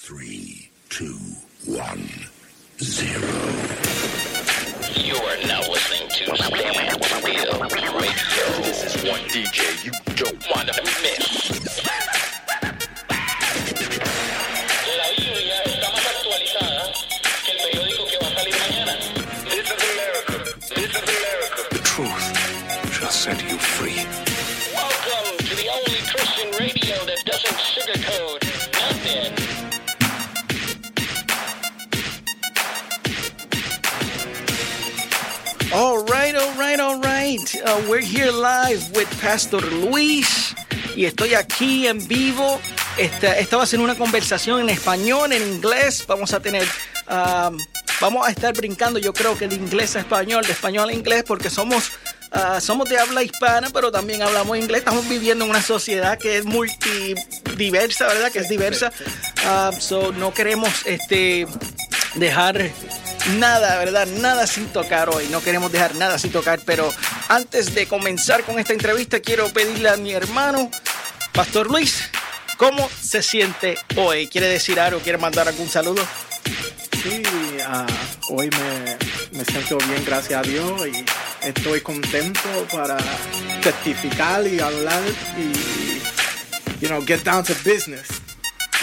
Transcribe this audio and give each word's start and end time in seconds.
Three, 0.00 0.70
two, 0.88 1.18
one, 1.66 2.08
zero. 2.80 3.28
You 4.94 5.16
are 5.16 5.46
now 5.46 5.60
listening 5.68 6.08
to 6.08 6.36
Stand 6.36 7.04
Still 7.04 7.60
Radio. 7.60 8.62
This 8.62 8.84
is 8.84 9.04
one 9.04 9.20
DJ 9.28 9.84
you 9.84 9.92
don't 10.14 10.42
want 10.54 10.68
to 10.72 10.82
miss. 11.02 11.87
Right. 37.28 37.54
Uh, 37.64 37.80
we're 37.88 38.00
here 38.00 38.30
live 38.32 38.90
with 38.96 39.08
Pastor 39.20 39.60
Luis 39.60 40.54
y 40.96 41.04
estoy 41.04 41.34
aquí 41.34 41.86
en 41.86 42.06
vivo. 42.08 42.60
Esta, 42.96 43.38
esta 43.38 43.56
va 43.56 43.64
a 43.64 43.66
ser 43.66 43.80
una 43.80 43.94
conversación 43.94 44.60
en 44.60 44.70
español, 44.70 45.32
en 45.32 45.42
inglés. 45.42 46.04
Vamos 46.06 46.32
a 46.32 46.40
tener, 46.40 46.66
um, 47.08 47.56
vamos 48.00 48.26
a 48.26 48.30
estar 48.30 48.54
brincando, 48.54 48.98
yo 48.98 49.12
creo 49.12 49.36
que 49.36 49.46
de 49.46 49.56
inglés 49.56 49.96
a 49.96 50.00
español, 50.00 50.44
de 50.44 50.52
español 50.52 50.88
a 50.88 50.92
inglés, 50.92 51.24
porque 51.26 51.50
somos, 51.50 51.92
uh, 52.32 52.60
somos 52.60 52.88
de 52.88 52.98
habla 52.98 53.22
hispana, 53.22 53.68
pero 53.72 53.92
también 53.92 54.22
hablamos 54.22 54.56
inglés. 54.56 54.80
Estamos 54.80 55.08
viviendo 55.08 55.44
en 55.44 55.50
una 55.50 55.62
sociedad 55.62 56.18
que 56.18 56.38
es 56.38 56.44
multidiversa, 56.44 58.06
¿verdad? 58.06 58.32
Que 58.32 58.40
es 58.40 58.48
diversa. 58.48 58.92
Uh, 59.44 59.78
so 59.78 60.12
no 60.12 60.32
queremos 60.32 60.86
este, 60.86 61.46
dejar 62.14 62.70
nada, 63.36 63.78
¿verdad? 63.78 64.06
Nada 64.06 64.46
sin 64.46 64.66
tocar 64.66 65.08
hoy. 65.10 65.26
No 65.30 65.42
queremos 65.42 65.70
dejar 65.70 65.94
nada 65.94 66.18
sin 66.18 66.32
tocar, 66.32 66.60
pero 66.64 66.92
antes 67.28 67.74
de 67.74 67.86
comenzar 67.86 68.44
con 68.44 68.58
esta 68.58 68.72
entrevista, 68.72 69.20
quiero 69.20 69.48
pedirle 69.52 69.88
a 69.88 69.96
mi 69.96 70.12
hermano, 70.12 70.70
Pastor 71.32 71.68
Luis, 71.70 72.10
¿cómo 72.56 72.88
se 73.00 73.22
siente 73.22 73.78
hoy? 73.96 74.28
¿Quiere 74.28 74.48
decir 74.48 74.80
algo? 74.80 75.00
¿Quiere 75.00 75.18
mandar 75.18 75.48
algún 75.48 75.68
saludo? 75.68 76.02
Sí, 77.02 77.22
ah, 77.64 77.86
hoy 78.30 78.50
me, 78.50 79.38
me 79.38 79.44
siento 79.44 79.78
bien, 79.78 80.04
gracias 80.04 80.40
a 80.40 80.42
Dios, 80.42 80.82
y 80.88 81.04
estoy 81.46 81.80
contento 81.80 82.66
para 82.72 82.96
testificar 83.62 84.44
y 84.46 84.58
hablar 84.58 85.02
y, 85.36 86.80
you 86.80 86.88
know, 86.88 87.04
get 87.06 87.22
down 87.22 87.44
to 87.44 87.54
business. 87.64 88.17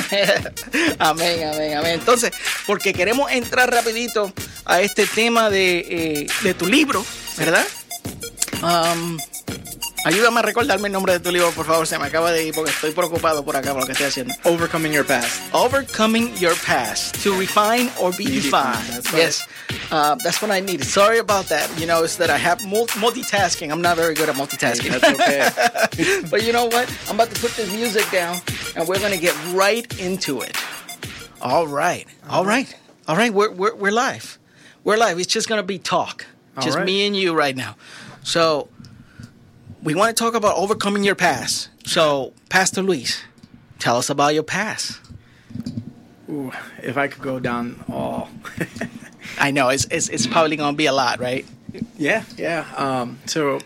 amén, 1.00 1.48
amén, 1.48 1.78
amén. 1.78 1.94
Entonces, 1.94 2.32
porque 2.68 2.94
queremos 2.94 3.32
entrar 3.32 3.72
rapidito 3.72 4.32
a 4.66 4.82
este 4.82 5.06
tema 5.08 5.50
de, 5.50 5.80
eh, 5.80 6.28
de 6.44 6.54
tu 6.54 6.68
libro, 6.68 7.06
¿verdad? 7.38 7.66
Um, 8.62 9.18
ayúdame 10.06 10.40
a 10.40 10.44
recordarme 10.44 10.88
el 10.88 10.94
nombre 10.94 11.14
de 11.14 11.20
tu 11.20 11.32
libro, 11.32 11.52
por 11.52 11.66
favor. 11.66 11.86
Se 11.86 12.00
me 12.00 12.06
acaba 12.06 12.32
de 12.32 12.46
ir 12.46 12.54
porque 12.54 12.72
estoy 12.72 12.92
preocupado 12.92 13.44
por 13.44 13.56
acá 13.56 13.72
por 13.72 13.82
lo 13.82 13.86
que 13.86 13.92
estoy 13.92 14.08
haciendo. 14.08 14.34
Overcoming 14.44 14.92
your 14.92 15.06
past. 15.06 15.54
Overcoming 15.54 16.34
your 16.38 16.56
past 16.66 17.22
to 17.24 17.38
refine 17.38 17.90
or 18.00 18.12
be, 18.16 18.26
defined. 18.26 18.44
defined, 18.44 18.90
that's 18.90 19.12
right. 19.12 19.22
Yes, 19.22 19.48
uh, 19.92 20.16
that's 20.24 20.42
what 20.42 20.52
I 20.52 20.62
need. 20.62 20.84
Sorry 20.84 21.20
about 21.20 21.48
that. 21.50 21.70
You 21.80 21.86
know, 21.86 22.04
it's 22.04 22.18
that 22.18 22.30
I 22.30 22.38
have 22.38 22.64
mul- 22.66 22.88
multitasking. 22.88 23.72
I'm 23.72 23.82
not 23.82 23.98
very 23.98 24.14
good 24.16 24.30
at 24.30 24.36
multitasking. 24.36 24.90
That's 25.00 25.14
okay. 25.14 26.22
but 26.30 26.44
you 26.44 26.54
know 26.54 26.66
what? 26.66 26.90
I'm 27.10 27.16
about 27.16 27.34
to 27.34 27.40
put 27.42 27.52
this 27.56 27.72
music 27.74 28.10
down 28.12 28.40
and 28.76 28.88
we're 28.88 29.00
going 29.00 29.14
to 29.14 29.20
get 29.20 29.36
right 29.54 30.00
into 30.00 30.42
it. 30.42 30.58
All 31.42 31.68
right. 31.68 32.08
All 32.30 32.46
right. 32.46 32.74
All 33.08 33.16
right. 33.16 33.34
We're, 33.34 33.52
we're, 33.52 33.76
we're 33.76 33.92
live. 33.92 34.38
We're 34.84 34.98
live. 34.98 35.20
It's 35.20 35.32
just 35.32 35.48
going 35.48 35.60
to 35.60 35.64
be 35.66 35.80
talk. 35.80 36.26
All 36.58 36.64
just 36.64 36.78
right. 36.78 36.86
me 36.86 37.08
and 37.08 37.16
you 37.16 37.34
right 37.34 37.56
now. 37.56 37.76
So 38.24 38.70
we 39.84 39.96
want 39.96 40.16
to 40.16 40.24
talk 40.24 40.34
about 40.34 40.56
overcoming 40.56 41.04
your 41.04 41.16
past. 41.16 41.70
So, 41.86 42.34
Pastor 42.50 42.82
Luis, 42.82 43.24
tell 43.80 43.98
us 43.98 44.10
about 44.10 44.34
your 44.34 44.44
past. 44.44 45.00
Ooh, 46.30 46.52
if 46.82 46.98
I 46.98 47.08
could 47.08 47.22
go 47.22 47.40
down 47.40 47.84
all. 47.92 48.30
I 49.40 49.52
know 49.52 49.70
it's, 49.70 49.86
it's, 49.92 50.10
it's 50.10 50.28
probably 50.28 50.56
going 50.56 50.74
to 50.74 50.78
be 50.78 50.86
a 50.88 50.94
lot, 50.94 51.20
right? 51.20 51.46
yeah, 51.98 52.24
yeah. 52.38 52.66
Um, 52.76 53.20
so, 53.26 53.60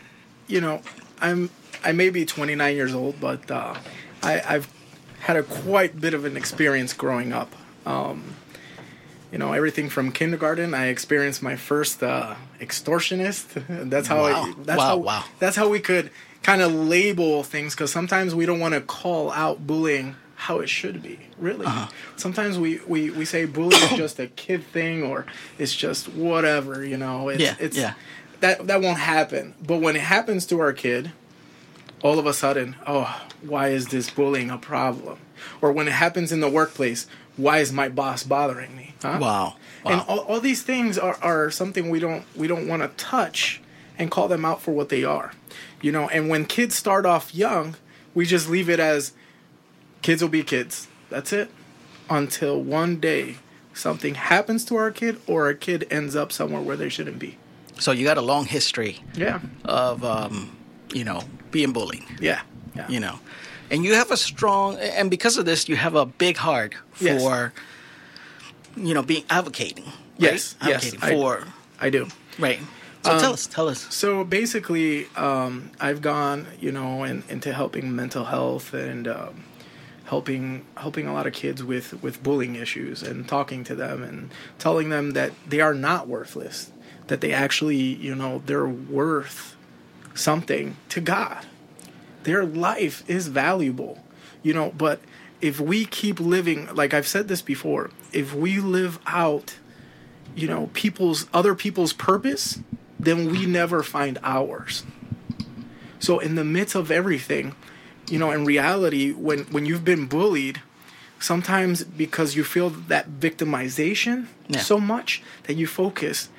you 0.47 0.61
know, 0.61 0.81
I'm 1.21 1.49
I 1.83 1.91
may 1.91 2.09
be 2.09 2.25
29 2.25 2.75
years 2.75 2.93
old, 2.93 3.19
but 3.19 3.49
uh, 3.49 3.75
I, 4.21 4.41
I've 4.45 4.67
had 5.21 5.37
a 5.37 5.43
quite 5.43 5.99
bit 5.99 6.13
of 6.13 6.25
an 6.25 6.35
experience 6.37 6.93
growing 6.93 7.33
up. 7.33 7.53
Um, 7.85 8.35
you 9.31 9.37
know, 9.37 9.53
everything 9.53 9.89
from 9.89 10.11
kindergarten, 10.11 10.73
I 10.73 10.87
experienced 10.87 11.43
my 11.43 11.55
first 11.55 12.01
uh, 12.01 12.35
extortionist. 12.59 13.63
That's 13.89 14.07
how 14.07 14.23
Wow. 14.23 14.43
I, 14.43 14.53
that's 14.63 14.77
Wow, 14.77 14.87
how 14.87 14.97
wow. 14.97 15.23
that's 15.39 15.55
how 15.55 15.69
we 15.69 15.79
could 15.79 16.09
kind 16.41 16.61
of 16.61 16.73
label 16.73 17.43
things 17.43 17.75
because 17.75 17.91
sometimes 17.91 18.33
we 18.33 18.45
don't 18.45 18.59
want 18.59 18.73
to 18.73 18.81
call 18.81 19.31
out 19.31 19.65
bullying 19.67 20.15
how 20.35 20.59
it 20.59 20.69
should 20.69 21.03
be. 21.03 21.19
Really, 21.37 21.65
Uh-huh. 21.65 21.87
sometimes 22.15 22.57
we, 22.57 22.79
we 22.87 23.11
we 23.11 23.25
say 23.25 23.45
bullying 23.45 23.83
is 23.83 23.97
just 23.97 24.19
a 24.19 24.27
kid 24.27 24.63
thing 24.63 25.03
or 25.03 25.25
it's 25.57 25.75
just 25.75 26.07
whatever. 26.09 26.83
You 26.85 26.97
know, 26.97 27.29
it's, 27.29 27.41
Yeah, 27.41 27.55
it's 27.59 27.77
yeah. 27.77 27.93
that 28.39 28.65
that 28.67 28.81
won't 28.81 28.99
happen. 28.99 29.53
But 29.61 29.77
when 29.81 29.95
it 29.95 30.01
happens 30.01 30.45
to 30.47 30.59
our 30.59 30.73
kid, 30.73 31.11
all 32.01 32.19
of 32.19 32.25
a 32.25 32.33
sudden, 32.33 32.75
oh, 32.87 33.21
why 33.41 33.69
is 33.69 33.87
this 33.87 34.09
bullying 34.09 34.49
a 34.49 34.57
problem? 34.57 35.19
Or 35.61 35.71
when 35.71 35.87
it 35.87 35.91
happens 35.93 36.31
in 36.31 36.39
the 36.39 36.49
workplace, 36.49 37.07
why 37.37 37.59
is 37.59 37.71
my 37.71 37.89
boss 37.89 38.23
bothering 38.23 38.75
me? 38.75 38.93
Huh? 39.01 39.17
Wow. 39.21 39.55
And 39.85 40.01
all, 40.01 40.19
all 40.19 40.39
these 40.41 40.61
things 40.61 40.97
are, 40.97 41.17
are 41.21 41.49
something 41.49 41.89
we 41.89 41.99
don't 41.99 42.23
we 42.35 42.47
don't 42.47 42.67
want 42.67 42.81
to 42.81 42.89
touch 43.03 43.61
and 43.97 44.11
call 44.11 44.27
them 44.27 44.43
out 44.45 44.61
for 44.61 44.71
what 44.71 44.89
they 44.89 45.03
are. 45.05 45.31
You 45.81 45.91
know, 45.93 46.09
and 46.09 46.27
when 46.29 46.45
kids 46.45 46.75
start 46.75 47.05
off 47.05 47.33
young, 47.33 47.75
we 48.13 48.25
just 48.25 48.49
leave 48.49 48.69
it 48.69 48.79
as 48.79 49.13
kids 50.01 50.21
will 50.21 50.29
be 50.29 50.43
kids. 50.43 50.87
That's 51.09 51.31
it. 51.31 51.49
Until 52.09 52.61
one 52.61 52.99
day 52.99 53.37
something 53.73 54.15
happens 54.15 54.65
to 54.65 54.75
our 54.75 54.91
kid 54.91 55.21
or 55.27 55.45
our 55.45 55.53
kid 55.53 55.87
ends 55.89 56.15
up 56.15 56.31
somewhere 56.33 56.61
where 56.61 56.75
they 56.75 56.89
shouldn't 56.89 57.19
be. 57.19 57.37
So 57.79 57.91
you 57.93 58.03
got 58.05 58.17
a 58.17 58.21
long 58.21 58.45
history 58.45 58.99
Yeah. 59.15 59.39
of, 59.63 60.03
um, 60.03 60.57
you 60.93 61.05
know, 61.05 61.21
being 61.51 61.71
bullied, 61.73 62.03
Yeah. 62.19 62.41
Yeah. 62.75 62.87
you 62.89 62.99
know. 62.99 63.19
And 63.71 63.83
you 63.85 63.93
have 63.95 64.09
a 64.11 64.17
strong, 64.17 64.77
and 64.77 65.09
because 65.11 65.37
of 65.37 65.45
this, 65.45 65.69
you 65.69 65.75
have 65.75 65.95
a 65.95 66.05
big 66.05 66.37
heart 66.37 66.73
for, 66.91 67.03
Yes. 67.03 67.51
you 68.75 68.93
know, 68.93 69.01
being 69.03 69.23
advocating. 69.29 69.85
right? 69.85 69.93
Yes, 70.17 70.55
yes, 70.65 70.85
Advocating 70.93 70.99
I- 71.03 71.11
for, 71.11 71.43
I 71.79 71.89
do. 71.89 72.07
right. 72.37 72.59
So 73.05 73.11
Um, 73.13 73.19
tell 73.21 73.33
us, 73.33 73.47
tell 73.47 73.69
us. 73.69 73.87
So 73.89 74.25
basically, 74.25 75.07
um, 75.15 75.71
I've 75.79 76.01
gone, 76.01 76.47
you 76.59 76.71
know, 76.71 77.03
in, 77.05 77.23
into 77.29 77.53
helping 77.53 77.95
mental 77.95 78.25
health 78.25 78.73
and 78.73 79.07
um, 79.07 79.45
helping 80.05 80.65
helping 80.75 81.07
a 81.07 81.13
lot 81.13 81.25
of 81.25 81.31
kids 81.31 81.63
with 81.63 82.01
with 82.03 82.21
bullying 82.21 82.55
issues 82.55 83.01
and 83.01 83.25
talking 83.25 83.63
to 83.63 83.75
them 83.75 84.03
and 84.03 84.31
telling 84.57 84.89
them 84.89 85.11
that 85.11 85.31
they 85.47 85.61
are 85.61 85.73
not 85.73 86.09
worthless, 86.09 86.71
that 87.07 87.21
they 87.21 87.31
actually, 87.31 87.77
you 87.77 88.13
know, 88.13 88.41
they're 88.45 88.67
worth 88.67 89.55
something 90.19 90.75
to 90.89 90.99
God. 91.01 91.45
Their 92.23 92.45
life 92.45 93.03
is 93.07 93.27
valuable, 93.27 94.03
you 94.43 94.53
know. 94.53 94.71
But 94.77 94.99
if 95.41 95.59
we 95.59 95.85
keep 95.85 96.19
living, 96.19 96.67
like 96.75 96.93
I've 96.93 97.07
said 97.07 97.27
this 97.27 97.41
before, 97.41 97.91
if 98.11 98.33
we 98.35 98.59
live 98.59 98.99
out 99.07 99.55
you 100.35 100.47
know 100.47 100.69
people's 100.73 101.25
other 101.33 101.55
people's 101.55 101.91
purpose 101.91 102.59
then 102.99 103.31
we 103.31 103.47
never 103.47 103.81
find 103.81 104.19
ours 104.23 104.83
so 105.99 106.19
in 106.19 106.35
the 106.35 106.43
midst 106.43 106.75
of 106.75 106.91
everything 106.91 107.55
you 108.07 108.19
know 108.19 108.29
in 108.29 108.45
reality 108.45 109.11
when 109.11 109.39
when 109.45 109.65
you've 109.65 109.83
been 109.83 110.05
bullied 110.05 110.61
sometimes 111.19 111.83
because 111.83 112.35
you 112.35 112.43
feel 112.43 112.69
that 112.69 113.09
victimization 113.19 114.27
Yeah. 114.47 114.59
so 114.59 114.79
much 114.79 115.23
that 115.45 115.55
you 115.55 115.65
focus 115.65 116.29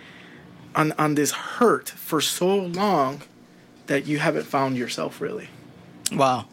on 0.76 0.92
on 0.92 1.16
this 1.16 1.32
hurt 1.32 1.88
for 1.88 2.20
so 2.20 2.54
long 2.56 3.22
that 3.90 4.06
you 4.06 4.18
haven't 4.18 4.46
found 4.46 4.76
yourself 4.78 5.20
really 5.20 5.48
Wow. 6.12 6.46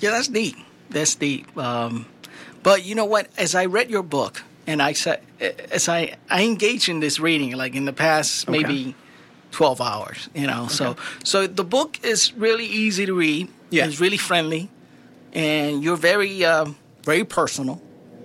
Yeah, 0.00 0.10
that's 0.10 0.28
deep. 0.28 0.56
That's 0.90 1.14
deep. 1.14 1.44
Um, 1.56 2.04
but 2.62 2.84
you 2.84 2.94
know 2.94 3.06
what? 3.06 3.28
As 3.38 3.54
I 3.54 3.64
read 3.66 3.88
your 3.90 4.02
book, 4.02 4.42
and 4.66 4.82
I 4.82 4.92
said, 4.94 5.20
as 5.72 5.88
I 5.88 6.16
I 6.28 6.44
engage 6.44 6.88
in 6.92 7.00
this 7.00 7.18
reading, 7.20 7.56
like 7.56 7.74
in 7.74 7.84
the 7.86 7.92
past 7.94 8.48
Okay. 8.48 8.58
maybe 8.58 8.94
twelve 9.50 9.80
hours, 9.80 10.28
you 10.34 10.46
know. 10.46 10.68
So 10.68 10.96
so 11.24 11.46
the 11.46 11.64
book 11.64 11.98
is 12.04 12.32
really 12.36 12.66
easy 12.66 13.06
to 13.06 13.14
read. 13.14 13.48
Yeah. 13.70 13.86
It's 13.86 14.00
really 14.00 14.18
friendly, 14.18 14.68
and 15.32 15.82
you're 15.82 15.96
very 16.12 16.44
um, 16.44 16.76
very 17.04 17.24
personal. 17.24 17.80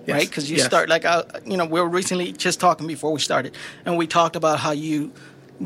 Yes, 0.06 0.14
Right, 0.16 0.28
because 0.28 0.50
you 0.50 0.56
yes. 0.56 0.66
start 0.66 0.88
like 0.88 1.04
I, 1.06 1.22
you 1.46 1.56
know 1.56 1.64
we 1.64 1.80
were 1.80 1.88
recently 1.88 2.32
just 2.32 2.60
talking 2.60 2.86
before 2.88 3.12
we 3.12 3.20
started, 3.20 3.56
and 3.86 3.96
we 3.96 4.06
talked 4.06 4.36
about 4.36 4.58
how 4.58 4.72
you 4.72 5.12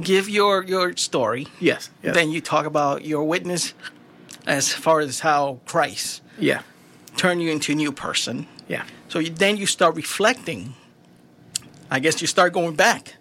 give 0.00 0.28
your 0.28 0.64
your 0.64 0.96
story, 0.96 1.46
yes, 1.60 1.90
yes. 2.02 2.14
then 2.14 2.30
you 2.30 2.40
talk 2.40 2.66
about 2.66 3.04
your 3.04 3.24
witness 3.24 3.74
as 4.46 4.72
far 4.72 5.00
as 5.00 5.20
how 5.20 5.60
Christ 5.66 6.22
yeah 6.38 6.62
turned 7.16 7.42
you 7.42 7.50
into 7.50 7.72
a 7.72 7.74
new 7.74 7.92
person. 7.92 8.46
Yeah. 8.68 8.84
So 9.08 9.18
you, 9.18 9.30
then 9.30 9.56
you 9.56 9.66
start 9.66 9.96
reflecting. 9.96 10.74
I 11.90 12.00
guess 12.00 12.20
you 12.20 12.26
start 12.26 12.52
going 12.52 12.74
back. 12.74 13.16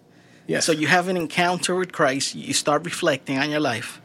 Yes. 0.46 0.64
So 0.64 0.72
you 0.72 0.86
have 0.86 1.08
an 1.08 1.16
encounter 1.16 1.74
with 1.74 1.92
Christ, 1.92 2.34
you 2.34 2.52
start 2.52 2.84
reflecting 2.84 3.38
on 3.38 3.50
your 3.50 3.60
life, 3.60 4.00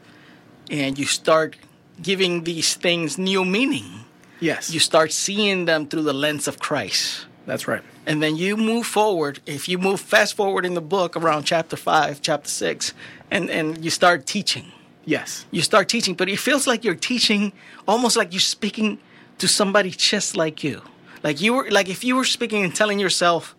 and 0.69 0.97
you 0.97 1.05
start 1.05 1.55
giving 2.01 2.43
these 2.43 2.73
things 2.73 3.17
new 3.17 3.45
meaning. 3.45 4.05
Yes. 4.39 4.73
You 4.73 4.79
start 4.79 5.11
seeing 5.11 5.65
them 5.65 5.87
through 5.87 6.03
the 6.03 6.13
lens 6.13 6.47
of 6.47 6.57
Christ. 6.59 7.27
That's 7.45 7.67
right. 7.67 7.83
And 8.05 8.21
then 8.21 8.35
you 8.35 8.57
move 8.57 8.87
forward. 8.87 9.39
If 9.45 9.69
you 9.69 9.77
move 9.77 9.99
fast 9.99 10.35
forward 10.35 10.65
in 10.65 10.73
the 10.73 10.81
book 10.81 11.15
around 11.15 11.43
chapter 11.43 11.77
five, 11.77 12.21
chapter 12.21 12.49
six, 12.49 12.93
and, 13.29 13.49
and 13.49 13.83
you 13.83 13.91
start 13.91 14.25
teaching. 14.25 14.71
Yes. 15.05 15.45
You 15.51 15.61
start 15.61 15.89
teaching, 15.89 16.15
but 16.15 16.29
it 16.29 16.39
feels 16.39 16.67
like 16.67 16.83
you're 16.83 16.95
teaching 16.95 17.53
almost 17.87 18.15
like 18.15 18.33
you're 18.33 18.39
speaking 18.39 18.99
to 19.37 19.47
somebody 19.47 19.91
just 19.91 20.35
like 20.35 20.63
you. 20.63 20.81
Like 21.23 21.41
you 21.41 21.53
were 21.53 21.69
like 21.69 21.89
if 21.89 22.03
you 22.03 22.15
were 22.15 22.25
speaking 22.25 22.63
and 22.63 22.75
telling 22.75 22.99
yourself, 22.99 23.55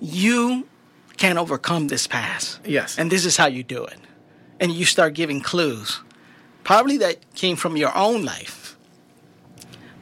you 0.00 0.66
can 1.16 1.38
overcome 1.38 1.88
this 1.88 2.06
past. 2.06 2.60
Yes. 2.64 2.98
And 2.98 3.10
this 3.10 3.24
is 3.24 3.36
how 3.36 3.46
you 3.46 3.62
do 3.62 3.84
it. 3.84 3.98
And 4.58 4.72
you 4.72 4.84
start 4.84 5.14
giving 5.14 5.40
clues. 5.40 6.00
Probably 6.64 6.98
that 6.98 7.34
came 7.34 7.56
from 7.56 7.76
your 7.76 7.94
own 7.96 8.24
life. 8.24 8.59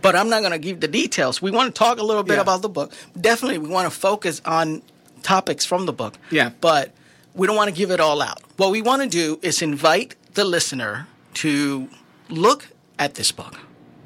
But 0.09 0.17
I'm 0.17 0.31
not 0.31 0.41
going 0.41 0.53
to 0.53 0.59
give 0.59 0.81
the 0.81 0.89
details. 0.89 1.43
We 1.43 1.51
want 1.51 1.67
to 1.75 1.79
talk 1.79 1.99
a 1.99 2.03
little 2.11 2.23
bit 2.23 2.37
Yeah. 2.37 2.41
about 2.47 2.63
the 2.63 2.69
book. 2.79 2.93
Definitely, 3.29 3.59
we 3.59 3.69
want 3.69 3.93
to 3.93 3.95
focus 4.09 4.41
on 4.47 4.81
topics 5.23 5.67
from 5.67 5.85
the 5.85 5.93
book. 5.93 6.15
Yeah. 6.31 6.51
But 6.63 6.93
we 7.35 7.47
don't 7.47 7.57
want 7.57 7.69
to 7.69 7.77
give 7.81 7.91
it 7.91 8.01
all 8.01 8.23
out. 8.23 8.41
What 8.57 8.71
we 8.71 8.81
want 8.81 9.03
to 9.03 9.09
do 9.09 9.39
is 9.43 9.61
invite 9.61 10.11
the 10.33 10.45
listener 10.45 11.07
to 11.43 11.89
look 12.31 12.61
at 12.99 13.11
this 13.17 13.31
book, 13.33 13.55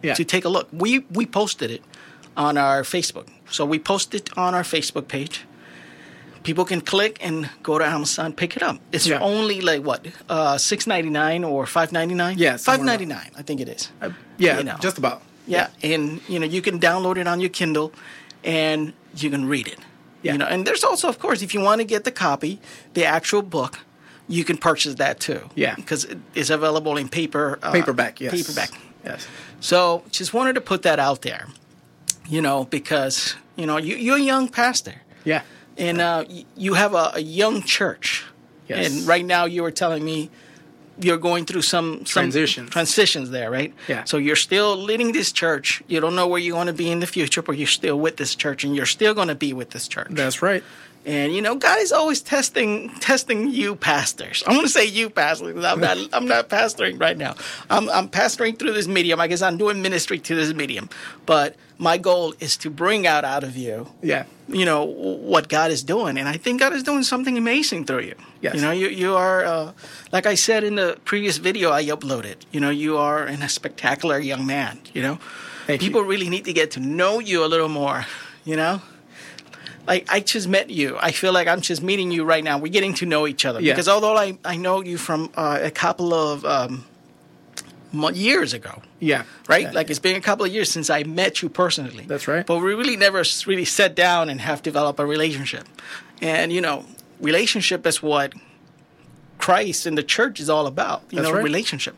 Yeah. 0.02 0.14
to 0.14 0.24
take 0.24 0.44
a 0.44 0.48
look. 0.48 0.66
We 0.72 0.90
we 1.18 1.24
posted 1.24 1.70
it 1.70 1.82
on 2.36 2.58
our 2.58 2.82
Facebook, 2.82 3.28
so 3.48 3.64
we 3.64 3.78
posted 3.78 4.14
it 4.22 4.36
on 4.36 4.54
our 4.56 4.64
Facebook 4.64 5.06
page. 5.06 5.34
People 6.42 6.64
can 6.64 6.80
click 6.80 7.18
and 7.26 7.48
go 7.62 7.78
to 7.78 7.84
Amazon, 7.86 8.32
pick 8.32 8.56
it 8.56 8.62
up. 8.62 8.76
It's 8.90 9.06
Yeah. 9.06 9.20
only 9.22 9.60
like 9.60 9.82
what, 9.88 10.00
uh, 10.28 10.58
six 10.58 10.86
ninety 10.86 11.10
nine 11.10 11.44
or 11.44 11.66
five 11.66 11.92
ninety 11.92 12.14
nine? 12.14 12.34
Yeah, 12.38 12.56
five 12.58 12.80
ninety 12.82 13.06
nine. 13.06 13.30
I 13.38 13.42
think 13.42 13.60
it 13.60 13.68
is. 13.68 13.82
Uh, 14.02 14.10
yeah. 14.38 14.58
You 14.58 14.64
know. 14.64 14.76
Just 14.82 14.98
about. 14.98 15.22
Yeah, 15.52 15.68
and 15.82 16.20
you 16.28 16.38
know 16.38 16.46
you 16.46 16.62
can 16.62 16.78
download 16.80 17.16
it 17.18 17.26
on 17.26 17.40
your 17.40 17.50
Kindle, 17.50 17.92
and 18.44 18.92
you 19.16 19.30
can 19.30 19.46
read 19.46 19.66
it. 19.68 19.78
Yeah. 20.22 20.32
You 20.32 20.38
know, 20.38 20.46
and 20.46 20.66
there's 20.66 20.84
also, 20.84 21.08
of 21.08 21.18
course, 21.18 21.42
if 21.42 21.52
you 21.54 21.60
want 21.60 21.80
to 21.80 21.84
get 21.84 22.04
the 22.04 22.12
copy, 22.12 22.60
the 22.94 23.04
actual 23.04 23.42
book, 23.42 23.80
you 24.28 24.44
can 24.44 24.56
purchase 24.56 24.94
that 24.96 25.18
too. 25.18 25.50
Yeah. 25.56 25.74
because 25.74 26.04
it 26.04 26.18
is 26.34 26.48
available 26.50 26.96
in 26.96 27.08
paper. 27.08 27.58
Uh, 27.62 27.72
Paperback. 27.72 28.20
Yes. 28.20 28.32
Paperback. 28.32 28.70
Yes. 29.04 29.26
So 29.60 30.04
just 30.10 30.32
wanted 30.32 30.54
to 30.54 30.60
put 30.60 30.82
that 30.82 30.98
out 31.00 31.22
there. 31.22 31.48
You 32.28 32.40
know, 32.40 32.64
because 32.64 33.34
you 33.56 33.66
know 33.66 33.78
you, 33.78 33.96
you're 33.96 34.16
a 34.16 34.20
young 34.20 34.48
pastor, 34.48 34.94
Yeah. 35.24 35.42
and 35.76 36.00
uh, 36.00 36.24
you 36.56 36.74
have 36.74 36.94
a, 36.94 37.12
a 37.14 37.20
young 37.20 37.62
church. 37.62 38.24
Yes. 38.68 38.86
And 38.86 39.06
right 39.08 39.24
now, 39.24 39.44
you 39.44 39.62
were 39.64 39.72
telling 39.72 40.04
me 40.04 40.30
you're 41.04 41.18
going 41.18 41.44
through 41.44 41.62
some, 41.62 42.04
some 42.06 42.22
Transitions. 42.22 42.70
transitions 42.70 43.30
there, 43.30 43.50
right? 43.50 43.72
Yeah. 43.88 44.04
So 44.04 44.16
you're 44.16 44.36
still 44.36 44.76
leading 44.76 45.12
this 45.12 45.32
church. 45.32 45.82
You 45.88 46.00
don't 46.00 46.14
know 46.14 46.26
where 46.28 46.40
you're 46.40 46.54
going 46.56 46.66
to 46.68 46.72
be 46.72 46.90
in 46.90 47.00
the 47.00 47.06
future, 47.06 47.42
but 47.42 47.56
you're 47.58 47.66
still 47.66 47.98
with 47.98 48.16
this 48.16 48.34
church, 48.34 48.64
and 48.64 48.74
you're 48.76 48.86
still 48.86 49.14
going 49.14 49.28
to 49.28 49.34
be 49.34 49.52
with 49.52 49.70
this 49.70 49.88
church. 49.88 50.08
That's 50.10 50.42
right. 50.42 50.62
And 51.04 51.34
you 51.34 51.42
know, 51.42 51.56
God 51.56 51.80
is 51.80 51.90
always 51.90 52.20
testing 52.22 52.88
testing 53.00 53.50
you 53.50 53.74
pastors. 53.74 54.44
I 54.46 54.50
want 54.52 54.62
to 54.62 54.68
say 54.72 54.84
you 54.86 55.10
pastors. 55.10 55.64
I'm 55.64 55.80
not 55.80 55.98
I'm 56.12 56.26
not 56.26 56.48
pastoring 56.48 57.00
right 57.00 57.18
now. 57.18 57.34
I'm 57.68 57.88
I'm 57.90 58.08
pastoring 58.08 58.56
through 58.56 58.72
this 58.72 58.86
medium. 58.86 59.20
I 59.20 59.26
guess 59.26 59.42
I'm 59.42 59.56
doing 59.58 59.82
ministry 59.82 60.18
to 60.20 60.34
this 60.36 60.54
medium. 60.54 60.88
But 61.26 61.56
my 61.78 61.98
goal 61.98 62.34
is 62.38 62.56
to 62.58 62.70
bring 62.70 63.06
out 63.08 63.24
out 63.24 63.42
of 63.42 63.56
you, 63.56 63.88
Yeah. 64.02 64.24
you 64.46 64.64
know, 64.64 64.84
what 64.84 65.48
God 65.48 65.72
is 65.72 65.82
doing, 65.82 66.16
and 66.16 66.28
I 66.28 66.36
think 66.36 66.60
God 66.60 66.72
is 66.72 66.84
doing 66.84 67.02
something 67.02 67.36
amazing 67.36 67.86
through 67.86 68.02
you. 68.02 68.14
Yes. 68.40 68.54
You 68.54 68.60
know, 68.60 68.70
you 68.70 68.88
you 68.88 69.16
are 69.16 69.44
uh, 69.44 69.72
like 70.12 70.26
I 70.26 70.36
said 70.36 70.62
in 70.62 70.76
the 70.76 70.96
previous 71.04 71.38
video 71.38 71.72
I 71.72 71.82
uploaded. 71.86 72.36
You 72.52 72.60
know, 72.60 72.70
you 72.70 72.96
are 72.98 73.26
in 73.26 73.42
a 73.42 73.48
spectacular 73.48 74.20
young 74.20 74.46
man. 74.46 74.78
You 74.94 75.02
know, 75.02 75.18
Thank 75.66 75.82
you. 75.82 75.88
people 75.88 76.02
really 76.02 76.28
need 76.28 76.44
to 76.44 76.52
get 76.52 76.70
to 76.72 76.80
know 76.80 77.18
you 77.18 77.44
a 77.44 77.48
little 77.48 77.68
more. 77.68 78.06
You 78.44 78.54
know 78.56 78.82
like 79.86 80.06
I 80.12 80.20
just 80.20 80.48
met 80.48 80.70
you. 80.70 80.96
I 81.00 81.10
feel 81.12 81.32
like 81.32 81.48
I'm 81.48 81.60
just 81.60 81.82
meeting 81.82 82.10
you 82.10 82.24
right 82.24 82.44
now. 82.44 82.58
We're 82.58 82.72
getting 82.72 82.94
to 82.94 83.06
know 83.06 83.26
each 83.26 83.44
other 83.44 83.60
Yeah. 83.60 83.72
because 83.72 83.88
although 83.88 84.16
I, 84.16 84.38
I 84.44 84.56
know 84.56 84.82
you 84.82 84.96
from 84.98 85.30
uh, 85.36 85.58
a 85.62 85.70
couple 85.70 86.14
of 86.14 86.44
um, 86.44 86.84
years 88.14 88.52
ago, 88.54 88.82
Yeah. 89.00 89.24
right? 89.48 89.62
Yeah. 89.64 89.72
Like 89.72 89.90
it's 89.90 89.98
been 89.98 90.16
a 90.16 90.20
couple 90.20 90.44
of 90.46 90.52
years 90.52 90.70
since 90.70 90.88
I 90.88 91.02
met 91.02 91.42
you 91.42 91.48
personally. 91.48 92.04
That's 92.06 92.26
right. 92.28 92.46
But 92.46 92.58
we 92.58 92.74
really 92.74 92.96
never 92.96 93.22
really 93.46 93.64
sat 93.64 93.94
down 93.94 94.28
and 94.30 94.40
have 94.40 94.62
developed 94.62 94.98
a 95.00 95.06
relationship. 95.06 95.64
And 96.20 96.52
you 96.52 96.60
know, 96.60 96.84
relationship 97.20 97.86
is 97.86 98.02
what 98.02 98.32
Christ 99.38 99.86
and 99.86 99.98
the 99.98 100.02
church 100.04 100.40
is 100.40 100.48
all 100.48 100.66
about. 100.66 101.02
You 101.10 101.16
That's 101.16 101.28
know, 101.28 101.34
right. 101.34 101.44
relationship. 101.44 101.96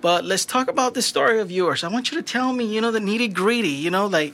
But 0.00 0.24
let's 0.24 0.44
talk 0.44 0.68
about 0.68 0.94
this 0.94 1.06
story 1.06 1.40
of 1.40 1.50
yours. 1.50 1.82
I 1.84 1.88
want 1.88 2.10
you 2.10 2.16
to 2.18 2.22
tell 2.22 2.52
me, 2.52 2.64
you 2.64 2.80
know, 2.80 2.92
the 2.92 3.00
nitty 3.00 3.32
gritty. 3.34 3.68
You 3.70 3.90
know, 3.90 4.06
like, 4.06 4.32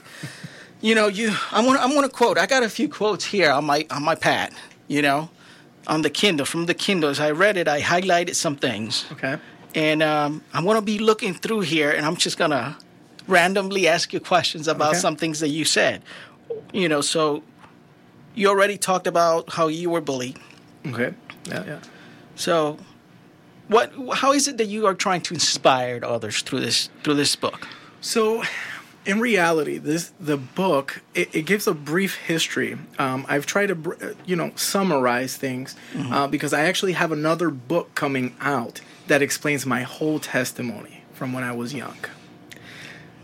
you 0.85 0.95
know, 0.95 1.09
you. 1.09 1.35
I'm 1.51 1.65
gonna. 1.65 1.79
I'm 1.85 1.95
gonna 1.95 2.09
quote. 2.21 2.37
I 2.39 2.47
got 2.47 2.63
a 2.63 2.69
few 2.69 2.89
quotes 2.89 3.25
here 3.25 3.51
on 3.51 3.65
my 3.65 3.87
on 3.91 4.03
my 4.03 4.15
pad. 4.15 4.53
You 4.87 5.01
know, 5.01 5.31
on 5.87 6.03
the 6.03 6.11
Kindle 6.11 6.45
from 6.47 6.67
the 6.67 6.75
Kindle. 6.75 7.09
As 7.11 7.21
I 7.21 7.31
read 7.31 7.57
it, 7.57 7.67
I 7.69 7.81
highlighted 7.81 8.35
some 8.35 8.57
things. 8.57 9.07
Okay. 9.13 9.39
And 9.75 10.03
um, 10.03 10.43
I'm 10.53 10.65
going 10.65 10.77
to 10.77 10.83
be 10.95 10.99
looking 10.99 11.35
through 11.35 11.63
here, 11.63 11.91
and 11.91 12.05
I'm 12.07 12.17
just 12.17 12.37
going 12.39 12.51
to 12.53 12.77
randomly 13.27 13.89
ask 13.89 14.13
you 14.13 14.21
questions 14.21 14.69
about 14.69 14.91
Okay. 14.91 14.99
some 15.01 15.17
things 15.17 15.41
that 15.41 15.49
you 15.49 15.65
said. 15.65 16.03
You 16.73 16.89
know, 16.89 17.01
so 17.01 17.43
you 18.35 18.49
already 18.51 18.77
talked 18.77 19.07
about 19.07 19.55
how 19.55 19.69
you 19.69 19.89
were 19.91 20.03
bullied. 20.03 20.39
Okay. 20.87 21.15
Yeah. 21.49 21.65
Yeah. 21.67 21.79
So, 22.37 22.77
what? 23.69 23.91
How 24.13 24.33
is 24.33 24.47
it 24.49 24.59
that 24.59 24.67
you 24.67 24.87
are 24.87 24.95
trying 24.95 25.23
to 25.23 25.35
inspire 25.35 26.01
others 26.05 26.43
through 26.43 26.61
this 26.61 26.91
through 27.03 27.15
this 27.17 27.35
book? 27.37 27.67
So, 28.03 28.43
in 29.07 29.21
reality, 29.21 29.79
this 29.79 30.13
the 30.21 30.37
book 30.37 31.03
it, 31.15 31.35
it 31.35 31.43
gives 31.43 31.67
a 31.67 31.75
brief 31.75 32.17
history. 32.17 32.79
Um, 32.99 33.25
I've 33.29 33.47
tried 33.47 33.67
to, 33.67 33.97
uh, 34.01 34.15
you 34.25 34.37
know, 34.37 34.53
summarize 34.57 35.37
things 35.37 35.77
uh, 35.97 36.27
because 36.27 36.53
I 36.53 36.63
actually 36.65 36.93
have 36.93 37.13
another 37.13 37.51
book 37.51 37.95
coming 37.95 38.35
out 38.41 38.81
that 39.07 39.23
explains 39.23 39.67
my 39.67 39.83
whole 39.83 40.19
testimony 40.19 41.03
from 41.13 41.33
when 41.33 41.45
I 41.45 41.53
was 41.53 41.75
young. 41.75 41.97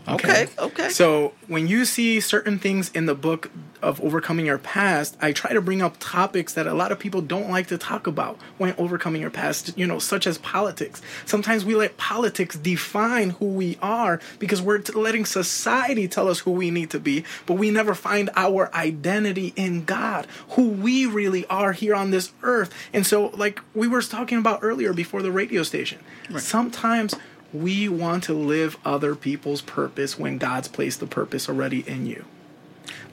Okay, 0.07 0.47
okay. 0.57 0.89
So 0.89 1.33
when 1.47 1.67
you 1.67 1.85
see 1.85 2.19
certain 2.19 2.59
things 2.59 2.89
in 2.91 3.05
the 3.05 3.15
book 3.15 3.51
of 3.81 4.01
overcoming 4.01 4.45
your 4.45 4.57
past, 4.57 5.17
I 5.21 5.31
try 5.31 5.53
to 5.53 5.61
bring 5.61 5.81
up 5.81 5.95
topics 5.99 6.53
that 6.53 6.67
a 6.67 6.73
lot 6.73 6.91
of 6.91 6.99
people 6.99 7.21
don't 7.21 7.49
like 7.49 7.67
to 7.67 7.77
talk 7.77 8.07
about 8.07 8.37
when 8.57 8.75
overcoming 8.77 9.21
your 9.21 9.31
past, 9.31 9.77
you 9.77 9.87
know, 9.87 9.99
such 9.99 10.27
as 10.27 10.37
politics. 10.37 11.01
Sometimes 11.25 11.65
we 11.65 11.75
let 11.75 11.97
politics 11.97 12.57
define 12.57 13.31
who 13.31 13.45
we 13.45 13.77
are 13.81 14.19
because 14.39 14.61
we're 14.61 14.81
letting 14.93 15.25
society 15.25 16.07
tell 16.07 16.27
us 16.27 16.39
who 16.39 16.51
we 16.51 16.71
need 16.71 16.89
to 16.91 16.99
be, 16.99 17.23
but 17.45 17.55
we 17.55 17.71
never 17.71 17.95
find 17.95 18.29
our 18.35 18.73
identity 18.75 19.53
in 19.55 19.85
God, 19.85 20.27
who 20.49 20.69
we 20.69 21.05
really 21.05 21.45
are 21.47 21.73
here 21.73 21.95
on 21.95 22.11
this 22.11 22.31
earth. 22.43 22.73
And 22.93 23.05
so 23.05 23.27
like 23.27 23.61
we 23.73 23.87
were 23.87 24.01
talking 24.01 24.37
about 24.37 24.59
earlier 24.61 24.93
before 24.93 25.21
the 25.21 25.31
radio 25.31 25.63
station, 25.63 25.99
sometimes 26.37 27.15
we 27.53 27.89
want 27.89 28.23
to 28.25 28.33
live 28.33 28.77
other 28.85 29.15
people's 29.15 29.61
purpose 29.61 30.17
when 30.17 30.37
God's 30.37 30.67
placed 30.67 30.99
the 30.99 31.07
purpose 31.07 31.49
already 31.49 31.87
in 31.87 32.05
you. 32.05 32.25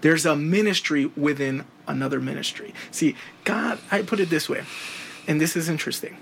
There's 0.00 0.26
a 0.26 0.36
ministry 0.36 1.06
within 1.06 1.64
another 1.86 2.20
ministry. 2.20 2.72
See, 2.90 3.16
God, 3.44 3.78
I 3.90 4.02
put 4.02 4.20
it 4.20 4.30
this 4.30 4.48
way, 4.48 4.64
and 5.26 5.40
this 5.40 5.56
is 5.56 5.68
interesting. 5.68 6.16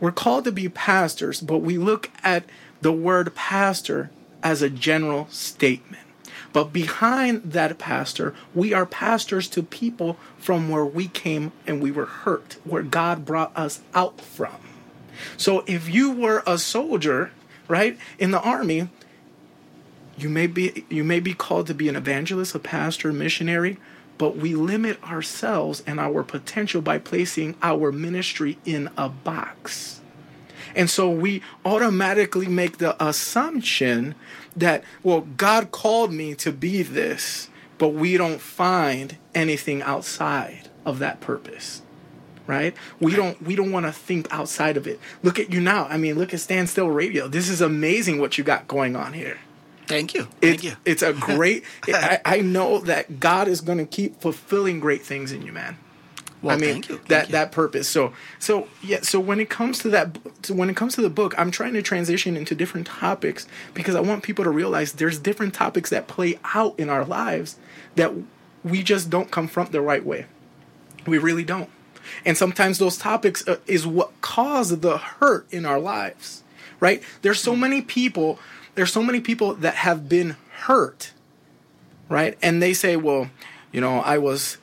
We're 0.00 0.12
called 0.12 0.44
to 0.44 0.52
be 0.52 0.68
pastors, 0.68 1.40
but 1.40 1.58
we 1.58 1.78
look 1.78 2.10
at 2.22 2.44
the 2.80 2.92
word 2.92 3.34
pastor 3.34 4.10
as 4.42 4.60
a 4.60 4.70
general 4.70 5.28
statement. 5.30 6.02
But 6.52 6.72
behind 6.72 7.52
that 7.52 7.78
pastor, 7.78 8.34
we 8.54 8.72
are 8.72 8.86
pastors 8.86 9.48
to 9.48 9.62
people 9.62 10.16
from 10.38 10.68
where 10.68 10.84
we 10.84 11.08
came 11.08 11.52
and 11.66 11.82
we 11.82 11.90
were 11.90 12.06
hurt, 12.06 12.56
where 12.64 12.82
God 12.82 13.24
brought 13.24 13.56
us 13.56 13.80
out 13.94 14.20
from. 14.20 14.56
So 15.36 15.64
if 15.66 15.88
you 15.88 16.12
were 16.12 16.42
a 16.46 16.58
soldier, 16.58 17.30
right, 17.68 17.98
in 18.18 18.30
the 18.30 18.40
army, 18.40 18.88
you 20.18 20.28
may 20.28 20.46
be 20.46 20.84
you 20.88 21.04
may 21.04 21.20
be 21.20 21.34
called 21.34 21.66
to 21.66 21.74
be 21.74 21.88
an 21.88 21.96
evangelist, 21.96 22.54
a 22.54 22.58
pastor, 22.58 23.12
missionary, 23.12 23.78
but 24.18 24.36
we 24.36 24.54
limit 24.54 25.02
ourselves 25.04 25.82
and 25.86 26.00
our 26.00 26.22
potential 26.22 26.80
by 26.80 26.98
placing 26.98 27.54
our 27.62 27.92
ministry 27.92 28.58
in 28.64 28.90
a 28.96 29.08
box. 29.08 30.00
And 30.74 30.90
so 30.90 31.10
we 31.10 31.42
automatically 31.64 32.48
make 32.48 32.78
the 32.78 33.02
assumption 33.02 34.14
that, 34.54 34.84
well, 35.02 35.22
God 35.22 35.70
called 35.70 36.12
me 36.12 36.34
to 36.36 36.52
be 36.52 36.82
this, 36.82 37.48
but 37.78 37.88
we 37.88 38.16
don't 38.16 38.40
find 38.40 39.16
anything 39.34 39.82
outside 39.82 40.68
of 40.84 40.98
that 40.98 41.20
purpose. 41.20 41.82
Right? 42.46 42.74
We 43.00 43.14
don't 43.16 43.40
we 43.42 43.56
don't 43.56 43.72
want 43.72 43.86
to 43.86 43.92
think 43.92 44.32
outside 44.32 44.76
of 44.76 44.86
it. 44.86 45.00
Look 45.22 45.38
at 45.38 45.52
you 45.52 45.60
now. 45.60 45.86
I 45.86 45.96
mean, 45.96 46.16
look 46.16 46.32
at 46.32 46.40
Standstill 46.40 46.88
Radio. 46.88 47.26
This 47.28 47.48
is 47.48 47.60
amazing 47.60 48.20
what 48.20 48.38
you 48.38 48.44
got 48.44 48.68
going 48.68 48.94
on 48.94 49.12
here. 49.12 49.38
Thank 49.86 50.14
you. 50.14 50.28
It- 50.40 50.48
Thank 50.48 50.64
you. 50.64 50.72
It's 50.84 51.02
a 51.02 51.12
great. 51.12 51.64
I, 51.88 52.20
I 52.24 52.40
know 52.40 52.78
that 52.80 53.20
God 53.20 53.48
is 53.48 53.60
going 53.60 53.78
to 53.78 53.84
keep 53.86 54.20
fulfilling 54.20 54.80
great 54.80 55.02
things 55.02 55.32
in 55.32 55.42
you, 55.42 55.52
man. 55.52 55.78
Well, 56.42 56.54
I 56.54 56.58
mean 56.60 56.72
thank 56.74 56.88
you. 56.88 56.96
Thank 56.96 57.08
that 57.08 57.26
you. 57.28 57.32
that 57.32 57.50
purpose. 57.52 57.88
So 57.88 58.12
so 58.38 58.68
yeah. 58.82 59.00
So 59.02 59.18
when 59.18 59.40
it 59.40 59.48
comes 59.48 59.78
to 59.80 59.88
that, 59.90 60.18
so 60.42 60.54
when 60.54 60.68
it 60.70 60.76
comes 60.76 60.94
to 60.96 61.00
the 61.02 61.10
book, 61.10 61.34
I'm 61.38 61.50
trying 61.50 61.72
to 61.72 61.82
transition 61.82 62.36
into 62.36 62.54
different 62.54 62.86
topics 62.86 63.46
because 63.74 63.94
I 63.94 64.00
want 64.00 64.22
people 64.22 64.44
to 64.44 64.50
realize 64.50 64.92
there's 64.92 65.18
different 65.18 65.54
topics 65.54 65.90
that 65.90 66.06
play 66.08 66.38
out 66.54 66.78
in 66.78 66.90
our 66.90 67.04
lives 67.04 67.58
that 67.96 68.12
we 68.62 68.82
just 68.82 69.08
don't 69.10 69.30
confront 69.30 69.72
the 69.72 69.80
right 69.80 70.04
way. 70.04 70.26
We 71.06 71.18
really 71.18 71.44
don't. 71.44 71.70
And 72.24 72.36
sometimes 72.36 72.78
those 72.78 72.96
topics 72.96 73.46
uh, 73.46 73.58
is 73.66 73.86
what 73.86 74.20
cause 74.20 74.78
the 74.80 74.98
hurt 74.98 75.46
in 75.52 75.64
our 75.64 75.78
lives, 75.78 76.42
right? 76.80 77.02
There's 77.22 77.40
so 77.40 77.56
many 77.56 77.82
people, 77.82 78.38
there's 78.74 78.92
so 78.92 79.02
many 79.02 79.20
people 79.20 79.54
that 79.54 79.74
have 79.74 80.08
been 80.08 80.36
hurt, 80.60 81.12
right? 82.08 82.36
And 82.42 82.62
they 82.62 82.74
say, 82.74 82.96
well, 82.96 83.30
you 83.72 83.80
know, 83.80 84.00
I 84.00 84.18
was 84.18 84.58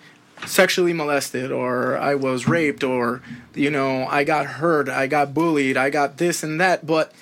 sexually 0.45 0.93
molested 0.93 1.51
or 1.51 1.97
I 1.97 2.15
was 2.15 2.47
raped 2.47 2.83
or, 2.83 3.21
you 3.53 3.71
know, 3.71 4.05
I 4.07 4.23
got 4.23 4.45
hurt, 4.45 4.89
I 4.89 5.07
got 5.07 5.33
bullied, 5.33 5.77
I 5.77 5.89
got 5.89 6.17
this 6.17 6.43
and 6.43 6.59
that. 6.59 6.85
But 6.85 7.13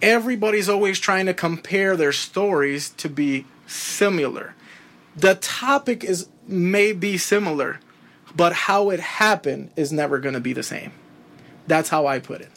everybody's 0.00 0.68
always 0.68 0.98
trying 0.98 1.26
to 1.26 1.34
compare 1.34 1.96
their 1.96 2.12
stories 2.12 2.90
to 2.90 3.08
be 3.08 3.46
similar. 3.66 4.54
The 5.16 5.34
topic 5.36 6.04
is 6.04 6.28
may 6.46 6.92
be 6.92 7.18
similar, 7.18 7.80
but 8.36 8.52
how 8.52 8.90
it 8.90 9.00
happened 9.00 9.70
is 9.76 9.92
never 9.92 10.18
going 10.18 10.34
to 10.34 10.40
be 10.40 10.52
the 10.52 10.62
same. 10.62 10.92
That's 11.66 11.88
how 11.88 12.06
I 12.06 12.18
put 12.20 12.40
it. 12.42 12.50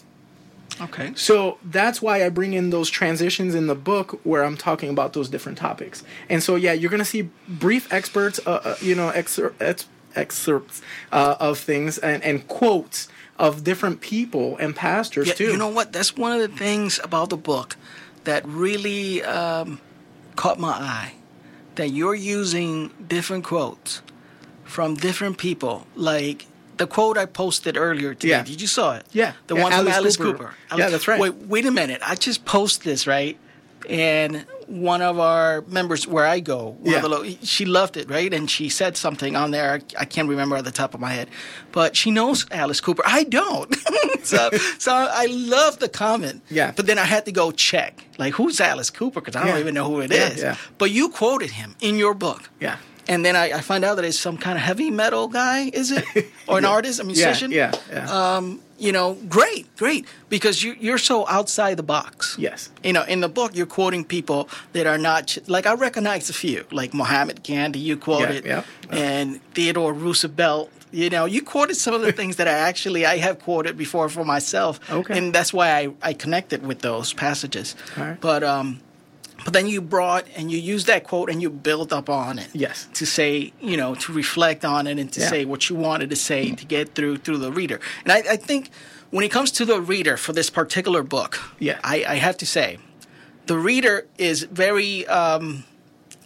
okay. 0.82 1.12
So 1.16 1.58
that's 1.64 2.02
why 2.02 2.24
I 2.26 2.30
bring 2.30 2.54
in 2.54 2.70
those 2.70 2.90
transitions 2.90 3.56
in 3.56 3.68
the 3.68 3.76
book 3.76 4.20
where 4.24 4.44
I'm 4.44 4.56
talking 4.58 4.90
about 4.90 5.14
those 5.14 5.30
different 5.30 5.58
topics. 5.58 6.04
And 6.30 6.44
so 6.44 6.56
yeah, 6.56 6.74
you're 6.74 6.92
gonna 6.92 7.06
see 7.06 7.30
brief 7.48 7.92
experts, 7.92 8.40
uh, 8.46 8.50
uh, 8.64 8.76
you 8.82 8.94
know, 8.96 9.12
excer- 9.12 9.54
ex- 9.60 9.88
excerpts 10.16 10.82
uh, 11.12 11.36
of 11.40 11.58
things 11.58 11.98
and, 11.98 12.22
and 12.24 12.48
quotes 12.48 13.08
of 13.38 13.64
different 13.64 14.02
people 14.02 14.58
and 14.58 14.76
pastors 14.76 15.28
Yeah, 15.28 15.34
too. 15.34 15.46
you 15.52 15.58
know 15.58 15.70
what? 15.70 15.92
That's 15.92 16.16
one 16.16 16.34
of 16.34 16.42
the 16.42 16.56
things 16.58 17.00
about 17.04 17.30
the 17.30 17.38
book 17.38 17.76
that 18.26 18.46
really 18.48 19.24
um, 19.24 19.80
caught 20.36 20.60
my 20.60 20.72
eye. 20.74 21.14
That 21.76 21.90
you're 21.90 22.16
using 22.16 22.92
different 23.08 23.44
quotes 23.46 24.02
from 24.70 24.96
different 24.96 25.38
people. 25.38 25.86
Like 25.96 26.46
the 26.78 26.88
quote 26.88 27.18
I 27.18 27.26
posted 27.26 27.76
earlier 27.78 28.14
today. 28.14 28.30
Yeah. 28.30 28.44
Did 28.44 28.62
you 28.62 28.68
saw 28.68 28.96
it? 28.96 29.06
Yeah. 29.12 29.34
The 29.48 29.56
Yeah, 29.56 29.64
one 29.64 29.72
from 29.74 29.82
Alice 29.82 29.96
Alice 29.98 30.18
Cooper. 30.18 30.38
Cooper. 30.70 30.78
Yeah, 30.78 30.90
that's 30.90 31.08
right. 31.08 31.20
Wait, 31.20 31.36
wait 31.36 31.66
a 31.66 31.72
minute. 31.72 32.02
I 32.06 32.16
just 32.16 32.46
posted 32.46 32.84
this 32.84 33.06
right, 33.08 33.38
and 33.90 34.46
one 34.68 35.02
of 35.02 35.18
our 35.20 35.62
members 35.68 36.06
where 36.08 36.26
I 36.26 36.40
go, 36.40 36.78
one 36.80 36.92
Yeah. 36.92 36.98
of 36.98 37.02
the 37.04 37.10
lo- 37.10 37.26
she 37.44 37.66
loved 37.66 37.98
it, 37.98 38.08
right? 38.10 38.32
And 38.34 38.50
she 38.50 38.70
said 38.70 38.96
something 38.98 39.36
on 39.36 39.52
there. 39.52 39.74
I, 39.98 40.02
I 40.02 40.06
can't 40.06 40.30
remember 40.30 40.56
at 40.58 40.64
the 40.64 40.72
top 40.72 40.94
of 40.94 41.00
my 41.00 41.12
head, 41.12 41.28
but 41.72 41.96
she 41.98 42.12
knows 42.12 42.46
Alice 42.52 42.80
Cooper. 42.80 43.02
I 43.06 43.24
don't. 43.24 43.76
so, 44.24 44.50
so 44.78 44.94
I 44.94 45.26
love 45.26 45.80
the 45.80 45.90
comment. 45.90 46.44
Yeah. 46.50 46.72
But 46.76 46.86
then 46.86 47.00
I 47.00 47.06
had 47.06 47.26
to 47.26 47.32
go 47.32 47.52
check, 47.52 48.06
like, 48.20 48.34
who's 48.36 48.62
Alice 48.62 48.92
Cooper? 48.92 49.22
Because 49.22 49.36
I 49.36 49.40
don't 49.46 49.56
Yeah. 49.56 49.60
even 49.62 49.74
know 49.74 49.86
who 49.90 50.02
it 50.02 50.12
Yeah, 50.14 50.30
is. 50.30 50.42
yeah. 50.42 50.56
But 50.78 50.92
you 50.92 51.10
quoted 51.10 51.52
him 51.52 51.76
in 51.82 51.98
your 51.98 52.14
book. 52.14 52.50
Yeah. 52.62 52.78
And 53.10 53.26
then 53.26 53.36
I, 53.36 53.46
I 53.54 53.62
find 53.62 53.84
out 53.84 53.96
that 53.96 54.06
it's 54.06 54.20
some 54.20 54.38
kind 54.38 54.56
of 54.56 54.64
heavy 54.64 54.92
metal 54.92 55.28
guy, 55.28 55.72
is 55.74 55.92
it? 55.92 56.06
Or 56.48 56.58
an 56.58 56.66
artist, 56.66 57.00
a 57.00 57.04
musician? 57.04 57.52
yeah, 57.52 57.72
yeah. 57.92 58.10
Um, 58.10 58.60
you 58.80 58.92
know, 58.92 59.14
great, 59.28 59.76
great. 59.78 60.08
Because 60.30 60.64
you, 60.64 60.76
you're 60.80 60.98
so 60.98 61.28
outside 61.28 61.76
the 61.78 61.84
box. 61.84 62.36
yes. 62.40 62.70
You 62.84 62.94
know, 62.94 63.04
in 63.04 63.20
the 63.20 63.30
book, 63.30 63.56
you're 63.56 63.68
quoting 63.68 64.04
people 64.04 64.50
that 64.74 64.88
are 64.88 64.98
not 64.98 65.38
like 65.48 65.68
I 65.68 65.74
recognize 65.74 66.30
a 66.30 66.34
few, 66.34 66.66
like 66.72 66.94
Mohammed 66.94 67.44
Gandhi. 67.44 67.80
You 67.80 67.98
quoted, 67.98 68.46
yeah. 68.46 68.64
and 68.90 69.40
Theodore 69.54 69.94
Roosevelt. 69.94 70.72
You 70.92 71.12
know, 71.12 71.26
you 71.26 71.44
quoted 71.44 71.76
some 71.76 71.94
of 71.94 72.02
the 72.02 72.12
things 72.20 72.38
that 72.38 72.48
I 72.48 72.54
actually 72.54 73.06
I 73.06 73.18
have 73.18 73.40
quoted 73.40 73.78
before 73.78 74.10
for 74.10 74.26
myself. 74.26 74.80
Okay. 74.90 75.18
and 75.18 75.34
that's 75.34 75.54
why 75.54 75.70
I, 75.78 75.94
I 76.02 76.14
connected 76.14 76.66
with 76.66 76.80
those 76.80 77.14
passages. 77.14 77.76
All 77.96 78.06
right. 78.06 78.20
But 78.20 78.44
um, 78.44 78.80
but 79.44 79.54
then 79.54 79.68
you 79.68 79.82
brought 79.82 80.26
and 80.36 80.52
you 80.52 80.58
used 80.58 80.88
that 80.88 81.04
quote 81.04 81.30
and 81.30 81.42
you 81.42 81.50
built 81.50 81.92
up 81.94 82.10
on 82.10 82.40
it. 82.40 82.48
Yes. 82.54 82.88
To 82.94 83.06
say, 83.06 83.54
you 83.62 83.78
know, 83.78 83.96
to 83.96 84.14
reflect 84.14 84.66
on 84.66 84.88
it 84.88 84.98
and 85.00 85.12
to 85.14 85.20
Yeah. 85.20 85.30
say 85.30 85.46
what 85.46 85.70
you 85.70 85.76
wanted 85.76 86.10
to 86.10 86.16
say 86.16 86.52
to 86.52 86.66
get 86.66 86.96
through 86.96 87.18
through 87.18 87.38
the 87.40 87.52
reader. 87.52 87.80
And 88.04 88.12
I, 88.12 88.34
I 88.34 88.36
think 88.38 88.70
when 89.12 89.24
it 89.26 89.32
comes 89.32 89.52
to 89.52 89.66
the 89.66 89.82
reader 89.82 90.18
for 90.18 90.34
this 90.34 90.50
particular 90.50 91.04
book, 91.04 91.40
Yeah. 91.60 91.80
I, 91.84 92.06
I 92.08 92.16
have 92.16 92.38
to 92.38 92.46
say, 92.46 92.78
the 93.48 93.58
reader 93.58 94.06
is 94.18 94.44
very 94.44 95.08
um, 95.08 95.64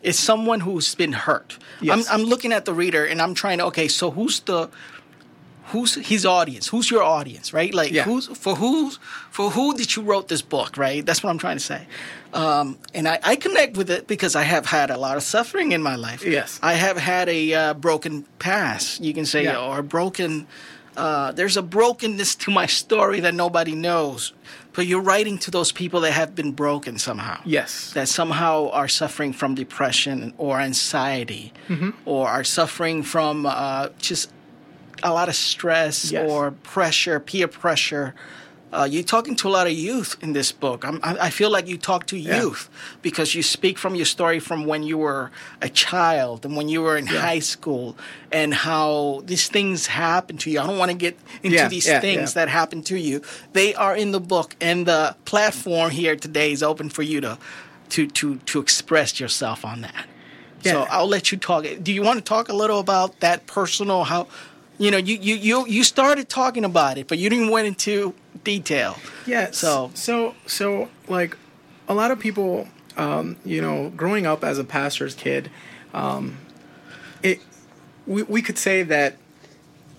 is 0.01 0.19
someone 0.19 0.59
who's 0.59 0.95
been 0.95 1.13
hurt. 1.13 1.57
Yes. 1.81 2.09
I'm, 2.09 2.21
I'm 2.21 2.25
looking 2.27 2.51
at 2.51 2.65
the 2.65 2.73
reader 2.73 3.05
and 3.05 3.21
I'm 3.21 3.33
trying 3.33 3.59
to 3.59 3.65
okay, 3.65 3.87
so 3.87 4.11
who's 4.11 4.41
the 4.41 4.69
who's 5.73 5.95
his 5.95 6.25
audience? 6.25 6.65
Who's 6.73 6.89
your 6.93 7.03
audience, 7.03 7.53
right? 7.59 7.73
Like 7.73 7.91
Yeah. 7.91 8.05
who's 8.05 8.27
for 8.43 8.55
who's 8.55 8.99
for 9.31 9.49
who 9.55 9.73
did 9.75 9.89
you 9.95 10.01
wrote 10.09 10.27
this 10.27 10.41
book, 10.55 10.77
right? 10.77 11.05
That's 11.05 11.21
what 11.23 11.29
I'm 11.31 11.39
trying 11.39 11.57
to 11.57 11.63
say. 11.73 11.81
Um, 12.33 12.77
and 12.93 13.07
I, 13.07 13.19
I 13.31 13.35
connect 13.35 13.77
with 13.77 13.89
it 13.89 14.07
because 14.07 14.35
I 14.35 14.43
have 14.43 14.65
had 14.65 14.89
a 14.89 14.97
lot 14.97 15.17
of 15.17 15.23
suffering 15.23 15.71
in 15.71 15.81
my 15.83 15.95
life. 15.95 16.23
Yes. 16.25 16.59
I 16.63 16.73
have 16.85 16.97
had 16.97 17.27
a 17.29 17.53
uh, 17.53 17.73
broken 17.73 18.23
past, 18.39 19.01
you 19.01 19.13
can 19.13 19.25
say, 19.25 19.43
Yeah. 19.43 19.57
or 19.65 19.79
a 19.79 19.83
broken. 19.83 20.47
Uh, 20.95 21.31
there's 21.31 21.57
a 21.57 21.61
brokenness 21.63 22.35
to 22.35 22.51
my 22.51 22.67
story 22.67 23.19
that 23.21 23.33
nobody 23.33 23.73
knows, 23.73 24.31
but 24.73 24.85
you're 24.85 25.01
writing 25.01 25.39
to 25.39 25.49
those 25.51 25.71
people 25.71 26.01
that 26.01 26.11
have 26.13 26.35
been 26.35 26.51
broken 26.51 26.99
somehow 26.99 27.39
Yes. 27.45 27.91
that 27.93 28.07
somehow 28.07 28.69
are 28.69 28.87
suffering 28.87 29.33
from 29.33 29.55
depression 29.55 30.33
or 30.37 30.59
anxiety 30.59 31.51
Mm-hmm. 31.67 31.89
or 32.05 32.27
are 32.27 32.43
suffering 32.43 33.01
from 33.03 33.45
uh, 33.47 33.87
just 33.97 34.29
a 35.03 35.11
lot 35.13 35.29
of 35.29 35.35
stress 35.35 36.11
Yes. 36.11 36.29
or 36.29 36.51
pressure, 36.51 37.19
peer 37.19 37.47
pressure. 37.47 38.13
Uh, 38.71 38.85
you're 38.89 39.03
talking 39.03 39.35
to 39.35 39.47
a 39.47 39.51
lot 39.51 39.67
of 39.67 39.73
youth 39.73 40.15
in 40.21 40.33
this 40.33 40.51
book. 40.51 40.83
I'm, 40.83 40.99
I 41.03 41.27
I 41.27 41.29
feel 41.29 41.51
like 41.51 41.67
you 41.67 41.77
talk 41.77 42.07
to 42.07 42.17
Yeah. 42.17 42.41
youth 42.41 42.69
because 43.03 43.35
you 43.35 43.43
speak 43.43 43.77
from 43.77 43.93
your 43.93 44.05
story 44.07 44.39
from 44.39 44.65
when 44.65 44.81
you 44.81 44.97
were 44.97 45.29
a 45.61 45.69
child 45.69 46.43
and 46.45 46.55
when 46.57 46.69
you 46.69 46.81
were 46.81 46.97
in 46.97 47.05
Yeah. 47.05 47.21
high 47.21 47.41
school 47.41 47.95
and 48.31 48.51
how 48.51 49.21
these 49.27 49.47
things 49.47 49.87
happen 49.87 50.37
to 50.37 50.49
you. 50.49 50.59
I 50.59 50.65
don't 50.65 50.79
want 50.79 50.89
to 50.89 50.97
get 50.97 51.15
into 51.43 51.57
Yeah, 51.57 51.67
these 51.69 51.85
things 52.01 52.33
that 52.33 52.49
happen 52.49 52.81
to 52.83 52.95
you. 52.97 53.21
They 53.53 53.75
are 53.75 53.95
in 53.95 54.11
the 54.11 54.19
book, 54.19 54.55
and 54.59 54.87
the 54.87 55.15
platform 55.25 55.91
here 55.91 56.15
today 56.15 56.51
is 56.51 56.63
open 56.63 56.89
for 56.89 57.03
you 57.03 57.21
to 57.21 57.37
to 57.89 58.07
to 58.07 58.37
to 58.51 58.59
express 58.59 59.19
yourself 59.19 59.63
on 59.65 59.81
that. 59.81 60.05
So 60.63 60.87
I'll 60.89 61.09
let 61.09 61.31
you 61.31 61.37
talk. 61.37 61.65
Do 61.83 61.91
you 61.91 62.01
want 62.07 62.17
to 62.17 62.23
talk 62.35 62.49
a 62.49 62.55
little 62.55 62.79
about 62.79 63.19
that 63.19 63.45
personal 63.45 64.03
how 64.05 64.25
you 64.77 64.91
know 64.91 64.97
you 64.97 65.15
you 65.17 65.35
you, 65.35 65.67
you 65.67 65.83
started 65.83 66.29
talking 66.29 66.65
about 66.65 66.97
it, 66.97 67.07
but 67.07 67.17
you 67.17 67.29
didn't 67.29 67.49
went 67.49 67.67
into 67.67 68.13
detail. 68.43 68.97
Yeah. 69.25 69.51
So- 69.51 69.91
so 69.93 70.35
so 70.45 70.89
like 71.07 71.37
a 71.87 71.93
lot 71.93 72.11
of 72.11 72.19
people, 72.19 72.67
um, 72.97 73.37
you 73.45 73.61
know, 73.61 73.89
growing 73.95 74.25
up 74.25 74.43
as 74.43 74.57
a 74.59 74.63
pastor's 74.63 75.13
kid, 75.15 75.49
um, 75.93 76.37
it 77.21 77.39
we 78.07 78.23
we 78.23 78.41
could 78.41 78.57
say 78.57 78.83
that 78.83 79.17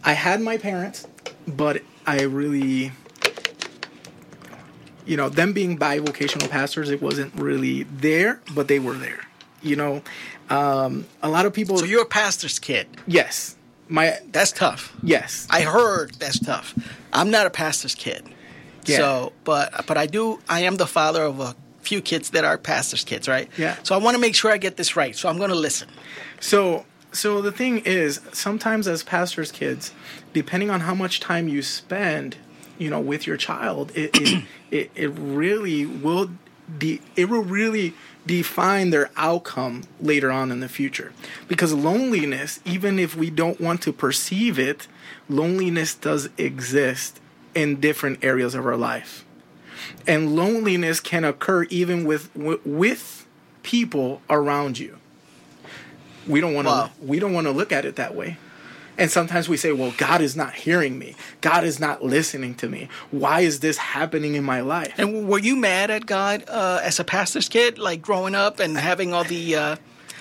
I 0.03 0.13
had 0.13 0.41
my 0.41 0.59
parents, 0.59 1.07
but 1.47 1.83
I 2.07 2.23
really, 2.23 2.93
you 5.07 5.17
know, 5.17 5.29
them 5.29 5.53
being 5.53 5.79
bivocational 5.79 6.51
pastors, 6.51 6.91
it 6.91 7.01
wasn't 7.03 7.35
really 7.35 7.85
there, 7.85 8.41
but 8.55 8.69
they 8.69 8.79
were 8.79 8.95
there. 8.95 9.21
You 9.63 9.77
know, 9.77 10.03
um, 10.51 11.07
a 11.23 11.29
lot 11.31 11.47
of 11.47 11.53
people. 11.55 11.79
So 11.79 11.85
you're 11.87 12.03
a 12.03 12.07
pastor's 12.07 12.59
kid. 12.59 12.87
yes, 13.07 13.57
my 13.89 14.19
That's 14.31 14.53
tough. 14.53 14.95
yes. 15.03 15.47
I 15.51 15.63
heard 15.63 16.15
that's 16.15 16.39
tough. 16.39 16.75
I'm 17.13 17.31
not 17.31 17.47
a 17.47 17.51
pastor's 17.51 17.95
kid. 17.95 18.25
Yeah. 18.87 18.97
So, 18.99 19.33
but 19.45 19.87
but 19.87 19.97
I 19.97 20.07
do. 20.07 20.41
I 20.49 20.61
am 20.61 20.77
the 20.77 20.87
father 20.87 21.23
of 21.23 21.41
a 21.41 21.55
few 21.81 22.01
kids 22.01 22.31
that 22.31 22.45
are 22.45 22.59
pastors' 22.59 23.05
kids, 23.05 23.29
right? 23.29 23.49
Yeah. 23.57 23.77
So 23.83 23.95
I 23.95 23.99
want 23.99 24.15
to 24.15 24.21
make 24.21 24.35
sure 24.35 24.51
I 24.51 24.59
get 24.59 24.77
this 24.77 24.97
right. 24.97 25.15
So 25.15 25.29
I'm 25.29 25.39
going 25.39 25.51
to 25.51 25.57
listen. 25.57 25.89
So 26.41 26.85
so 27.13 27.41
the 27.41 27.53
thing 27.53 27.79
is, 27.79 28.21
sometimes 28.33 28.89
as 28.89 29.03
pastors' 29.03 29.53
kids, 29.53 29.93
depending 30.33 30.71
on 30.71 30.81
how 30.81 30.95
much 30.95 31.21
time 31.21 31.49
you 31.49 31.63
spend, 31.63 32.37
you 32.79 32.91
know, 32.91 33.01
with 33.01 33.27
your 33.27 33.37
child, 33.37 33.93
it 33.95 34.11
it, 34.21 34.45
it, 34.71 34.91
it 34.95 35.09
really 35.09 35.87
will 35.87 36.31
de- 36.79 37.01
it 37.17 37.29
will 37.29 37.43
really 37.45 37.95
define 38.27 38.91
their 38.91 39.11
outcome 39.17 39.83
later 40.01 40.31
on 40.31 40.51
in 40.51 40.61
the 40.61 40.69
future. 40.69 41.13
Because 41.49 41.73
loneliness, 41.73 42.61
even 42.65 42.99
if 42.99 43.17
we 43.17 43.31
don't 43.31 43.61
want 43.61 43.83
to 43.83 43.93
perceive 43.93 44.59
it, 44.59 44.87
loneliness 45.29 45.95
does 45.95 46.29
exist 46.39 47.21
in 47.55 47.81
different 47.81 48.25
areas 48.25 48.55
of 48.55 48.67
our 48.67 48.77
life. 48.77 49.25
And 50.07 50.35
loneliness 50.35 51.01
can 51.01 51.25
occur 51.25 51.65
even 51.65 52.05
with 52.05 52.35
with 52.35 53.27
people 53.63 54.21
around 54.29 54.79
you 54.79 54.99
we 56.27 56.41
don't 56.41 56.55
want 56.55 56.67
to 56.67 56.71
Wow. 56.71 56.91
we 57.03 57.19
don't 57.19 57.33
want 57.33 57.47
to 57.47 57.51
look 57.51 57.73
at 57.73 57.85
it 57.85 57.97
that 57.97 58.15
way 58.15 58.37
And 58.97 59.11
sometimes 59.11 59.49
we 59.49 59.57
say, 59.57 59.73
well, 59.73 59.93
God 59.97 60.21
is 60.21 60.37
not 60.37 60.55
hearing 60.55 60.99
me. 60.99 61.17
God 61.41 61.65
is 61.65 61.81
not 61.81 62.05
listening 62.05 62.55
to 62.57 62.69
me. 62.69 62.89
Why 63.11 63.41
is 63.41 63.61
this 63.61 63.77
happening 63.77 64.35
in 64.35 64.45
my 64.45 64.61
life? 64.61 64.95
And 64.99 65.29
were 65.29 65.39
you 65.39 65.57
mad 65.57 65.91
at 65.91 66.07
God 66.07 66.45
uh, 66.49 66.81
as 66.83 67.01
a 67.01 67.05
pastor's 67.05 67.49
kid, 67.49 67.79
like 67.79 68.01
growing 68.01 68.35
up 68.35 68.61
and 68.61 68.77
having 68.77 69.13
all 69.13 69.25
the 69.25 69.57
uh, 69.57 69.77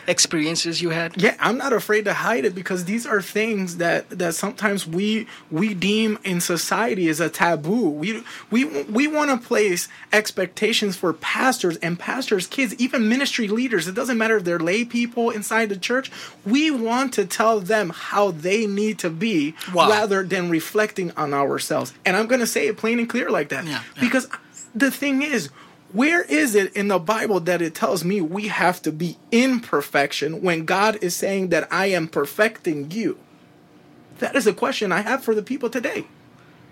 experiences 0.08 0.82
you 0.82 0.90
had? 0.90 1.22
Yeah, 1.22 1.36
I'm 1.40 1.58
not 1.58 1.74
afraid 1.74 2.06
to 2.06 2.14
hide 2.14 2.46
it 2.46 2.54
because 2.56 2.86
these 2.86 3.06
are 3.06 3.22
things 3.22 3.78
that 3.78 4.10
that 4.10 4.36
sometimes 4.36 4.86
we 4.88 5.28
we 5.52 5.74
deem 5.74 6.20
in 6.24 6.42
society 6.42 7.08
as 7.10 7.20
a 7.20 7.30
taboo. 7.30 7.90
We 7.90 8.24
we 8.52 8.66
we 8.84 9.08
want 9.08 9.32
to 9.32 9.48
place 9.48 9.88
expectations 10.12 10.96
for 10.96 11.14
pastors 11.14 11.78
and 11.78 12.00
pastors' 12.00 12.48
kids, 12.48 12.74
even 12.76 13.08
ministry 13.10 13.48
leaders. 13.48 13.88
It 13.88 13.96
doesn't 13.96 14.18
matter 14.18 14.38
if 14.38 14.44
they're 14.44 14.60
lay 14.60 14.86
people 14.86 15.30
inside 15.30 15.70
the 15.70 15.78
church. 15.78 16.12
We 16.46 16.72
want 16.72 17.14
to 17.14 17.26
tell 17.26 17.60
them 17.60 17.90
how 17.90 18.32
they 18.32 18.66
need 18.68 19.00
to 19.00 19.10
be 19.10 19.56
Wow. 19.74 19.90
rather 19.90 20.24
than 20.24 20.50
reflecting 20.50 21.12
on 21.18 21.34
ourselves. 21.34 21.94
And 22.06 22.16
I'm 22.16 22.28
going 22.28 22.40
to 22.42 22.48
say 22.48 22.68
it 22.68 22.78
plain 22.78 23.00
and 23.00 23.10
clear 23.10 23.30
like 23.30 23.50
that 23.50 23.66
Yeah, 23.66 23.82
yeah. 23.96 24.02
because 24.02 24.28
the 24.76 24.92
thing 24.92 25.22
is 25.22 25.50
where 25.94 26.24
is 26.24 26.56
it 26.56 26.76
in 26.76 26.88
the 26.88 26.98
Bible 26.98 27.40
that 27.42 27.62
it 27.62 27.76
tells 27.76 28.04
me 28.04 28.20
we 28.20 28.48
have 28.48 28.82
to 28.82 28.92
be 28.92 29.18
in 29.32 29.60
perfection 29.60 30.42
when 30.42 30.66
God 30.66 30.98
is 31.02 31.16
saying 31.16 31.50
that 31.50 31.72
I 31.72 31.86
am 31.88 32.08
perfecting 32.08 32.90
you? 32.90 33.20
That 34.18 34.36
is 34.36 34.48
a 34.48 34.54
question 34.54 34.92
I 34.92 35.02
have 35.02 35.24
for 35.24 35.36
the 35.36 35.44
people 35.44 35.70
today. 35.70 36.06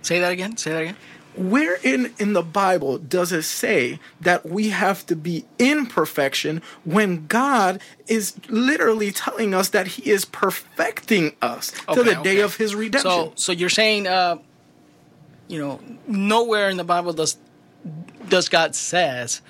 Say 0.02 0.20
that 0.20 0.32
again. 0.32 0.58
Say 0.58 0.72
that 0.72 0.82
again. 0.82 0.98
Where 1.36 1.78
in, 1.84 2.14
in 2.20 2.34
the 2.34 2.42
Bible 2.42 2.98
does 2.98 3.32
it 3.32 3.44
say 3.44 4.00
that 4.20 4.46
we 4.46 4.70
have 4.70 5.06
to 5.06 5.16
be 5.16 5.46
in 5.60 5.86
perfection 5.86 6.62
when 6.84 7.28
God 7.28 7.80
is 8.08 8.36
literally 8.50 9.12
telling 9.12 9.54
us 9.54 9.70
that 9.70 9.88
He 9.88 10.10
is 10.10 10.26
perfecting 10.26 11.36
us 11.42 11.72
to 11.72 12.02
Okay, 12.02 12.16
the 12.16 12.22
day 12.22 12.40
of 12.42 12.58
His 12.58 12.76
redemption? 12.76 13.12
So, 13.12 13.34
so 13.36 13.52
you're 13.52 13.70
saying, 13.70 14.08
uh, 14.08 14.40
you 15.48 15.60
know, 15.60 15.80
nowhere 16.08 16.70
in 16.70 16.78
the 16.78 16.84
Bible 16.84 17.14
does 17.14 17.38
does 18.30 18.50
God 18.50 18.76
says 18.76 19.42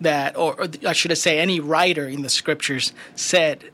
that, 0.00 0.36
or, 0.36 0.60
or 0.60 0.68
I 0.86 0.92
should 0.92 1.16
say, 1.18 1.38
any 1.38 1.60
writer 1.60 2.08
in 2.08 2.22
the 2.22 2.28
scriptures 2.28 2.92
said 3.14 3.70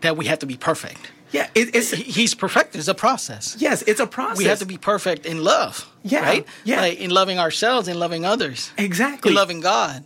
that 0.00 0.16
we 0.16 0.26
have 0.26 0.38
to 0.40 0.46
be 0.46 0.56
perfect. 0.56 1.12
yeah, 1.32 1.48
it, 1.54 1.74
it's 1.74 1.90
He's 1.90 2.34
perfect. 2.34 2.76
It's 2.76 2.88
a 2.88 2.94
process. 2.94 3.56
yes, 3.58 3.82
it's 3.82 4.00
a 4.00 4.06
process. 4.06 4.38
We 4.38 4.44
have 4.44 4.60
to 4.60 4.66
be 4.66 4.78
perfect 4.78 5.26
in 5.26 5.42
love. 5.42 5.90
Yeah, 6.02 6.20
Right. 6.20 6.46
yeah. 6.64 6.80
Like 6.80 6.98
in 6.98 7.10
loving 7.10 7.38
ourselves 7.38 7.88
and 7.88 7.98
loving 7.98 8.24
others. 8.24 8.70
exactly 8.78 9.30
In 9.30 9.36
loving 9.36 9.60
God. 9.60 10.04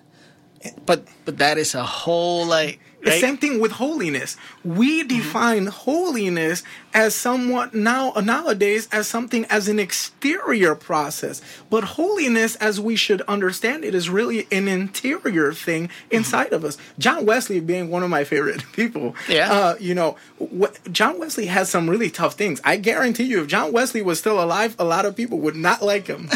But 0.86 1.06
but 1.24 1.38
that 1.38 1.58
is 1.58 1.74
a 1.74 1.84
whole 1.84 2.46
like. 2.46 2.80
The 3.02 3.12
same 3.12 3.38
thing 3.38 3.62
with 3.62 3.72
holiness. 3.72 4.36
We 4.62 5.00
mm-hmm. 5.00 5.08
define 5.08 5.66
holiness 5.68 6.62
as 6.92 7.14
somewhat 7.14 7.74
now 7.74 8.12
nowadays 8.22 8.88
as 8.92 9.06
something 9.06 9.44
as 9.46 9.68
an 9.68 9.78
exterior 9.78 10.74
process. 10.74 11.40
But 11.70 11.84
holiness, 11.84 12.56
as 12.56 12.80
we 12.80 12.96
should 12.96 13.20
understand 13.22 13.84
it, 13.84 13.94
is 13.94 14.10
really 14.10 14.46
an 14.50 14.68
interior 14.68 15.52
thing 15.52 15.88
inside 16.10 16.52
of 16.52 16.64
us. 16.64 16.76
John 16.98 17.26
Wesley 17.26 17.60
being 17.60 17.90
one 17.90 18.02
of 18.02 18.10
my 18.10 18.24
favorite 18.24 18.64
people. 18.72 19.14
Yeah. 19.28 19.52
Uh, 19.52 19.76
you 19.78 19.94
know, 19.94 20.16
what, 20.38 20.78
John 20.92 21.18
Wesley 21.18 21.46
has 21.46 21.70
some 21.70 21.88
really 21.88 22.10
tough 22.10 22.34
things. 22.34 22.60
I 22.64 22.76
guarantee 22.76 23.24
you, 23.24 23.42
if 23.42 23.46
John 23.48 23.72
Wesley 23.72 24.02
was 24.02 24.18
still 24.18 24.42
alive, 24.42 24.74
a 24.78 24.84
lot 24.84 25.04
of 25.06 25.14
people 25.16 25.38
would 25.40 25.56
not 25.56 25.82
like 25.82 26.06
him. 26.06 26.28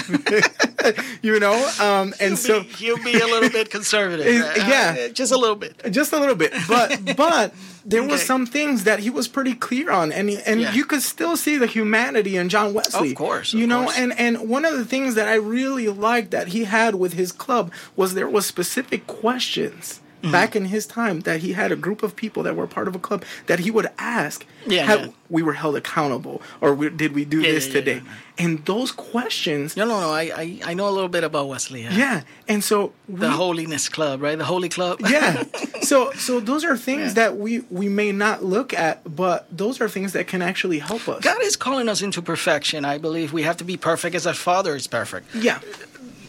you 1.22 1.40
know, 1.40 1.54
um, 1.80 2.14
and 2.20 2.38
so 2.38 2.60
he'll 2.62 3.02
be 3.02 3.14
a 3.18 3.26
little 3.26 3.50
bit 3.50 3.70
conservative. 3.70 4.26
Is- 4.34 4.42
Uh, 4.44 4.54
yeah. 4.68 5.08
just 5.08 5.32
a 5.32 5.36
little 5.36 5.56
bit. 5.56 5.80
just 5.90 6.12
a 6.12 6.18
little 6.18 6.34
bit 6.34 6.52
but 6.68 7.16
but 7.16 7.52
there 7.86 8.02
was 8.02 8.14
Okay. 8.20 8.24
some 8.24 8.46
things 8.46 8.84
that 8.84 9.00
he 9.00 9.10
was 9.10 9.28
pretty 9.28 9.54
clear 9.54 9.90
on 9.90 10.10
and 10.12 10.30
and 10.30 10.60
Yeah. 10.60 10.72
you 10.72 10.84
could 10.84 11.02
still 11.02 11.36
see 11.36 11.56
the 11.58 11.66
humanity 11.66 12.36
in 12.36 12.48
John 12.48 12.72
Wesley 12.72 13.10
Of 13.10 13.16
course, 13.16 13.52
of 13.52 13.60
you 13.60 13.66
know 13.66 13.84
course. 13.84 13.98
and 13.98 14.18
and 14.18 14.48
one 14.48 14.64
of 14.64 14.76
the 14.76 14.84
things 14.84 15.14
that 15.16 15.28
I 15.28 15.34
really 15.34 15.88
liked 15.88 16.30
that 16.30 16.48
he 16.48 16.64
had 16.64 16.94
with 16.94 17.12
his 17.14 17.30
club 17.32 17.70
was 17.96 18.14
there 18.14 18.28
was 18.28 18.46
specific 18.46 19.06
questions 19.06 20.00
Mm-hmm. 20.24 20.32
back 20.32 20.56
in 20.56 20.64
his 20.64 20.86
time 20.86 21.20
that 21.20 21.40
he 21.40 21.52
had 21.52 21.70
a 21.70 21.76
group 21.76 22.02
of 22.02 22.16
people 22.16 22.42
that 22.44 22.56
were 22.56 22.66
part 22.66 22.88
of 22.88 22.94
a 22.96 22.98
club 22.98 23.24
that 23.46 23.58
he 23.58 23.70
would 23.70 23.88
ask 23.98 24.46
Yeah, 24.66 24.84
have 24.86 25.00
yeah. 25.00 25.08
we 25.28 25.42
were 25.42 25.52
held 25.52 25.76
accountable 25.76 26.40
or 26.62 26.74
we, 26.74 26.88
did 26.88 27.14
we 27.14 27.26
do 27.26 27.42
Yeah, 27.42 27.52
this 27.52 27.68
today 27.68 28.00
and 28.38 28.64
those 28.64 28.90
questions 28.90 29.76
No, 29.76 29.84
no, 29.84 30.00
no. 30.00 30.10
I, 30.10 30.22
I, 30.34 30.60
I 30.70 30.74
know 30.74 30.88
a 30.88 30.94
little 30.98 31.10
bit 31.10 31.24
about 31.24 31.48
Wesley. 31.48 31.82
Yeah. 31.82 31.92
yeah 31.96 32.20
and 32.48 32.64
so 32.64 32.92
The 33.06 33.28
we- 33.28 33.34
Holiness 33.34 33.88
Club, 33.90 34.22
right? 34.22 34.38
The 34.38 34.46
Holy 34.46 34.70
Club. 34.70 35.00
yeah 35.08 35.44
so 35.82 36.10
so 36.12 36.40
those 36.40 36.64
are 36.64 36.76
things 36.76 37.12
that 37.14 37.36
we 37.36 37.60
we 37.70 37.88
may 37.90 38.10
not 38.10 38.42
look 38.42 38.72
at 38.72 38.94
but 39.14 39.46
those 39.54 39.78
are 39.82 39.90
things 39.90 40.14
that 40.14 40.26
can 40.26 40.40
actually 40.40 40.78
help 40.78 41.06
us 41.06 41.22
God 41.22 41.42
is 41.42 41.54
calling 41.56 41.88
us 41.90 42.00
into 42.00 42.22
perfection. 42.22 42.84
I 42.86 42.96
believe 42.96 43.34
we 43.34 43.42
have 43.42 43.58
to 43.58 43.64
be 43.64 43.76
perfect 43.76 44.14
as 44.16 44.26
our 44.26 44.32
Father 44.48 44.74
is 44.74 44.86
perfect. 44.86 45.34
yeah 45.34 45.60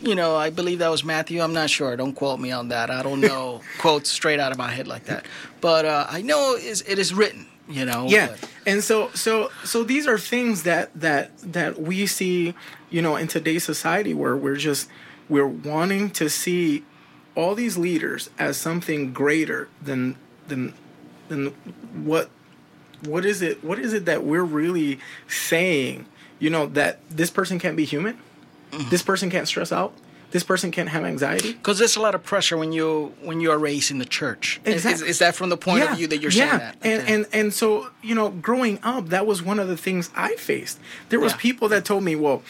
You 0.05 0.13
know, 0.13 0.35
I 0.35 0.51
believe 0.51 0.79
that 0.79 0.89
was 0.89 1.03
Matthew. 1.03 1.41
I'm 1.41 1.53
not 1.53 1.69
sure. 1.71 1.95
Don't 1.97 2.13
quote 2.13 2.39
me 2.39 2.51
on 2.51 2.67
that. 2.69 2.91
I 2.91 3.01
don't 3.01 3.21
know 3.31 3.61
quotes 3.79 4.09
straight 4.09 4.39
out 4.39 4.51
of 4.51 4.57
my 4.57 4.69
head 4.69 4.87
like 4.87 5.05
that. 5.05 5.25
But 5.61 5.85
uh, 5.85 6.05
I 6.07 6.21
know 6.21 6.55
is 6.55 6.83
it 6.87 6.99
is 6.99 7.13
written. 7.13 7.47
You 7.67 7.83
know. 7.83 8.05
yeah 8.07 8.27
but- 8.39 8.49
and 8.67 8.83
so 8.83 9.09
so 9.15 9.49
so 9.63 9.83
these 9.83 10.05
are 10.05 10.19
things 10.19 10.61
that 10.63 10.91
that 10.93 11.35
that 11.39 11.81
we 11.81 12.05
see 12.05 12.53
you 12.91 13.01
know 13.01 13.15
in 13.15 13.27
today's 13.27 13.63
society 13.63 14.13
where 14.13 14.37
we're 14.37 14.55
just 14.55 14.87
we're 15.29 15.47
wanting 15.47 16.11
to 16.11 16.29
see 16.29 16.85
all 17.33 17.55
these 17.55 17.75
leaders 17.75 18.29
as 18.37 18.57
something 18.57 19.13
greater 19.13 19.67
than 19.81 20.15
than 20.47 20.75
than 21.27 21.47
what 22.03 22.29
what 23.03 23.25
is 23.25 23.41
it 23.41 23.63
what 23.63 23.79
is 23.79 23.93
it 23.93 24.05
that 24.05 24.23
we're 24.23 24.43
really 24.43 24.99
saying 25.27 26.05
you 26.37 26.51
know 26.51 26.67
that 26.67 26.99
this 27.09 27.31
person 27.31 27.57
can't 27.57 27.75
be 27.75 27.83
human 27.85 28.15
Mm-hmm. 28.75 28.89
this 28.89 29.01
person 29.03 29.29
can't 29.29 29.47
stress 29.47 29.71
out 29.71 29.91
this 30.31 30.43
person 30.43 30.69
can't 30.71 30.89
have 30.89 31.05
anxiety 31.05 31.53
Because 31.53 31.77
there's 31.79 31.95
a 31.95 32.01
lot 32.01 32.13
of 32.15 32.21
pressure 32.23 32.57
when 32.57 32.71
you 32.73 33.13
when 33.23 33.39
you 33.39 33.51
are 33.51 33.57
raised 33.59 33.89
in 33.91 33.99
the 33.99 34.05
church. 34.19 34.59
Is- 34.65 34.75
Is, 34.75 34.85
Exactly. 34.85 35.09
is 35.09 35.19
that 35.19 35.33
from 35.35 35.49
the 35.49 35.55
point 35.57 35.83
of 35.83 35.95
view 35.97 36.07
that 36.07 36.19
you're 36.21 36.31
yeah. 36.31 36.47
saying 36.49 36.59
that? 36.59 36.75
And, 36.81 37.01
Okay. 37.03 37.13
and 37.13 37.25
and 37.39 37.53
so 37.53 37.89
you 38.01 38.15
know, 38.15 38.29
growing 38.29 38.79
up, 38.83 39.09
that 39.09 39.25
was 39.25 39.41
one 39.41 39.59
of 39.63 39.67
the 39.69 39.77
things 39.77 40.09
I 40.15 40.35
faced. 40.35 40.77
There 41.09 41.19
was 41.21 41.31
Yeah. 41.33 41.37
people 41.47 41.69
that 41.69 41.85
told 41.85 42.03
me, 42.03 42.15
"Well, 42.17 42.41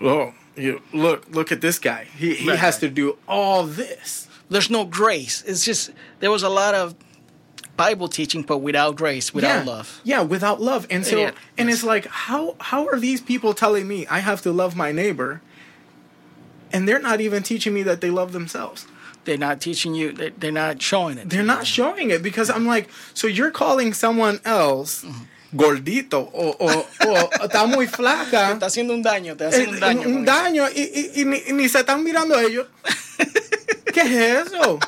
oh, 0.00 0.34
you 0.56 0.82
look, 0.92 1.26
look 1.30 1.50
at 1.52 1.60
this 1.60 1.78
guy. 1.78 2.06
He 2.16 2.34
he 2.34 2.48
Right, 2.50 2.58
has 2.58 2.78
to 2.78 2.88
do 2.88 3.16
all 3.26 3.64
this." 3.64 4.28
there's 4.50 4.70
no 4.70 4.84
grace. 4.84 5.42
It's 5.46 5.64
just 5.64 5.90
there 6.20 6.30
was 6.30 6.42
a 6.42 6.48
lot 6.48 6.74
of 6.74 6.94
Bible 7.86 8.08
teaching, 8.08 8.42
but 8.50 8.58
without 8.68 8.92
grace, 9.02 9.26
without 9.34 9.64
yeah. 9.64 9.72
love. 9.74 9.86
Yeah, 10.04 10.22
without 10.34 10.58
love. 10.70 10.82
And 10.90 11.02
so, 11.06 11.16
Yeah, 11.16 11.32
and 11.58 11.68
yes. 11.68 11.78
it's 11.78 11.84
like, 11.92 12.06
how 12.28 12.42
how 12.70 12.82
are 12.90 12.98
these 13.08 13.20
people 13.30 13.52
telling 13.54 13.86
me 13.92 13.98
I 14.16 14.20
have 14.20 14.40
to 14.42 14.50
love 14.52 14.72
my 14.84 14.90
neighbor, 14.92 15.40
and 16.72 16.86
they're 16.86 17.02
not 17.10 17.20
even 17.20 17.42
teaching 17.42 17.72
me 17.74 17.82
that 17.84 18.00
they 18.00 18.10
love 18.10 18.32
themselves? 18.32 18.86
They're 19.24 19.38
not 19.48 19.60
teaching 19.60 19.94
you. 19.94 20.12
They, 20.12 20.30
they're 20.40 20.52
not 20.64 20.80
showing 20.80 21.18
it. 21.18 21.28
They're 21.28 21.50
not 21.54 21.66
showing 21.66 22.10
it 22.10 22.22
because 22.22 22.48
I'm 22.50 22.66
like, 22.66 22.88
so 23.14 23.26
you're 23.26 23.50
calling 23.52 23.92
someone 23.94 24.40
else 24.44 25.04
gordito 25.54 26.30
o, 26.32 26.56
o, 26.60 26.86
o 27.06 27.28
está 27.44 27.66
muy 27.66 27.86
flaca. 27.86 28.52
Está 28.56 28.66
haciendo 28.66 28.94
un 28.94 29.02
daño. 29.02 29.34
Está 29.36 29.46
Eh, 29.50 29.66
haciendo 29.66 29.72
un 29.74 29.80
daño. 29.80 30.06
un 30.06 30.24
daño 30.24 30.64
y, 30.74 30.82
y- 30.82 31.10
y 31.20 31.24
ni, 31.24 31.38
y 31.48 31.52
ni 31.52 31.68
se 31.68 31.80
están 31.80 32.02
mirando 32.04 32.38
ellos. 32.40 32.66
¿Qué 33.92 34.00
es 34.02 34.46
eso? 34.46 34.78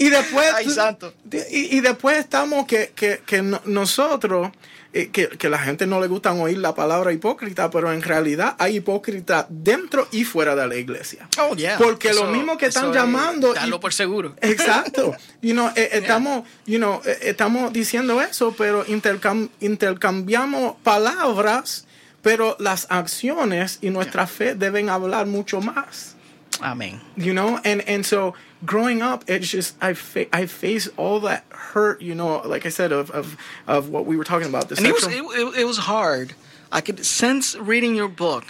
Y 0.00 0.08
después, 0.08 0.50
Ay, 0.54 0.68
santo. 0.70 1.12
Y, 1.50 1.76
y 1.76 1.80
después 1.80 2.16
estamos 2.18 2.66
que, 2.66 2.92
que, 2.94 3.20
que 3.26 3.42
no- 3.42 3.60
nosotros, 3.66 4.50
eh, 4.92 5.10
que, 5.12 5.28
que 5.28 5.48
la 5.50 5.58
gente 5.58 5.86
no 5.86 6.00
le 6.00 6.06
gusta 6.08 6.32
oír 6.32 6.56
la 6.58 6.74
palabra 6.74 7.12
hipócrita, 7.12 7.70
pero 7.70 7.92
en 7.92 8.02
realidad 8.02 8.56
hay 8.58 8.76
hipócrita 8.78 9.46
dentro 9.50 10.08
y 10.10 10.24
fuera 10.24 10.56
de 10.56 10.66
la 10.66 10.74
iglesia. 10.76 11.28
Oh, 11.38 11.54
yeah. 11.54 11.76
Porque 11.78 12.08
Eso- 12.08 12.24
lo 12.24 12.30
mismo 12.32 12.56
que 12.56 12.66
están 12.66 12.92
llamando. 12.92 13.52
darlo 13.52 13.76
y- 13.76 13.78
por 13.78 13.92
seguro. 13.92 14.34
Exacto. 14.40 15.14
You 15.42 15.52
know, 15.52 15.68
eh, 15.76 15.90
estamos, 15.92 16.44
you 16.66 16.78
know, 16.78 17.02
eh, 17.04 17.18
estamos 17.22 17.72
diciendo 17.72 18.20
eso, 18.22 18.54
pero 18.56 18.84
intercam- 18.86 19.50
intercambiamos 19.60 20.76
palabras, 20.82 21.84
pero 22.22 22.56
las 22.58 22.86
acciones 22.90 23.78
y 23.82 23.90
nuestra 23.90 24.26
fe 24.26 24.54
deben 24.54 24.88
hablar 24.88 25.26
mucho 25.26 25.60
más. 25.60 26.16
Amén. 26.60 27.00
You 27.16 27.32
know, 27.32 27.58
and 27.64 27.82
and 27.88 28.04
so 28.04 28.34
growing 28.64 29.02
up, 29.02 29.24
it's 29.28 29.48
just 29.48 29.76
I 29.82 29.94
fa- 29.94 30.34
I 30.34 30.46
face 30.46 30.88
all 30.96 31.20
that 31.20 31.44
hurt. 31.50 32.02
You 32.02 32.14
know, 32.14 32.38
like 32.44 32.66
I 32.66 32.70
said, 32.70 32.92
of 32.92 33.10
of, 33.10 33.36
of 33.66 33.88
what 33.88 34.06
we 34.06 34.16
were 34.16 34.24
talking 34.24 34.48
about. 34.48 34.68
This 34.68 34.78
And 34.78 34.86
it 34.86 34.92
was 34.92 35.06
it, 35.06 35.22
it, 35.22 35.60
it 35.60 35.64
was 35.64 35.78
hard. 35.78 36.34
I 36.72 36.80
could 36.80 37.04
sense 37.04 37.56
reading 37.56 37.94
your 37.94 38.08
book 38.08 38.44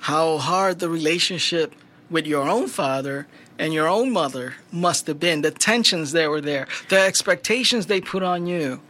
how 0.00 0.38
hard 0.38 0.78
the 0.78 0.88
relationship 0.88 1.74
with 2.10 2.26
your 2.26 2.48
own 2.48 2.68
father 2.68 3.26
and 3.58 3.72
your 3.72 3.88
own 3.88 4.12
mother 4.12 4.54
must 4.70 5.06
have 5.06 5.18
been. 5.18 5.42
The 5.42 5.50
tensions 5.50 6.12
that 6.12 6.30
were 6.30 6.40
there, 6.40 6.68
the 6.88 7.00
expectations 7.00 7.86
they 7.86 8.00
put 8.00 8.22
on 8.22 8.46
you. 8.46 8.80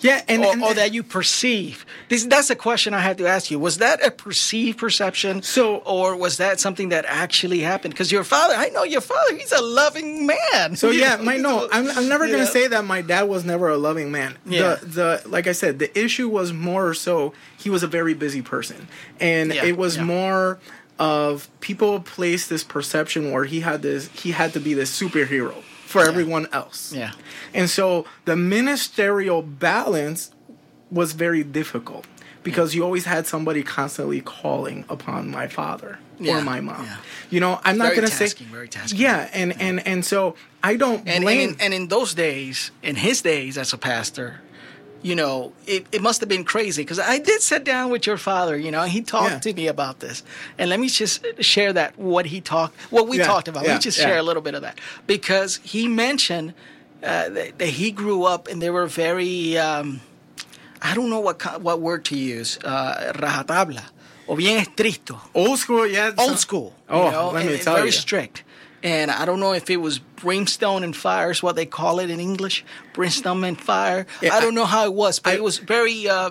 Yeah, 0.00 0.22
and, 0.28 0.44
or, 0.44 0.52
and 0.52 0.62
or 0.62 0.74
that 0.74 0.92
you 0.92 1.02
perceive? 1.02 1.86
This, 2.08 2.24
that's 2.24 2.50
a 2.50 2.56
question 2.56 2.94
I 2.94 3.00
had 3.00 3.18
to 3.18 3.26
ask 3.26 3.50
you. 3.50 3.58
Was 3.58 3.78
that 3.78 4.04
a 4.06 4.10
perceived 4.10 4.78
perception? 4.78 5.42
So- 5.42 5.76
or 5.78 6.16
was 6.16 6.36
that 6.38 6.60
something 6.60 6.90
that 6.90 7.04
actually 7.06 7.60
happened? 7.60 7.94
Because 7.94 8.12
your 8.12 8.24
father, 8.24 8.54
I 8.54 8.68
know 8.70 8.82
your 8.84 9.00
father. 9.00 9.36
He's 9.36 9.52
a 9.52 9.62
loving 9.62 10.26
man. 10.26 10.76
So 10.76 10.90
yeah, 10.90 11.16
my 11.22 11.36
no, 11.36 11.68
I'm, 11.72 11.88
I'm 11.90 12.08
never 12.08 12.26
gonna 12.26 12.38
know? 12.38 12.44
say 12.44 12.66
that 12.68 12.84
my 12.84 13.02
dad 13.02 13.22
was 13.24 13.44
never 13.44 13.68
a 13.68 13.76
loving 13.78 14.10
man. 14.12 14.36
Yeah. 14.44 14.76
The 14.76 14.86
the 15.22 15.28
like 15.28 15.46
I 15.46 15.52
said, 15.52 15.78
the 15.78 15.96
issue 15.98 16.28
was 16.28 16.52
more 16.52 16.92
so 16.94 17.32
he 17.58 17.70
was 17.70 17.82
a 17.82 17.86
very 17.86 18.14
busy 18.14 18.42
person, 18.42 18.88
and 19.20 19.52
Yeah, 19.54 19.64
it 19.64 19.76
was 19.76 19.96
yeah. 19.96 20.04
more 20.04 20.58
of 20.98 21.48
people 21.60 22.00
placed 22.00 22.48
this 22.48 22.64
perception 22.64 23.30
where 23.30 23.44
he 23.44 23.60
had 23.60 23.82
this 23.82 24.08
he 24.08 24.32
had 24.32 24.52
to 24.54 24.60
be 24.60 24.72
this 24.74 24.98
superhero 24.98 25.54
for 25.86 26.06
everyone 26.06 26.46
else. 26.52 26.92
Yeah. 26.92 27.12
and 27.54 27.70
so 27.70 28.04
the 28.24 28.36
ministerial 28.36 29.42
balance 29.42 30.30
was 30.90 31.12
very 31.12 31.42
difficult 31.44 32.04
because 32.42 32.74
you 32.74 32.84
always 32.84 33.04
had 33.06 33.26
somebody 33.26 33.62
constantly 33.62 34.20
calling 34.20 34.84
upon 34.88 35.28
my 35.30 35.48
father 35.48 35.98
Yeah, 36.20 36.38
or 36.38 36.42
my 36.42 36.60
mom. 36.60 36.84
yeah. 36.84 36.96
You 37.30 37.40
know, 37.40 37.60
I'm 37.64 37.76
not 37.78 37.94
gonna 37.94 38.06
say 38.08 38.28
very 38.50 38.68
tasking. 38.68 39.00
Yeah, 39.00 39.28
and 39.32 39.60
and 39.60 39.84
and 39.86 40.04
so 40.04 40.34
I 40.62 40.76
don't 40.76 41.00
and, 41.00 41.08
and, 41.08 41.24
blame. 41.24 41.50
in, 41.50 41.56
and 41.60 41.74
in 41.74 41.88
those 41.88 42.14
days, 42.14 42.70
in 42.82 42.96
his 42.96 43.20
days 43.22 43.58
as 43.58 43.72
a 43.72 43.78
pastor, 43.78 44.40
you 45.02 45.14
know, 45.14 45.52
it, 45.66 45.86
it 45.92 46.02
must 46.02 46.20
have 46.20 46.28
been 46.28 46.44
crazy 46.44 46.82
because 46.82 46.98
I 46.98 47.18
did 47.18 47.40
sit 47.42 47.64
down 47.64 47.90
with 47.90 48.06
your 48.06 48.16
father, 48.16 48.56
you 48.56 48.70
know, 48.70 48.82
and 48.82 48.90
he 48.90 49.02
talked 49.02 49.30
Yeah. 49.30 49.38
to 49.40 49.52
me 49.54 49.66
about 49.68 50.00
this. 50.00 50.22
And 50.58 50.68
let 50.70 50.80
me 50.80 50.88
just 50.88 51.24
share 51.40 51.72
that, 51.74 51.96
what 51.98 52.26
he 52.26 52.40
talked, 52.40 52.74
what 52.90 53.06
we 53.06 53.18
Yeah, 53.18 53.26
talked 53.26 53.46
about. 53.48 53.64
Let 53.64 53.74
me 53.74 53.78
just 53.78 53.98
yeah. 53.98 54.06
share 54.06 54.18
a 54.18 54.22
little 54.22 54.42
bit 54.42 54.54
of 54.54 54.62
that. 54.62 54.80
Because 55.06 55.60
he 55.62 55.86
mentioned 55.86 56.54
uh, 57.02 57.28
that, 57.28 57.58
that 57.58 57.68
he 57.68 57.90
grew 57.92 58.24
up 58.24 58.48
and 58.48 58.60
they 58.60 58.70
were 58.70 58.86
very, 58.86 59.56
um, 59.58 60.00
I 60.82 60.94
don't 60.94 61.10
know 61.10 61.20
what, 61.20 61.60
what 61.60 61.80
word 61.80 62.04
to 62.06 62.16
use, 62.16 62.58
uh, 62.64 63.12
rajatabla, 63.14 63.82
o 64.28 64.34
bien 64.34 64.64
estricto 64.64 65.20
old 65.34 65.58
school, 65.58 65.86
yeah. 65.86 66.12
old 66.18 66.38
school. 66.38 66.74
Oh, 66.88 67.04
you 67.06 67.10
know, 67.12 67.30
let 67.30 67.46
me 67.46 67.58
tell 67.58 67.74
very 67.76 67.88
you. 67.88 67.92
strict. 67.92 68.42
And 68.82 69.10
I 69.10 69.24
don't 69.24 69.40
know 69.40 69.52
if 69.52 69.68
it 69.70 69.78
was 69.78 69.98
brimstone 69.98 70.84
and 70.84 70.94
fire 70.94 71.30
is 71.30 71.42
what 71.42 71.56
they 71.56 71.66
call 71.66 71.98
it 71.98 72.10
in 72.10 72.20
English, 72.20 72.64
brimstone 72.92 73.42
and 73.44 73.60
fire. 73.60 74.06
Yeah, 74.22 74.34
I 74.34 74.40
don't 74.40 74.54
know 74.54 74.66
how 74.66 74.84
it 74.84 74.94
was, 74.94 75.18
but 75.18 75.30
I- 75.32 75.36
it 75.36 75.42
was 75.42 75.58
very, 75.58 76.08
uh, 76.08 76.30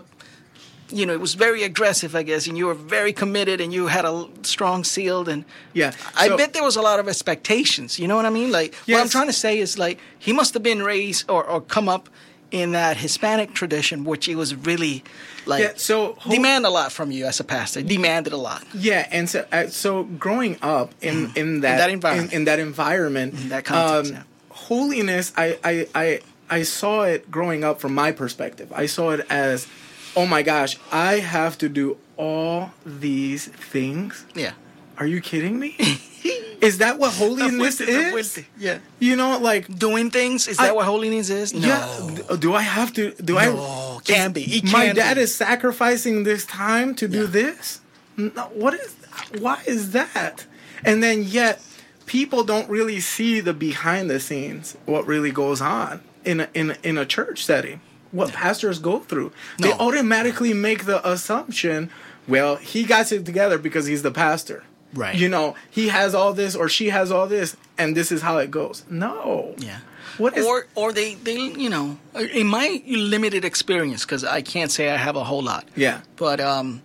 you 0.89 1.05
know, 1.05 1.13
it 1.13 1.19
was 1.19 1.34
very 1.34 1.63
aggressive, 1.63 2.15
I 2.15 2.23
guess. 2.23 2.47
And 2.47 2.58
you 2.58 2.67
were 2.67 2.75
very 2.75 3.12
committed, 3.13 3.60
and 3.60 3.73
you 3.73 3.88
had 3.88 4.05
a 4.05 4.27
strong 4.43 4.84
sealed, 4.84 5.27
and 5.27 5.43
Yeah, 5.73 5.91
I 6.15 6.27
bet 6.38 6.53
there 6.53 6.63
was 6.63 6.75
a 6.77 6.81
lot 6.81 6.99
of 6.99 7.08
expectations. 7.08 7.97
You 7.99 8.08
know 8.08 8.15
what 8.15 8.25
I 8.25 8.29
mean? 8.29 8.51
Like 8.51 8.75
what 8.88 9.01
I'm 9.01 9.10
trying 9.10 9.27
to 9.27 9.34
say 9.34 9.58
is 9.60 9.77
like 9.77 9.99
he 10.19 10.31
must 10.31 10.53
have 10.53 10.63
been 10.63 10.84
raised 10.84 11.29
or, 11.29 11.43
or 11.43 11.60
come 11.62 11.89
up 11.89 12.10
in 12.51 12.71
that 12.73 12.97
Hispanic 12.97 13.53
tradition, 13.53 14.03
which 14.03 14.27
it 14.29 14.36
was 14.36 14.55
really 14.55 15.03
like 15.45 15.62
Yeah, 15.63 15.71
so 15.75 16.17
demand 16.29 16.65
a 16.65 16.69
lot 16.69 16.91
from 16.91 17.12
you 17.12 17.25
as 17.25 17.39
a 17.39 17.43
pastor. 17.43 17.81
Demanded 17.81 18.34
a 18.34 18.38
lot. 18.38 18.63
Yeah, 18.73 19.08
and 19.12 19.29
so 19.29 19.45
uh, 19.51 19.67
so 19.67 20.03
growing 20.03 20.58
up 20.62 20.93
in 21.01 21.31
in 21.36 21.62
that 21.62 21.75
Mm. 21.75 21.77
that 21.77 21.89
environment. 21.89 22.31
in, 22.34 22.39
in 22.39 22.45
that 22.45 22.60
environment, 22.60 23.34
In 23.34 23.49
that 23.49 23.65
context, 23.65 24.12
um, 24.13 24.17
yeah. 24.17 24.23
holiness, 24.49 25.34
I, 25.38 25.58
I 25.63 25.88
I 25.95 26.19
I 26.60 26.63
saw 26.63 27.03
it 27.03 27.29
growing 27.31 27.63
up 27.63 27.79
from 27.81 27.93
my 27.95 28.12
perspective. 28.12 28.71
I 28.75 28.86
saw 28.88 29.12
it 29.12 29.25
as, 29.29 29.67
oh 30.15 30.25
my 30.27 30.43
gosh, 30.43 30.77
I 30.91 31.19
have 31.19 31.58
to 31.60 31.67
do 31.69 31.97
all 32.17 32.71
these 32.86 33.47
things. 33.47 34.25
Yeah. 34.36 34.53
Are 34.97 35.05
you 35.05 35.21
kidding 35.21 35.60
me? 35.60 35.75
is 36.62 36.77
that 36.79 36.97
what 36.99 37.13
holiness 37.13 37.79
Está 37.81 37.86
fuerte, 37.86 38.13
está 38.13 38.17
is? 38.19 38.45
Yeah. 38.58 38.79
You 38.99 39.15
know, 39.15 39.38
like 39.39 39.67
Doing 39.77 40.10
things 40.10 40.47
is 40.47 40.58
I- 40.60 40.67
that 40.67 40.75
what 40.75 40.86
holiness 40.86 41.29
is? 41.29 41.53
No. 41.53 41.67
Yeah. 41.67 42.36
Do 42.38 42.53
I 42.53 42.62
have 42.62 42.93
to? 42.93 43.12
Do 43.15 43.34
No, 43.36 43.99
I? 43.99 43.99
can 44.03 44.31
be. 44.31 44.43
It 44.43 44.71
my 44.71 44.93
dad 44.93 45.15
be. 45.15 45.21
is 45.21 45.36
sacrificing 45.36 46.23
this 46.23 46.45
time 46.45 46.95
to 46.95 47.08
do 47.08 47.21
Yeah. 47.21 47.25
this. 47.27 47.81
No, 48.17 48.43
what 48.53 48.73
is? 48.73 48.95
Why 49.39 49.62
is 49.65 49.91
that? 49.91 50.45
And 50.84 51.01
then 51.03 51.23
yet, 51.23 51.62
people 52.05 52.43
don't 52.43 52.69
really 52.69 52.99
see 53.01 53.39
the 53.41 53.53
behind 53.53 54.10
the 54.10 54.19
scenes. 54.19 54.77
What 54.86 55.05
really 55.08 55.31
goes 55.31 55.60
on 55.62 56.01
in 56.23 56.41
a, 56.41 56.47
in 56.53 56.71
a, 56.71 56.77
in 56.84 56.97
a 56.97 57.05
church 57.05 57.43
setting? 57.43 57.81
What 58.12 58.31
pastors 58.31 58.79
go 58.79 58.99
through? 58.99 59.34
They 59.60 59.73
automatically 59.73 60.53
make 60.53 60.86
the 60.86 61.05
assumption. 61.08 61.89
Well, 62.27 62.55
he 62.55 62.84
got 62.86 63.12
it 63.12 63.25
together 63.25 63.58
because 63.58 63.86
he's 63.88 64.01
the 64.03 64.12
pastor. 64.12 64.63
Right. 64.95 65.15
You 65.15 65.29
know, 65.29 65.55
he 65.69 65.89
has 65.89 66.15
all 66.15 66.34
this 66.34 66.55
or 66.55 66.69
she 66.69 66.89
has 66.89 67.12
all 67.12 67.27
this, 67.27 67.55
and 67.77 67.95
this 67.95 68.12
is 68.12 68.21
how 68.21 68.38
it 68.38 68.49
goes. 68.49 68.84
No. 68.89 69.53
Yeah. 69.58 69.79
What 70.17 70.38
is? 70.38 70.45
or 70.45 70.67
or 70.75 70.93
they 70.93 71.15
they 71.15 71.38
you 71.38 71.69
know 71.69 71.97
in 72.34 72.47
my 72.47 72.81
limited 72.88 73.43
experience 73.43 74.05
because 74.05 74.23
I 74.23 74.41
can't 74.41 74.71
say 74.71 74.89
I 74.89 74.95
have 74.95 75.17
a 75.17 75.23
whole 75.25 75.43
lot. 75.43 75.67
yeah. 75.75 76.01
But 76.15 76.39
um, 76.39 76.81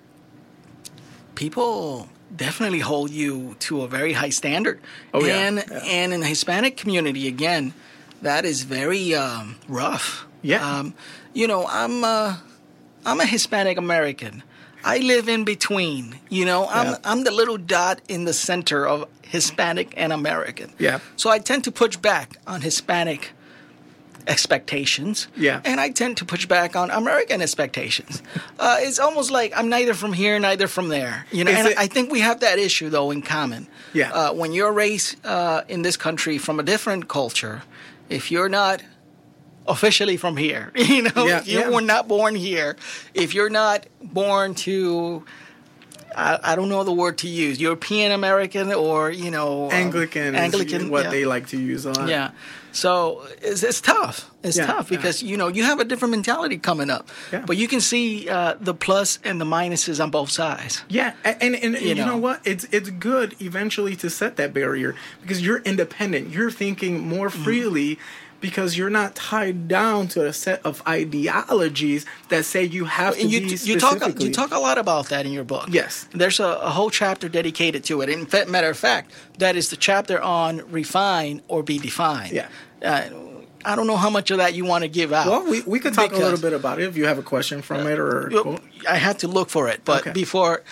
people 1.37 2.09
definitely 2.35 2.81
hold 2.81 3.11
you 3.11 3.55
to 3.61 3.83
a 3.83 3.89
very 3.89 4.13
high 4.13 4.31
standard. 4.31 4.81
Oh, 5.15 5.25
yeah, 5.25 5.47
and 5.47 5.57
yeah. 5.71 5.79
and 5.85 6.13
in 6.13 6.21
the 6.21 6.27
Hispanic 6.27 6.77
community 6.77 7.29
again, 7.29 7.73
that 8.23 8.45
is 8.45 8.63
very 8.63 9.15
um, 9.15 9.57
rough. 9.69 10.27
Yeah. 10.43 10.79
Um, 10.79 10.95
you 11.33 11.47
know, 11.47 11.67
I'm 11.69 12.03
uh, 12.03 12.37
I'm 13.07 13.21
a 13.21 13.27
Hispanic 13.27 13.79
American. 13.79 14.43
I 14.85 14.99
live 14.99 15.29
in 15.29 15.45
between. 15.45 16.19
You 16.29 16.45
know, 16.45 16.67
I'm 16.69 16.87
Yeah. 16.87 16.97
I'm 17.05 17.25
the 17.25 17.31
little 17.31 17.59
dot 17.59 18.01
in 18.09 18.25
the 18.25 18.33
center 18.33 18.87
of 18.87 19.07
Hispanic 19.23 19.95
and 19.97 20.13
American. 20.13 20.73
Yeah. 20.79 20.99
So 21.17 21.31
I 21.31 21.39
tend 21.39 21.65
to 21.65 21.73
push 21.73 21.97
back 21.97 22.37
on 22.47 22.61
Hispanic 22.63 23.33
expectations. 24.27 25.29
Yeah. 25.37 25.61
And 25.65 25.81
I 25.81 25.91
tend 25.91 26.17
to 26.19 26.25
push 26.25 26.47
back 26.47 26.77
on 26.77 26.91
American 26.91 27.41
expectations. 27.43 28.23
uh, 28.59 28.77
it's 28.81 28.99
almost 28.99 29.31
like 29.31 29.53
I'm 29.57 29.69
neither 29.69 29.95
from 29.95 30.13
here, 30.13 30.39
neither 30.39 30.69
from 30.69 30.89
there. 30.89 31.27
You 31.33 31.45
know, 31.45 31.51
Is 31.51 31.59
and 31.59 31.69
it- 31.69 31.79
I 31.79 31.87
think 31.87 32.11
we 32.13 32.21
have 32.21 32.41
that 32.41 32.59
issue 32.59 32.91
though 32.91 33.11
in 33.11 33.23
common. 33.23 33.67
Yeah. 33.93 34.13
Uh, 34.13 34.33
when 34.33 34.53
you're 34.53 34.73
raised 34.73 35.17
uh, 35.27 35.63
in 35.69 35.83
this 35.83 35.97
country 35.97 36.39
from 36.39 36.61
a 36.61 36.63
different 36.63 37.09
culture, 37.09 37.63
if 38.09 38.31
you're 38.31 38.49
not 38.49 38.83
officially 39.67 40.17
from 40.17 40.37
here, 40.37 40.73
you 40.77 41.03
know, 41.03 41.27
Yeah, 41.27 41.39
if 41.39 41.49
you 41.49 41.59
yeah. 41.61 41.71
were 41.71 41.81
not 41.83 42.09
born 42.09 42.35
here, 42.35 42.77
if 43.15 43.35
you're 43.35 43.51
not 43.51 43.87
born 44.03 44.55
to 44.67 45.25
I, 46.17 46.39
I 46.43 46.57
don't 46.57 46.69
know 46.69 46.83
the 46.83 46.93
word 46.93 47.19
to 47.19 47.29
use. 47.29 47.61
European 47.61 48.11
American 48.13 48.73
or 48.73 49.11
you 49.11 49.31
know 49.31 49.67
um, 49.67 49.73
Anglican, 49.73 50.35
Anglican, 50.35 50.83
is 50.83 50.89
what 50.91 51.05
yeah. 51.05 51.11
they 51.11 51.25
like 51.25 51.49
to 51.49 51.59
use 51.59 51.85
a 51.87 51.93
lot. 51.93 52.09
Yeah. 52.09 52.33
So 52.73 53.27
it's, 53.43 53.63
it's 53.63 53.81
tough. 53.81 54.31
It's 54.43 54.57
tough 54.57 54.89
because 54.89 55.23
you 55.23 55.37
know 55.37 55.49
you 55.49 55.63
have 55.65 55.81
a 55.81 55.85
different 55.85 56.11
mentality 56.13 56.57
coming 56.59 56.91
up, 56.91 57.09
Yeah. 57.33 57.45
but 57.47 57.57
you 57.57 57.69
can 57.69 57.81
see 57.81 58.29
uh, 58.29 58.55
the 58.61 58.75
plus 58.75 59.19
and 59.25 59.41
the 59.41 59.45
minuses 59.45 60.03
on 60.03 60.11
both 60.11 60.31
sides. 60.31 60.83
Yeah, 60.89 61.15
a- 61.25 61.43
and 61.43 61.55
and, 61.55 61.81
you, 61.81 61.95
know. 61.95 62.07
know. 62.07 62.17
what? 62.17 62.41
It's 62.45 62.65
it's 62.73 62.91
good 62.91 63.37
eventually 63.41 63.95
to 63.97 64.11
set 64.11 64.37
that 64.37 64.53
barrier 64.53 64.95
because 65.23 65.41
you're 65.45 65.59
independent. 65.59 66.31
You're 66.31 66.51
thinking 66.51 67.07
more 67.07 67.29
Mm-hmm. 67.29 67.45
Because 68.41 68.77
you're 68.77 68.91
not 68.91 69.15
tied 69.15 69.69
down 69.69 70.09
to 70.09 70.27
a 70.27 70.33
set 70.33 70.65
of 70.65 70.83
ideologies 70.89 72.07
that 72.29 72.45
say 72.45 72.65
you 72.65 72.85
have 72.87 73.15
to 73.17 73.27
you 73.27 73.41
be 73.41 73.57
you 73.63 73.79
talk 73.79 74.01
you 74.21 74.33
talk 74.33 74.51
a 74.53 74.59
lot 74.59 74.79
about 74.79 75.09
that 75.11 75.27
in 75.27 75.33
your 75.33 75.45
book. 75.45 75.69
Yes. 75.71 76.09
there's 76.13 76.41
a, 76.41 76.45
a 76.47 76.71
whole 76.71 76.91
chapter 76.91 77.29
dedicated 77.29 77.85
to 77.85 78.01
it. 78.03 78.09
In 78.09 78.27
fact, 78.27 78.49
matter 78.49 78.71
of 78.71 78.79
fact, 78.79 79.13
that 79.39 79.57
is 79.57 79.69
the 79.71 79.77
chapter 79.77 80.21
on 80.21 80.59
refine 80.71 81.43
or 81.49 81.63
be 81.63 81.79
defined. 81.79 82.33
Yeah. 82.33 82.49
Uh, 82.83 83.09
I 83.63 83.77
don't 83.77 83.87
know 83.87 83.97
how 83.99 84.09
much 84.09 84.31
of 84.31 84.39
that 84.39 84.55
you 84.55 84.65
want 84.65 84.85
to 84.85 84.89
give 84.89 85.13
out. 85.13 85.27
Well, 85.27 85.45
we, 85.51 85.61
we 85.63 85.79
could 85.81 85.93
talk 85.93 86.13
a 86.13 86.17
little 86.17 86.41
bit 86.41 86.55
about 86.55 86.79
it 86.81 86.85
if 86.85 86.97
you 86.97 87.05
have 87.07 87.19
a 87.19 87.23
question 87.23 87.61
from 87.61 87.87
it 87.87 87.99
or. 87.99 88.31
Well, 88.33 88.59
I 88.89 88.97
had 88.97 89.19
to 89.19 89.29
look 89.29 89.51
for 89.51 89.69
it, 89.69 89.83
but 89.85 90.01
Okay. 90.01 90.13
before, 90.13 90.63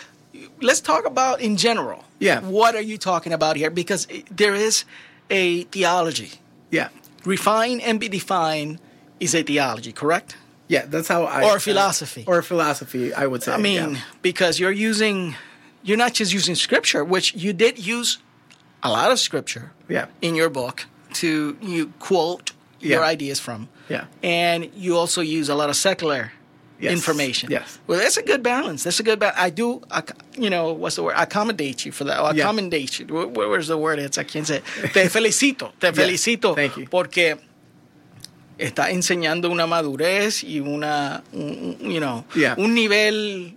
let's 0.63 0.81
talk 0.81 1.05
about 1.07 1.43
in 1.43 1.59
general. 1.59 2.05
Yeah. 2.19 2.41
What 2.41 2.75
are 2.75 2.81
you 2.81 2.97
talking 2.97 3.35
about 3.35 3.57
here? 3.57 3.69
Because 3.71 4.07
there 4.31 4.55
is 4.55 4.85
a 5.29 5.65
theology. 5.65 6.33
yeah, 6.71 6.89
Refine 7.29 7.81
and 7.81 8.01
be 8.01 8.09
defined 8.09 8.81
is 9.21 9.35
a 9.35 9.43
theology, 9.43 9.93
correct? 9.93 10.37
yeah, 10.69 10.85
that's 10.87 11.09
how 11.09 11.25
I. 11.25 11.45
Or 11.45 11.59
philosophy. 11.61 12.25
or 12.27 12.43
philosophy, 12.43 13.13
I 13.15 13.27
would 13.27 13.43
say. 13.43 13.53
I 13.53 13.57
mean, 13.59 13.95
yeah. 13.95 14.01
because 14.23 14.61
you're 14.61 14.79
using, 14.91 15.35
you're 15.83 15.97
not 15.97 16.13
just 16.15 16.33
using 16.33 16.55
scripture, 16.55 17.03
which 17.05 17.35
you 17.35 17.53
did 17.53 17.79
use 17.79 18.19
a 18.83 18.91
lot 18.91 19.11
of 19.11 19.19
scripture 19.19 19.73
Yeah. 19.89 20.07
in 20.21 20.35
your 20.35 20.51
book 20.51 20.87
to 21.15 21.57
you 21.63 21.93
quote 21.99 22.53
your 22.81 23.03
ideas 23.05 23.41
from. 23.41 23.69
Yeah. 23.89 24.05
And 24.23 24.71
you 24.75 24.97
also 24.97 25.21
use 25.21 25.49
a 25.49 25.55
lot 25.55 25.69
of 25.71 25.77
secular 25.77 26.33
Yes. 26.81 26.93
information. 26.93 27.51
Yes. 27.51 27.79
Well, 27.89 27.99
that's 27.99 28.17
a 28.19 28.23
good 28.23 28.43
balance. 28.43 28.85
That's 28.85 29.01
a 29.01 29.03
good 29.03 29.19
balance. 29.19 29.37
I 29.41 29.51
do, 29.51 29.81
ac- 29.93 30.15
you 30.37 30.49
know, 30.49 30.73
what's 30.73 30.95
the 30.97 31.03
word? 31.03 31.15
Accommodate 31.17 31.85
you 31.85 31.91
for 31.93 32.05
that. 32.05 32.19
Yeah. 32.37 32.45
accommodate 32.45 33.01
you. 33.01 33.07
Where, 33.07 33.27
where- 33.27 33.49
where's 33.49 33.67
the 33.67 33.77
word? 33.77 33.99
It's, 33.99 34.17
I 34.17 34.23
can't 34.25 34.47
say. 34.47 34.61
Te 34.93 35.09
felicito. 35.09 35.73
Te 35.81 35.93
felicito. 35.93 36.55
Thank 36.55 36.77
you. 36.77 36.87
Porque 36.89 37.37
está 38.59 38.91
enseñando 38.91 39.51
una 39.51 39.67
madurez 39.67 40.43
y 40.45 40.61
una, 40.61 41.23
un- 41.33 41.77
un- 41.81 41.91
you 41.91 41.99
know, 42.01 42.25
Yeah. 42.35 42.55
un 42.57 42.75
nivel 42.75 43.57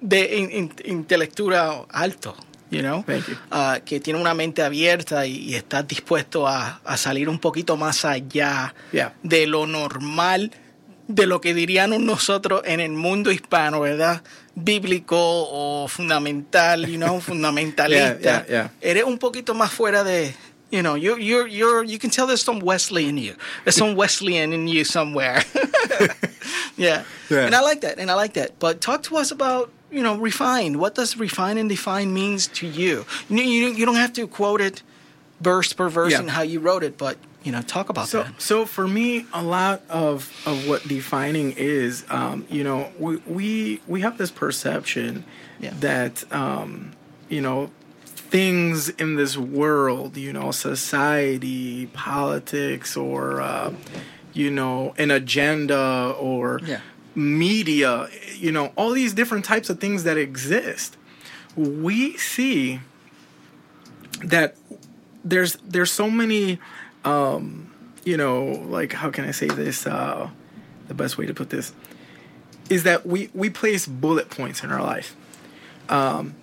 de 0.00 0.36
in- 0.38 0.50
in- 0.50 0.72
intelectura 0.84 1.84
alto. 1.90 2.34
You 2.70 2.82
know? 2.82 3.02
Thank 3.04 3.26
you. 3.26 3.36
Ah, 3.50 3.80
que 3.84 3.98
tiene 4.00 4.20
una 4.20 4.32
mente 4.32 4.62
abierta 4.62 5.26
y, 5.26 5.38
y 5.50 5.54
está 5.56 5.82
dispuesto 5.82 6.46
a, 6.46 6.80
a 6.84 6.96
salir 6.96 7.28
un 7.28 7.38
poquito 7.40 7.76
más 7.76 8.04
allá 8.04 8.74
Yeah. 8.92 9.12
de 9.24 9.46
lo 9.48 9.66
normal 9.66 10.52
de 11.14 11.26
lo 11.26 11.40
que 11.40 11.54
diríamos 11.54 12.00
nosotros 12.00 12.62
en 12.64 12.80
el 12.80 12.92
mundo 12.92 13.30
hispano, 13.30 13.80
¿verdad? 13.80 14.22
Bíblico 14.54 15.16
o 15.18 15.88
fundamental, 15.88 16.86
you 16.86 16.96
know, 16.98 17.20
fundamentalista. 17.26 18.18
Yeah, 18.22 18.44
yeah, 18.46 18.46
yeah. 18.48 18.70
Eres 18.80 19.04
un 19.04 19.18
poquito 19.18 19.54
más 19.54 19.70
fuera 19.72 20.04
de, 20.04 20.34
you 20.70 20.82
know, 20.82 20.94
you're, 20.96 21.18
you're, 21.20 21.48
you're, 21.48 21.84
you 21.84 21.98
can 21.98 22.10
tell 22.10 22.26
there's 22.26 22.42
some 22.42 22.60
Wesley 22.60 23.08
in 23.08 23.18
you. 23.18 23.34
There's 23.64 23.76
some 23.76 23.94
Wesleyan 23.96 24.52
in 24.52 24.68
you 24.68 24.84
somewhere. 24.84 25.42
yeah. 26.76 27.04
Yeah. 27.28 27.46
And 27.46 27.54
I 27.54 27.60
like 27.60 27.80
that. 27.82 27.98
And 27.98 28.10
I 28.10 28.14
like 28.14 28.34
that. 28.34 28.58
But 28.58 28.80
talk 28.80 29.02
to 29.04 29.16
us 29.16 29.30
about, 29.30 29.70
you 29.90 30.02
know, 30.02 30.16
refine. 30.16 30.78
What 30.78 30.94
does 30.94 31.16
refine 31.16 31.58
and 31.58 31.68
define 31.68 32.12
means 32.14 32.46
to 32.48 32.66
you? 32.66 33.04
You, 33.28 33.42
you, 33.42 33.68
you 33.72 33.86
don't 33.86 33.96
have 33.96 34.12
to 34.14 34.26
quote 34.26 34.60
it 34.60 34.82
verse 35.40 35.72
per 35.72 35.88
verse 35.88 36.12
Yeah. 36.12 36.20
and 36.20 36.30
how 36.30 36.42
you 36.42 36.60
wrote 36.60 36.84
it, 36.84 36.96
but, 36.98 37.16
you 37.42 37.52
know, 37.52 37.62
talk 37.62 37.88
about 37.88 38.08
So, 38.08 38.22
that. 38.24 38.40
so 38.40 38.66
for 38.66 38.86
me, 38.86 39.26
a 39.32 39.42
lot 39.42 39.82
of 39.88 40.32
of 40.46 40.64
what 40.64 40.86
defining 40.86 41.52
is, 41.52 42.04
um, 42.10 42.46
you 42.50 42.62
know, 42.64 42.92
we 42.98 43.16
we 43.26 43.80
we 43.86 44.00
have 44.02 44.18
this 44.18 44.30
perception 44.30 45.24
Yeah. 45.60 45.72
that, 45.80 46.24
um, 46.32 46.92
you 47.28 47.40
know, 47.40 47.70
things 48.04 48.88
in 48.90 49.16
this 49.16 49.36
world, 49.36 50.16
you 50.16 50.32
know, 50.32 50.50
society, 50.50 51.86
politics, 51.92 52.96
or 52.96 53.40
uh, 53.40 53.72
you 54.32 54.50
know, 54.50 54.94
an 54.98 55.10
agenda, 55.10 56.14
or 56.18 56.60
Yeah. 56.66 56.80
media, 57.14 58.08
you 58.38 58.52
know, 58.52 58.72
all 58.76 58.92
these 58.92 59.12
different 59.14 59.44
types 59.44 59.68
of 59.70 59.80
things 59.80 60.04
that 60.04 60.16
exist. 60.16 60.96
We 61.56 62.16
see 62.16 62.80
that 64.22 64.54
there's 65.24 65.56
there's 65.68 65.90
so 65.90 66.08
many 66.10 66.58
um 67.04 67.72
you 68.04 68.16
know 68.16 68.44
like 68.68 68.92
how 68.92 69.10
can 69.10 69.24
i 69.24 69.30
say 69.30 69.46
this 69.46 69.86
uh 69.86 70.28
the 70.88 70.94
best 70.94 71.16
way 71.16 71.24
to 71.24 71.32
put 71.32 71.50
this 71.50 71.72
is 72.70 72.84
that 72.84 73.04
we 73.04 73.30
we 73.34 73.50
place 73.50 73.86
bullet 73.86 74.30
points 74.30 74.62
in 74.62 74.70
our 74.70 74.82
life. 74.82 75.14
Um 75.88 76.34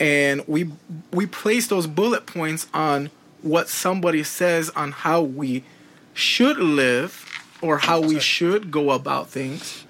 and 0.00 0.42
we 0.46 0.70
we 1.12 1.26
place 1.26 1.66
those 1.66 1.86
bullet 1.86 2.26
points 2.26 2.66
on 2.74 3.10
what 3.42 3.68
somebody 3.68 4.22
says 4.22 4.70
on 4.70 4.92
how 4.92 5.20
we 5.20 5.64
should 6.14 6.58
live 6.58 7.28
or 7.60 7.78
how 7.78 8.00
we 8.00 8.18
should 8.18 8.70
go 8.70 8.90
about 8.90 9.28
things. 9.28 9.84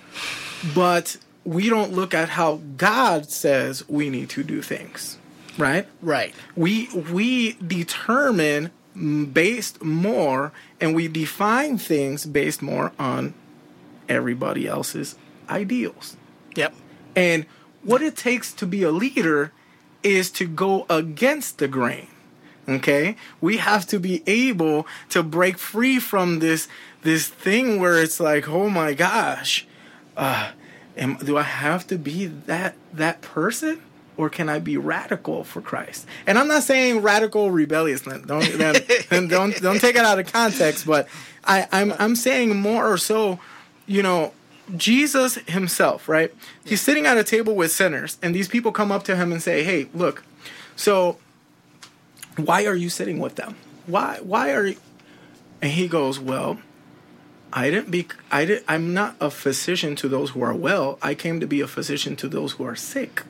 But 0.74 1.16
we 1.44 1.68
don't 1.68 1.92
look 1.92 2.14
at 2.14 2.28
how 2.30 2.60
god 2.76 3.28
says 3.28 3.88
we 3.88 4.08
need 4.08 4.30
to 4.30 4.44
do 4.44 4.62
things 4.62 5.18
right? 5.58 5.88
Right. 6.00 6.34
we 6.54 6.88
we 7.10 7.54
determine 7.54 8.70
based 8.94 9.82
more 9.82 10.52
and 10.80 10.94
we 10.94 11.08
define 11.08 11.78
things 11.78 12.26
based 12.26 12.62
more 12.62 12.92
on 12.98 13.34
everybody 14.08 14.66
else's 14.66 15.16
ideals. 15.48 16.16
Yep. 16.54 16.74
and 17.16 17.46
what 17.82 18.02
it 18.02 18.16
takes 18.16 18.52
to 18.52 18.66
be 18.66 18.82
a 18.82 18.90
leader 18.90 19.52
is 20.02 20.30
to 20.30 20.46
go 20.46 20.86
against 20.90 21.58
the 21.58 21.66
grain 21.66 22.08
okay? 22.68 23.16
We 23.40 23.56
have 23.58 23.86
to 23.88 23.98
be 23.98 24.22
able 24.26 24.86
to 25.10 25.22
break 25.22 25.58
free 25.58 25.98
from 25.98 26.38
this 26.38 26.68
this 27.02 27.28
thing 27.28 27.80
where 27.80 28.00
it's 28.00 28.20
like 28.20 28.48
oh 28.48 28.68
my 28.68 28.94
gosh 28.94 29.66
uh 30.16 30.52
am, 30.96 31.16
do 31.16 31.36
i 31.36 31.42
have 31.42 31.86
to 31.88 31.98
be 31.98 32.26
that 32.26 32.74
that 32.92 33.20
person 33.22 33.82
or 34.16 34.28
can 34.28 34.48
I 34.48 34.58
be 34.58 34.76
radical 34.76 35.44
for 35.44 35.60
Christ? 35.60 36.06
And 36.26 36.38
I'm 36.38 36.48
not 36.48 36.62
saying 36.62 37.00
radical 37.00 37.50
rebellious. 37.50 38.02
Don't 38.02 38.26
don't 38.26 39.28
don't, 39.28 39.60
don't 39.60 39.80
take 39.80 39.96
it 39.96 40.04
out 40.04 40.18
of 40.18 40.30
context. 40.32 40.86
But 40.86 41.08
I, 41.44 41.66
I'm 41.72 41.92
I'm 41.98 42.16
saying 42.16 42.56
more 42.56 42.90
or 42.90 42.98
so, 42.98 43.40
you 43.86 44.02
know, 44.02 44.32
Jesus 44.76 45.36
himself, 45.46 46.08
right? 46.08 46.32
He's 46.64 46.80
sitting 46.80 47.06
at 47.06 47.16
a 47.16 47.24
table 47.24 47.54
with 47.54 47.72
sinners, 47.72 48.18
and 48.22 48.34
these 48.34 48.48
people 48.48 48.72
come 48.72 48.92
up 48.92 49.04
to 49.04 49.16
him 49.16 49.32
and 49.32 49.42
say, 49.42 49.64
"Hey, 49.64 49.88
look, 49.94 50.24
so 50.76 51.18
why 52.36 52.66
are 52.66 52.76
you 52.76 52.90
sitting 52.90 53.18
with 53.18 53.36
them? 53.36 53.56
Why 53.86 54.18
why 54.22 54.52
are 54.52 54.66
you?" 54.66 54.76
And 55.60 55.72
he 55.72 55.88
goes, 55.88 56.18
"Well." 56.18 56.58
I 57.54 57.68
didn't 57.68 57.90
be 57.90 58.08
I 58.30 58.46
did 58.46 58.64
I'm 58.66 58.94
not 58.94 59.14
a 59.20 59.30
physician 59.30 59.94
to 59.96 60.08
those 60.08 60.30
who 60.30 60.40
are 60.42 60.54
well. 60.54 60.98
I 61.02 61.14
came 61.14 61.38
to 61.40 61.46
be 61.46 61.60
a 61.60 61.66
physician 61.66 62.16
to 62.16 62.26
those 62.28 62.52
who 62.52 62.64
are 62.64 62.74
sick. 62.74 63.24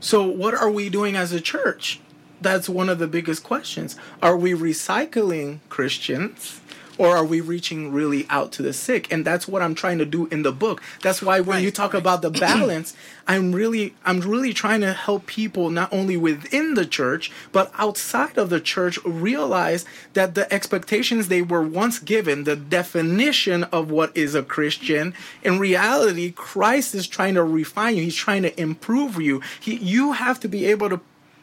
So, 0.00 0.26
what 0.26 0.54
are 0.54 0.70
we 0.70 0.88
doing 0.88 1.14
as 1.14 1.32
a 1.32 1.40
church? 1.40 2.00
That's 2.40 2.70
one 2.70 2.88
of 2.88 2.98
the 2.98 3.06
biggest 3.06 3.42
questions. 3.42 3.96
Are 4.22 4.36
we 4.36 4.52
recycling 4.52 5.58
Christians 5.68 6.60
or 7.00 7.16
are 7.16 7.24
we 7.24 7.40
reaching 7.40 7.92
really 7.92 8.26
out 8.28 8.52
to 8.52 8.62
the 8.62 8.74
sick? 8.74 9.10
And 9.10 9.24
that's 9.24 9.48
what 9.48 9.62
I'm 9.62 9.74
trying 9.74 9.98
to 9.98 10.04
do 10.04 10.26
in 10.26 10.42
the 10.42 10.52
book. 10.52 10.82
That's 11.02 11.22
why 11.22 11.40
when 11.40 11.56
Right, 11.56 11.64
you 11.64 11.70
talk 11.72 11.94
right. 11.94 12.00
about 12.00 12.22
the 12.22 12.30
balance, 12.48 12.94
I'm 13.26 13.52
really 13.52 13.94
I'm 14.04 14.20
really 14.20 14.52
trying 14.52 14.82
to 14.82 14.92
help 14.92 15.26
people 15.26 15.70
not 15.70 15.92
only 15.92 16.16
within 16.18 16.74
the 16.74 16.84
church, 16.86 17.32
but 17.52 17.72
outside 17.78 18.36
of 18.36 18.50
the 18.50 18.60
church 18.60 18.98
realize 19.04 19.86
that 20.12 20.34
the 20.34 20.52
expectations 20.52 21.28
they 21.28 21.42
were 21.42 21.62
once 21.62 21.98
given, 22.00 22.44
the 22.44 22.56
definition 22.56 23.64
of 23.64 23.90
what 23.90 24.16
is 24.16 24.34
a 24.34 24.42
Christian, 24.42 25.14
in 25.42 25.58
reality, 25.58 26.32
Christ 26.32 26.94
is 26.94 27.06
trying 27.06 27.34
to 27.34 27.44
refine 27.44 27.96
you. 27.96 28.02
He's 28.02 28.14
trying 28.14 28.42
to 28.42 28.60
improve 28.60 29.20
you. 29.20 29.40
He, 29.60 29.76
you 29.76 30.12
have 30.12 30.38
to 30.40 30.48
be 30.48 30.66
able 30.66 30.90
to 30.90 31.00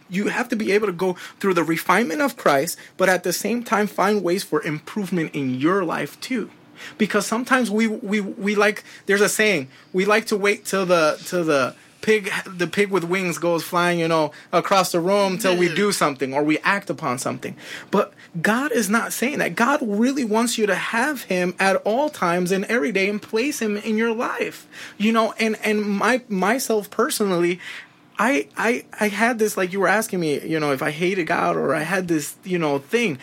you 0.10 0.28
have 0.28 0.50
to 0.50 0.56
be 0.56 0.72
able 0.72 0.88
to 0.88 0.94
go 0.94 1.14
through 1.40 1.54
the 1.54 1.64
refinement 1.64 2.22
of 2.22 2.38
Christ, 2.38 2.78
but 2.98 3.10
at 3.10 3.24
the 3.24 3.34
same 3.34 3.64
time 3.64 3.88
find 3.88 4.24
ways 4.24 4.44
for 4.44 4.62
improvement 4.64 5.34
in 5.34 5.56
your 5.56 5.84
life 5.84 6.20
too. 6.22 6.50
Because 6.98 7.26
sometimes 7.26 7.72
we 7.72 7.88
we 7.88 8.22
we 8.22 8.56
like 8.56 8.84
there's 9.06 9.22
a 9.22 9.30
saying, 9.30 9.68
we 9.94 10.06
like 10.06 10.26
to 10.28 10.38
wait 10.38 10.66
till 10.66 10.86
the 10.86 11.20
till 11.26 11.44
the 11.44 11.76
pig 12.02 12.32
the 12.46 12.68
pig 12.68 12.90
with 12.90 13.04
wings 13.04 13.38
goes 13.38 13.64
flying, 13.64 14.00
you 14.00 14.08
know, 14.08 14.32
across 14.54 14.92
the 14.92 15.00
room 15.00 15.38
till 15.38 15.58
we 15.58 15.74
do 15.74 15.92
something 15.92 16.34
or 16.34 16.44
we 16.44 16.58
act 16.60 16.90
upon 16.90 17.18
something. 17.18 17.56
But 17.92 18.14
God 18.42 18.72
is 18.72 18.90
not 18.90 19.14
saying 19.14 19.40
that. 19.40 19.56
God 19.56 19.80
really 19.82 20.24
wants 20.24 20.58
you 20.58 20.66
to 20.68 20.76
have 20.76 21.24
him 21.24 21.56
at 21.60 21.76
all 21.78 22.10
times 22.10 22.52
and 22.52 22.64
every 22.66 22.92
day 22.92 23.10
and 23.10 23.22
place 23.22 23.62
him 23.62 23.78
in 23.78 23.98
your 23.98 24.14
life. 24.14 24.68
You 24.98 25.12
know, 25.12 25.34
and 25.40 25.58
and 25.64 25.82
my 25.82 26.22
myself 26.30 26.90
personally, 26.90 27.60
I 28.20 28.48
I 28.58 28.86
I 29.00 29.08
had 29.10 29.40
this 29.40 29.58
like 29.58 29.74
you 29.74 29.80
were 29.80 29.88
asking 29.88 30.20
me, 30.20 30.42
you 30.46 30.60
know, 30.60 30.72
if 30.72 30.82
I 30.82 30.92
hated 30.92 31.26
God 31.28 31.56
or 31.56 31.74
I 31.76 31.82
had 31.84 32.08
this, 32.08 32.36
you 32.44 32.58
know, 32.60 32.80
thing. 32.80 33.20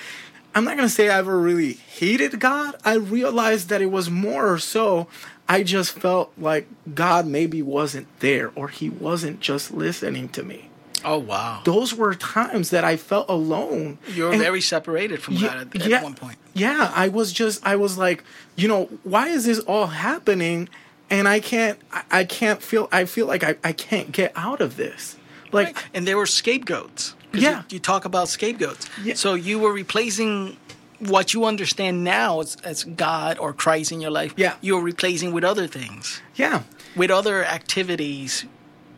I'm 0.57 0.65
not 0.65 0.77
gonna 0.77 0.89
say 0.89 1.09
I 1.09 1.19
ever 1.19 1.37
really 1.39 1.73
hated 1.73 2.39
God. 2.39 2.77
I 2.85 2.95
realized 2.95 3.69
that 3.71 3.83
it 3.83 3.91
was 3.91 4.09
more 4.09 4.51
or 4.53 4.59
so 4.59 5.09
I 5.49 5.63
just 5.65 5.93
felt 5.99 6.33
like 6.39 6.69
God 6.95 7.27
maybe 7.27 7.61
wasn't 7.61 8.07
there 8.21 8.53
or 8.55 8.69
he 8.69 8.89
wasn't 8.89 9.41
just 9.41 9.73
listening 9.73 10.29
to 10.31 10.43
me. 10.45 10.71
Oh, 11.05 11.19
wow. 11.19 11.61
Those 11.65 11.93
were 11.93 12.15
times 12.15 12.71
that 12.71 12.83
I 12.83 12.97
felt 12.97 13.29
alone. 13.29 13.99
You 14.15 14.23
were 14.25 14.31
And- 14.33 14.41
very 14.41 14.63
separated 14.63 15.21
from 15.23 15.35
God 15.39 15.69
at, 15.75 15.91
at 15.93 16.03
one 16.03 16.15
point. 16.15 16.39
yeah, 16.55 16.91
I 16.95 17.09
was 17.09 17.31
just 17.33 17.67
I 17.67 17.77
was 17.77 17.99
like, 17.99 18.23
you 18.57 18.69
know, 18.69 18.85
why 19.03 19.29
is 19.29 19.45
this 19.45 19.59
all 19.61 19.89
happening? 19.89 20.69
And 21.11 21.29
I 21.29 21.41
can't 21.41 21.79
I, 22.11 22.25
can't 22.25 22.63
feel 22.63 22.89
I 22.91 23.05
feel 23.05 23.27
like 23.27 23.45
I, 23.45 23.57
I 23.63 23.73
can't 23.73 24.11
get 24.13 24.33
out 24.37 24.61
of 24.61 24.77
this. 24.77 25.17
Like 25.53 25.77
and 25.93 26.07
there 26.07 26.17
were 26.17 26.27
scapegoats. 26.27 27.15
Yeah. 27.33 27.59
You, 27.59 27.65
you 27.75 27.79
talk 27.79 28.05
about 28.05 28.29
scapegoats. 28.29 28.89
Yeah. 29.03 29.15
So 29.15 29.35
you 29.35 29.59
were 29.59 29.73
replacing 29.73 30.57
what 30.99 31.35
you 31.35 31.45
understand 31.45 32.05
now 32.05 32.41
as, 32.41 32.57
as 32.65 32.85
God 32.85 33.39
or 33.39 33.53
Christ 33.53 33.93
in 33.93 34.01
your 34.01 34.11
life. 34.11 34.35
Yeah. 34.37 34.55
You 34.61 34.77
were 34.77 34.83
replacing 34.83 35.33
with 35.33 35.45
other 35.45 35.67
things, 35.67 36.21
yeah. 36.35 36.63
with 36.97 37.11
other 37.11 37.45
activities. 37.45 38.45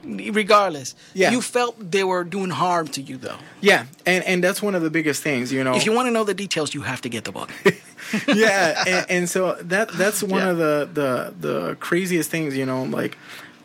Regardless, 0.07 0.95
Yeah. 1.15 1.33
you 1.33 1.41
felt 1.43 1.75
they 1.91 2.05
were 2.05 2.25
doing 2.25 2.51
harm 2.51 2.87
to 2.89 3.01
you, 3.01 3.17
though. 3.17 3.39
Yeah. 3.61 3.87
And 4.07 4.23
and 4.25 4.43
that's 4.45 4.63
one 4.63 4.75
of 4.77 4.83
the 4.83 4.91
biggest 4.91 5.23
things, 5.23 5.53
you 5.53 5.65
know. 5.65 5.75
If 5.75 5.85
you 5.87 5.93
want 5.93 6.07
to 6.07 6.13
know 6.13 6.25
the 6.25 6.35
details, 6.35 6.75
you 6.75 6.83
have 6.83 7.01
to 7.03 7.09
get 7.09 7.25
the 7.25 7.33
book. 7.33 7.51
yeah, 8.29 8.85
and, 8.87 9.11
and 9.11 9.31
so 9.31 9.57
that 9.61 9.89
that's 9.93 10.23
one 10.23 10.41
Yeah. 10.43 10.51
of 10.51 10.57
the, 10.59 10.89
the 10.93 11.35
the 11.49 11.77
craziest 11.81 12.31
things, 12.31 12.57
you 12.57 12.67
know, 12.67 12.85
like 12.85 13.17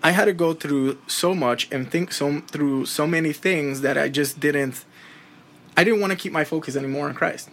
I 0.03 0.11
had 0.11 0.25
to 0.25 0.33
go 0.33 0.53
through 0.53 0.97
so 1.07 1.35
much 1.35 1.67
and 1.71 1.89
think 1.91 2.11
so 2.11 2.41
through 2.51 2.85
so 2.87 3.05
many 3.05 3.33
things 3.33 3.81
that 3.81 3.97
I 3.97 4.09
just 4.09 4.39
didn't 4.39 4.83
I 5.77 5.83
didn't 5.83 6.01
want 6.01 6.11
to 6.11 6.17
keep 6.17 6.33
my 6.33 6.43
focus 6.43 6.75
anymore 6.75 7.07
on 7.07 7.13
Christ. 7.13 7.49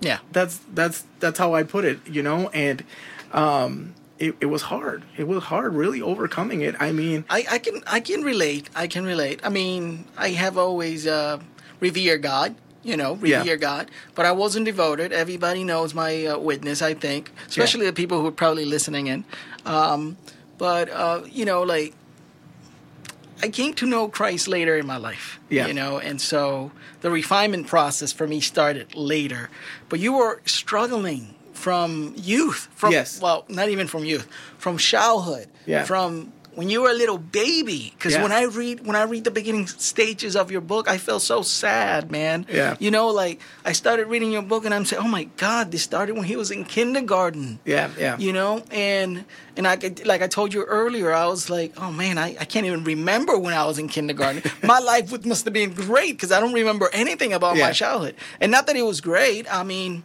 yeah. 0.00 0.18
that's 0.32 0.60
that's 0.74 1.04
that's 1.20 1.38
how 1.38 1.54
I 1.54 1.62
put 1.64 1.84
it, 1.84 1.98
you 2.06 2.22
know, 2.22 2.48
and 2.52 2.84
um 3.32 3.94
it, 4.18 4.34
it 4.40 4.46
was 4.46 4.62
hard. 4.62 5.04
It 5.16 5.28
was 5.28 5.44
hard 5.44 5.74
really 5.74 6.00
overcoming 6.00 6.62
it. 6.62 6.74
I 6.80 6.92
mean, 6.92 7.24
I, 7.28 7.44
I 7.50 7.58
can 7.58 7.82
I 7.86 8.00
can 8.00 8.22
relate. 8.22 8.70
I 8.74 8.86
can 8.86 9.04
relate. 9.04 9.40
I 9.44 9.48
mean, 9.48 10.06
I 10.16 10.30
have 10.30 10.56
always 10.58 11.06
uh, 11.06 11.40
revered 11.80 12.22
God. 12.22 12.54
You 12.82 12.96
know, 12.96 13.18
Yeah. 13.20 13.56
God, 13.56 13.90
but 14.14 14.26
I 14.26 14.30
wasn't 14.30 14.64
devoted. 14.64 15.12
Everybody 15.12 15.64
knows 15.64 15.92
my 15.92 16.24
uh, 16.26 16.38
witness. 16.38 16.82
I 16.82 16.94
think, 16.94 17.32
especially 17.48 17.84
the 17.84 17.92
people 17.92 18.20
who 18.20 18.28
are 18.28 18.32
probably 18.32 18.64
listening 18.64 19.08
in. 19.08 19.24
Um, 19.64 20.16
but 20.56 20.88
uh, 20.90 21.22
you 21.26 21.44
know, 21.44 21.62
like 21.64 21.94
I 23.42 23.48
came 23.48 23.74
to 23.74 23.86
know 23.86 24.08
Christ 24.08 24.48
later 24.48 24.76
in 24.76 24.86
my 24.86 24.96
life. 24.96 25.40
Yeah. 25.50 25.66
You 25.66 25.74
know, 25.74 25.98
and 25.98 26.20
so 26.20 26.70
the 27.00 27.10
refinement 27.10 27.66
process 27.66 28.12
for 28.12 28.26
me 28.26 28.40
started 28.40 28.94
later. 28.94 29.50
But 29.88 30.00
you 30.00 30.16
were 30.16 30.40
struggling 30.46 31.34
from 31.56 32.12
youth. 32.16 32.68
From 32.74 32.92
Yes. 32.92 33.20
well, 33.20 33.44
not 33.48 33.68
even 33.68 33.86
from 33.88 34.04
youth, 34.04 34.26
from 34.58 34.78
childhood. 34.78 35.48
Yeah. 35.66 35.84
From 35.84 36.32
when 36.54 36.70
you 36.70 36.80
were 36.80 36.88
a 36.88 36.94
little 36.94 37.18
baby. 37.18 37.92
Because 37.98 38.14
Yeah. 38.14 38.22
when 38.22 38.32
I 38.32 38.44
read 38.44 38.86
when 38.86 38.96
I 38.96 39.02
read 39.02 39.24
the 39.24 39.30
beginning 39.30 39.66
stages 39.66 40.34
of 40.36 40.50
your 40.50 40.62
book, 40.62 40.88
I 40.88 40.96
feel 40.96 41.20
so 41.20 41.42
sad, 41.42 42.10
man. 42.10 42.46
Yeah. 42.48 42.76
You 42.78 42.90
know, 42.90 43.08
like 43.08 43.40
I 43.64 43.72
started 43.72 44.06
reading 44.06 44.32
your 44.32 44.40
book 44.42 44.64
and 44.64 44.72
I'm 44.72 44.86
saying, 44.86 45.02
oh 45.04 45.08
my 45.08 45.24
God, 45.36 45.70
this 45.70 45.82
started 45.82 46.14
when 46.16 46.24
he 46.24 46.36
was 46.36 46.50
in 46.50 46.64
kindergarten. 46.64 47.58
Yeah, 47.66 47.90
yeah. 47.98 48.16
You 48.18 48.32
know, 48.32 48.62
and 48.70 49.24
and 49.56 49.66
I 49.68 49.76
could 49.76 50.06
like 50.06 50.22
I 50.22 50.28
told 50.28 50.54
you 50.54 50.62
earlier, 50.64 51.12
I 51.12 51.26
was 51.26 51.50
like, 51.50 51.72
oh 51.76 51.92
man, 51.92 52.16
I, 52.16 52.28
I 52.40 52.46
can't 52.46 52.64
even 52.64 52.84
remember 52.84 53.36
when 53.38 53.52
I 53.52 53.66
was 53.66 53.78
in 53.78 53.88
kindergarten. 53.88 54.40
my 54.62 54.78
life 54.78 55.12
would, 55.12 55.26
must 55.26 55.44
have 55.44 55.52
been 55.52 55.72
great 55.74 56.12
because 56.16 56.32
I 56.32 56.40
don't 56.40 56.54
remember 56.54 56.88
anything 56.92 57.32
about 57.34 57.56
Yeah. 57.56 57.66
my 57.66 57.72
childhood. 57.72 58.14
And 58.40 58.50
not 58.50 58.66
that 58.68 58.76
it 58.76 58.84
was 58.92 59.02
great. 59.02 59.44
I 59.52 59.62
mean, 59.62 60.04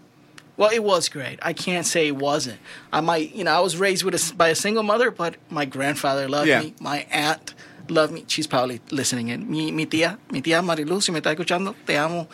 well, 0.62 0.72
it 0.72 0.84
was 0.84 1.10
great. 1.10 1.38
I 1.42 1.54
can't 1.54 1.86
say 1.86 2.08
it 2.08 2.16
wasn't. 2.16 2.60
I 2.94 3.02
might, 3.02 3.34
you 3.36 3.44
know, 3.44 3.52
I 3.52 3.60
was 3.62 3.76
raised 3.78 4.04
with 4.06 4.16
a, 4.16 4.22
by 4.36 4.50
a 4.50 4.56
single 4.56 4.84
mother, 4.84 5.10
but 5.12 5.36
my 5.50 5.66
grandfather 5.66 6.30
loved 6.30 6.48
Yeah. 6.48 6.62
me. 6.62 6.74
My 6.80 7.06
aunt 7.12 7.54
loved 7.90 8.14
me. 8.14 8.24
She's 8.28 8.48
probably 8.48 8.80
listening 8.92 9.30
in. 9.30 9.50
Mi, 9.50 9.72
mi 9.72 9.86
tía, 9.86 10.18
mi 10.32 10.42
tía 10.42 10.62
Marilu, 10.62 11.02
si 11.02 11.12
me 11.12 11.20
está 11.20 11.32
escuchando, 11.32 11.76
te 11.86 11.98
amo. 11.98 12.28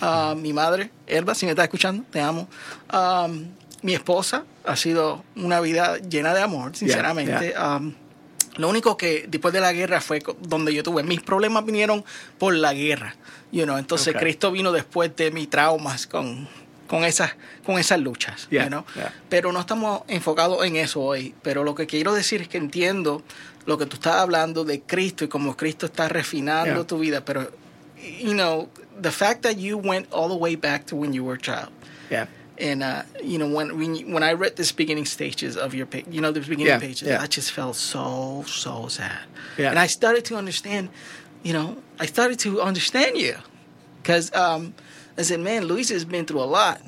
Ah, 0.00 0.34
mi 0.44 0.52
madre, 0.52 0.90
Elba, 1.06 1.34
si 1.34 1.44
me 1.46 1.52
está 1.52 1.62
escuchando, 1.64 2.04
te 2.10 2.20
amo. 2.20 2.48
Um, 2.92 3.48
mi 3.82 3.92
esposa 3.94 4.44
ha 4.64 4.76
sido 4.76 5.22
una 5.36 5.60
vida 5.60 5.98
llena 5.98 6.32
de 6.34 6.40
amor, 6.40 6.74
sinceramente. 6.74 7.50
yeah. 7.50 7.76
Um, 7.76 7.94
lo 8.56 8.68
único 8.68 8.96
que 8.96 9.26
después 9.28 9.52
de 9.52 9.60
la 9.60 9.72
guerra 9.72 10.00
fue 10.00 10.22
donde 10.40 10.72
yo 10.72 10.82
tuve 10.84 11.02
mis 11.02 11.20
problemas 11.20 11.64
vinieron 11.66 12.04
por 12.38 12.54
la 12.54 12.72
guerra, 12.72 13.14
you 13.52 13.64
know. 13.64 13.76
Entonces 13.76 14.08
Okay. 14.14 14.20
Cristo 14.20 14.52
vino 14.52 14.70
después 14.72 15.14
de 15.16 15.30
mis 15.32 15.50
traumas 15.50 16.06
con 16.06 16.48
con 16.86 17.04
esas 17.04 17.32
con 17.64 17.78
esas 17.78 18.00
luchas, 18.00 18.46
Yeah, 18.50 18.64
you 18.64 18.68
know. 18.70 18.84
yeah. 18.94 19.12
Pero 19.28 19.52
no 19.52 19.60
estamos 19.60 20.02
enfocados 20.08 20.64
en 20.66 20.76
eso 20.76 21.00
hoy. 21.00 21.34
Pero 21.42 21.64
lo 21.64 21.74
que 21.74 21.86
quiero 21.86 22.12
decir 22.14 22.42
es 22.42 22.48
que 22.48 22.58
entiendo 22.58 23.22
lo 23.66 23.78
que 23.78 23.86
tú 23.86 23.96
estás 23.96 24.16
hablando 24.16 24.64
de 24.64 24.80
Cristo 24.82 25.24
y 25.24 25.28
cómo 25.28 25.56
Cristo 25.56 25.86
está 25.86 26.08
refinando 26.08 26.74
Yeah. 26.74 26.84
tu 26.86 26.98
vida. 26.98 27.24
Pero, 27.24 27.50
you 28.20 28.34
know, 28.34 28.68
the 29.00 29.10
fact 29.10 29.42
that 29.42 29.56
you 29.56 29.76
went 29.78 30.06
all 30.12 30.28
the 30.28 30.36
way 30.36 30.56
back 30.56 30.86
to 30.86 30.96
when 30.96 31.12
you 31.14 31.24
were 31.24 31.36
a 31.36 31.40
child. 31.40 31.70
Yeah. 32.10 32.26
And 32.60 32.84
uh, 32.84 33.02
you 33.20 33.38
know 33.38 33.48
when 33.48 33.76
when 33.76 34.12
when 34.12 34.22
I 34.22 34.32
read 34.32 34.54
this 34.54 34.70
beginning 34.70 35.06
stages 35.06 35.56
of 35.56 35.74
your 35.74 35.86
page, 35.86 36.04
you 36.08 36.20
know 36.20 36.30
the 36.30 36.38
beginning 36.40 36.78
pages. 36.78 37.08
I 37.08 37.26
just 37.26 37.50
felt 37.50 37.74
so 37.74 38.44
so 38.46 38.86
sad. 38.88 39.26
Yeah. 39.58 39.70
And 39.70 39.78
I 39.78 39.88
started 39.88 40.24
to 40.26 40.36
understand, 40.36 40.90
you 41.42 41.52
know, 41.52 41.78
I 41.98 42.06
started 42.06 42.38
to 42.40 42.60
understand 42.62 43.16
you, 43.16 43.34
because 44.00 44.30
um, 44.36 44.72
I 45.16 45.22
said, 45.22 45.40
man, 45.40 45.64
Luis 45.64 45.88
has 45.90 46.04
been 46.04 46.26
through 46.26 46.40
a 46.42 46.44
lot, 46.44 46.80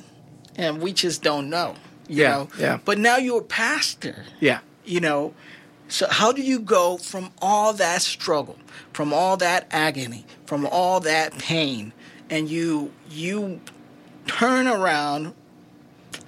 and 0.55 0.81
we 0.81 0.93
just 0.93 1.21
don't 1.23 1.49
know, 1.49 1.75
you 2.07 2.23
Yeah, 2.23 2.29
know. 2.31 2.49
yeah. 2.59 2.79
But 2.83 2.97
now 2.97 3.17
you're 3.17 3.41
a 3.41 3.43
pastor, 3.43 4.25
Yeah. 4.39 4.59
you 4.85 4.99
know. 4.99 5.33
So 5.89 6.07
how 6.09 6.33
do 6.33 6.41
you 6.41 6.59
go 6.59 6.97
from 6.97 7.31
all 7.41 7.71
that 7.73 8.01
struggle, 8.01 8.57
from 8.91 9.13
all 9.13 9.37
that 9.37 9.67
agony, 9.71 10.25
from 10.45 10.65
all 10.65 10.99
that 11.01 11.37
pain, 11.37 11.93
and 12.29 12.49
you 12.49 12.91
you 13.09 13.61
turn 14.25 14.67
around? 14.67 15.33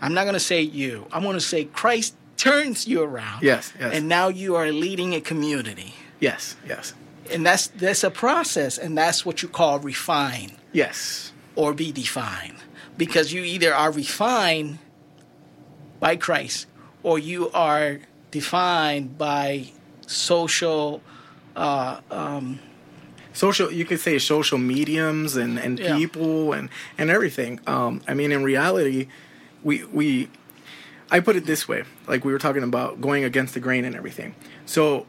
I'm 0.01 0.13
not 0.13 0.23
going 0.23 0.35
to 0.35 0.39
say 0.39 0.61
you. 0.61 1.05
I'm 1.11 1.23
going 1.23 1.33
to 1.35 1.41
say 1.41 1.65
Christ 1.65 2.15
turns 2.37 2.87
you 2.87 3.01
around. 3.01 3.43
Yes, 3.43 3.73
yes. 3.77 3.93
And 3.93 4.07
now 4.07 4.29
you 4.29 4.55
are 4.55 4.71
leading 4.71 5.13
a 5.13 5.19
community. 5.19 5.93
Yes. 6.21 6.55
Yes. 6.65 6.93
And 7.29 7.45
that's 7.45 7.67
that's 7.67 8.05
a 8.05 8.09
process 8.09 8.77
and 8.77 8.97
that's 8.97 9.25
what 9.25 9.41
you 9.43 9.49
call 9.49 9.79
refine 9.79 10.53
Yes. 10.71 11.28
Or 11.59 11.73
be 11.73 11.91
defined. 11.91 12.55
Because 12.97 13.33
you 13.33 13.41
either 13.43 13.73
are 13.75 13.91
refined 13.91 14.79
by 15.99 16.15
Christ 16.15 16.67
or 17.03 17.19
you 17.19 17.51
are 17.51 17.99
defined 18.31 19.17
by 19.17 19.67
social 20.07 21.01
uh, 21.57 21.99
um, 22.09 22.59
social 23.33 23.69
you 23.71 23.83
could 23.83 23.99
say 23.99 24.17
social 24.19 24.57
mediums 24.57 25.35
and 25.35 25.59
and 25.59 25.79
Yeah. 25.79 25.97
people 25.97 26.53
and 26.53 26.69
and 26.97 27.09
everything 27.09 27.59
um 27.67 28.01
i 28.07 28.13
mean 28.13 28.31
in 28.31 28.43
reality 28.43 29.07
we 29.63 29.83
we 29.85 30.29
i 31.11 31.19
put 31.19 31.35
it 31.35 31.45
this 31.45 31.67
way 31.67 31.83
like 32.07 32.23
we 32.25 32.31
were 32.31 32.39
talking 32.39 32.63
about 32.63 32.99
going 33.01 33.23
against 33.23 33.53
the 33.53 33.59
grain 33.59 33.85
and 33.85 33.95
everything 33.95 34.33
so 34.65 35.05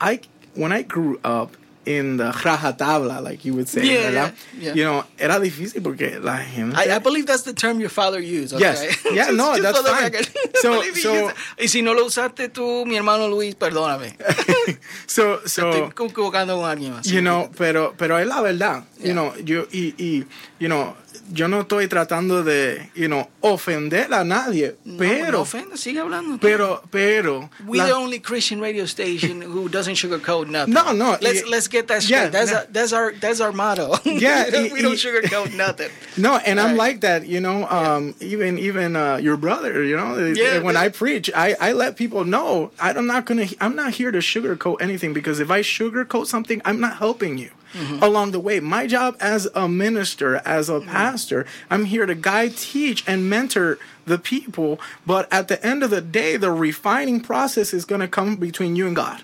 i 0.00 0.20
when 0.54 0.70
i 0.72 0.82
grew 0.82 1.18
up 1.24 1.56
in 1.84 2.16
the 2.16 2.30
raja 2.44 2.72
tabla, 2.78 3.20
like 3.22 3.44
you 3.44 3.54
would 3.54 3.68
say 3.68 3.82
Yeah, 3.84 4.10
¿verdad? 4.10 4.34
yeah, 4.58 4.62
yeah. 4.68 4.74
you 4.74 4.84
know 4.84 5.04
era 5.18 5.40
difícil 5.40 5.82
porque 5.82 6.18
la 6.22 6.38
gente 6.38 6.76
I, 6.76 6.94
I 6.94 6.98
believe 7.00 7.26
that's 7.26 7.42
the 7.42 7.52
term 7.54 7.80
your 7.80 7.90
father 7.90 8.20
used. 8.20 8.52
Okay? 8.54 8.62
Yes. 8.64 9.04
Yeah, 9.12 9.30
no, 9.32 9.56
that's 9.60 9.80
fine. 9.80 10.12
So- 10.62 10.74
I 10.74 10.76
believe 10.78 10.94
he 10.96 11.00
so- 11.02 11.30
y 11.58 11.66
si 11.68 11.82
no 11.82 11.92
lo 11.94 12.04
usaste 12.06 12.48
tú, 12.50 12.84
mi 12.86 12.96
hermano 12.96 13.28
Luis, 13.28 13.54
perdóname. 13.56 14.14
so 15.06 15.40
Estoy 15.44 15.48
so 15.48 15.86
equivocando 16.06 16.56
con 16.56 16.68
alguien 16.70 16.92
más. 16.92 17.06
you 17.06 17.20
know 17.20 17.50
pero 17.58 17.94
pero 17.96 18.18
es 18.18 18.26
la 18.26 18.40
verdad 18.40 18.84
you 19.00 19.12
know 19.12 19.34
yo 19.44 19.66
y, 19.72 19.94
y 19.98 20.24
you 20.60 20.68
know 20.68 20.94
yo 21.34 21.46
no 21.48 21.60
estoy 21.62 21.88
tratando 21.88 22.42
de 22.42 22.90
you 22.94 23.08
know 23.08 23.28
ofender 23.40 24.12
a 24.12 24.24
nadie 24.24 24.74
No, 24.84 24.98
pero 24.98 25.32
no 25.32 25.40
ofenda, 25.42 25.76
sigue 25.76 26.00
hablando. 26.00 26.38
pero 26.40 26.82
pero 26.90 27.48
We 27.66 27.78
la- 27.78 27.86
the 27.86 27.92
only 27.94 28.18
Christian 28.20 28.60
radio 28.60 28.86
station 28.86 29.40
who 29.42 29.68
doesn't 29.68 29.94
sugarcoat 29.96 30.48
nothing. 30.48 30.74
No, 30.74 30.92
no, 30.92 31.16
Let's 31.20 31.42
y- 31.44 31.48
let's 31.50 31.68
get 31.68 31.86
that 31.88 32.02
straight. 32.02 32.24
yeah, 32.24 32.28
that's 32.28 32.50
no. 32.50 32.58
our, 32.58 32.66
that's 32.70 32.92
our 32.92 33.12
that's 33.20 33.40
our 33.40 33.52
motto. 33.52 33.94
Yeah, 34.04 34.50
we 34.50 34.72
y- 34.72 34.82
don't 34.82 34.92
y- 34.92 34.96
sugarcoat 34.96 35.54
nothing. 35.54 35.90
no 36.16 36.36
and 36.44 36.60
i'm 36.60 36.76
like 36.76 37.00
that 37.00 37.26
you 37.26 37.40
know 37.40 37.66
um 37.68 38.14
even 38.20 38.58
even 38.58 38.96
uh 38.96 39.16
your 39.16 39.36
brother 39.38 39.82
you 39.84 39.96
know 39.96 40.16
Yeah, 40.34 40.58
when 40.58 40.76
i 40.76 40.88
preach 40.90 41.30
i 41.34 41.54
i 41.60 41.72
let 41.72 41.96
people 41.96 42.24
know 42.24 42.70
i'm 42.80 43.06
not 43.06 43.24
gonna 43.24 43.46
i'm 43.60 43.74
not 43.74 43.94
here 43.94 44.10
to 44.12 44.18
sugarcoat 44.18 44.82
anything 44.82 45.14
because 45.14 45.40
if 45.40 45.50
i 45.50 45.60
sugarcoat 45.62 46.26
something 46.26 46.60
i'm 46.66 46.80
not 46.80 46.98
helping 46.98 47.38
you 47.38 47.50
Mm-hmm. 47.72 48.02
along 48.02 48.32
the 48.32 48.40
way 48.40 48.60
my 48.60 48.86
job 48.86 49.16
as 49.18 49.48
a 49.54 49.66
minister 49.66 50.36
as 50.44 50.68
a 50.68 50.80
pastor 50.80 51.46
i'm 51.70 51.86
here 51.86 52.04
to 52.04 52.14
guide 52.14 52.56
teach 52.56 53.02
and 53.06 53.30
mentor 53.30 53.78
the 54.04 54.18
people 54.18 54.78
but 55.06 55.26
at 55.32 55.48
the 55.48 55.64
end 55.64 55.82
of 55.82 55.88
the 55.90 56.02
day 56.02 56.36
the 56.36 56.52
refining 56.52 57.20
process 57.20 57.72
is 57.72 57.84
going 57.86 58.02
to 58.02 58.08
come 58.08 58.36
between 58.36 58.76
you 58.76 58.86
and 58.86 58.94
god 58.96 59.22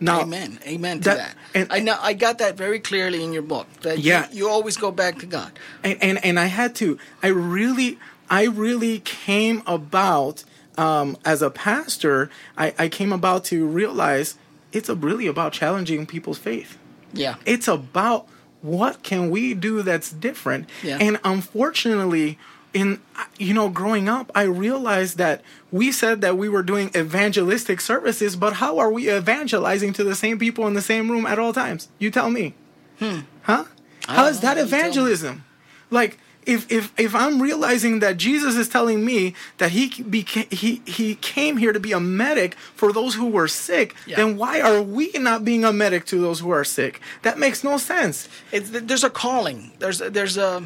now 0.00 0.20
Amen. 0.20 0.58
Amen 0.66 0.98
to 1.00 1.04
That- 1.10 1.16
that. 1.18 1.36
and- 1.54 1.68
I 1.72 1.78
know 1.80 1.96
I 2.00 2.12
got 2.14 2.38
that 2.38 2.56
very 2.56 2.78
clearly 2.80 3.22
in 3.24 3.32
your 3.32 3.42
book. 3.42 3.66
That 3.82 3.98
you- 3.98 4.10
Yeah. 4.10 4.26
you, 4.32 4.48
always 4.48 4.76
go 4.76 4.90
back 4.90 5.18
to 5.20 5.26
God. 5.26 5.52
and, 5.82 5.96
and 6.02 6.24
and 6.24 6.38
I 6.38 6.46
had 6.46 6.74
to. 6.76 6.98
I 7.22 7.28
really, 7.28 7.98
I 8.28 8.44
really 8.46 8.98
came 9.00 9.62
about 9.66 10.44
um, 10.76 11.16
as 11.24 11.42
a 11.42 11.48
pastor. 11.50 12.28
I, 12.58 12.74
I 12.78 12.88
came 12.88 13.12
about 13.12 13.44
to 13.46 13.64
realize 13.66 14.34
it's 14.72 14.88
a, 14.88 14.94
really 14.96 15.28
about 15.28 15.52
challenging 15.52 16.06
people's 16.06 16.38
faith. 16.38 16.76
Yeah. 17.14 17.36
It's 17.46 17.68
about 17.68 18.26
what 18.62 19.02
can 19.02 19.30
we 19.30 19.54
do 19.54 19.82
that's 19.82 20.10
different. 20.10 20.68
Yeah. 20.82 20.98
And 21.00 21.18
unfortunately, 21.24 22.38
in 22.72 23.00
you 23.38 23.54
know, 23.54 23.68
growing 23.68 24.08
up, 24.08 24.32
I 24.34 24.42
realized 24.42 25.16
that 25.18 25.42
we 25.70 25.92
said 25.92 26.20
that 26.22 26.36
we 26.36 26.48
were 26.48 26.62
doing 26.62 26.90
evangelistic 26.96 27.80
services, 27.80 28.36
but 28.36 28.54
how 28.54 28.78
are 28.78 28.90
we 28.90 29.10
evangelizing 29.14 29.92
to 29.94 30.04
the 30.04 30.14
same 30.14 30.38
people 30.38 30.66
in 30.66 30.74
the 30.74 30.82
same 30.82 31.10
room 31.10 31.26
at 31.26 31.38
all 31.38 31.52
times? 31.52 31.88
You 31.98 32.10
tell 32.10 32.30
me. 32.30 32.54
Hmm. 32.98 33.20
Huh? 33.42 33.64
How 34.06 34.26
is 34.26 34.40
that 34.40 34.56
You 34.56 34.62
tell 34.64 34.70
me. 34.70 34.76
evangelism? 34.78 35.44
Like 35.90 36.18
if 36.46 36.70
if 36.70 36.92
if 36.98 37.14
I'm 37.14 37.40
realizing 37.40 38.00
that 38.00 38.16
Jesus 38.16 38.56
is 38.56 38.68
telling 38.68 39.04
me 39.04 39.34
that 39.58 39.70
he 39.72 40.02
became 40.02 40.46
he 40.50 40.82
he 40.86 41.14
came 41.16 41.56
here 41.56 41.72
to 41.72 41.80
be 41.80 41.92
a 41.92 42.00
medic 42.00 42.54
for 42.74 42.92
those 42.92 43.14
who 43.14 43.26
were 43.26 43.48
sick, 43.48 43.94
Yeah. 44.06 44.16
then 44.16 44.36
why 44.36 44.60
are 44.60 44.82
we 44.82 45.10
not 45.14 45.44
being 45.44 45.64
a 45.64 45.72
medic 45.72 46.04
to 46.06 46.20
those 46.20 46.40
who 46.40 46.50
are 46.50 46.64
sick? 46.64 47.00
That 47.22 47.38
makes 47.38 47.62
no 47.64 47.78
sense. 47.78 48.28
It's, 48.52 48.70
there's 48.70 49.04
a 49.04 49.10
calling. 49.10 49.72
There's 49.78 49.98
there's 49.98 50.36
a 50.36 50.62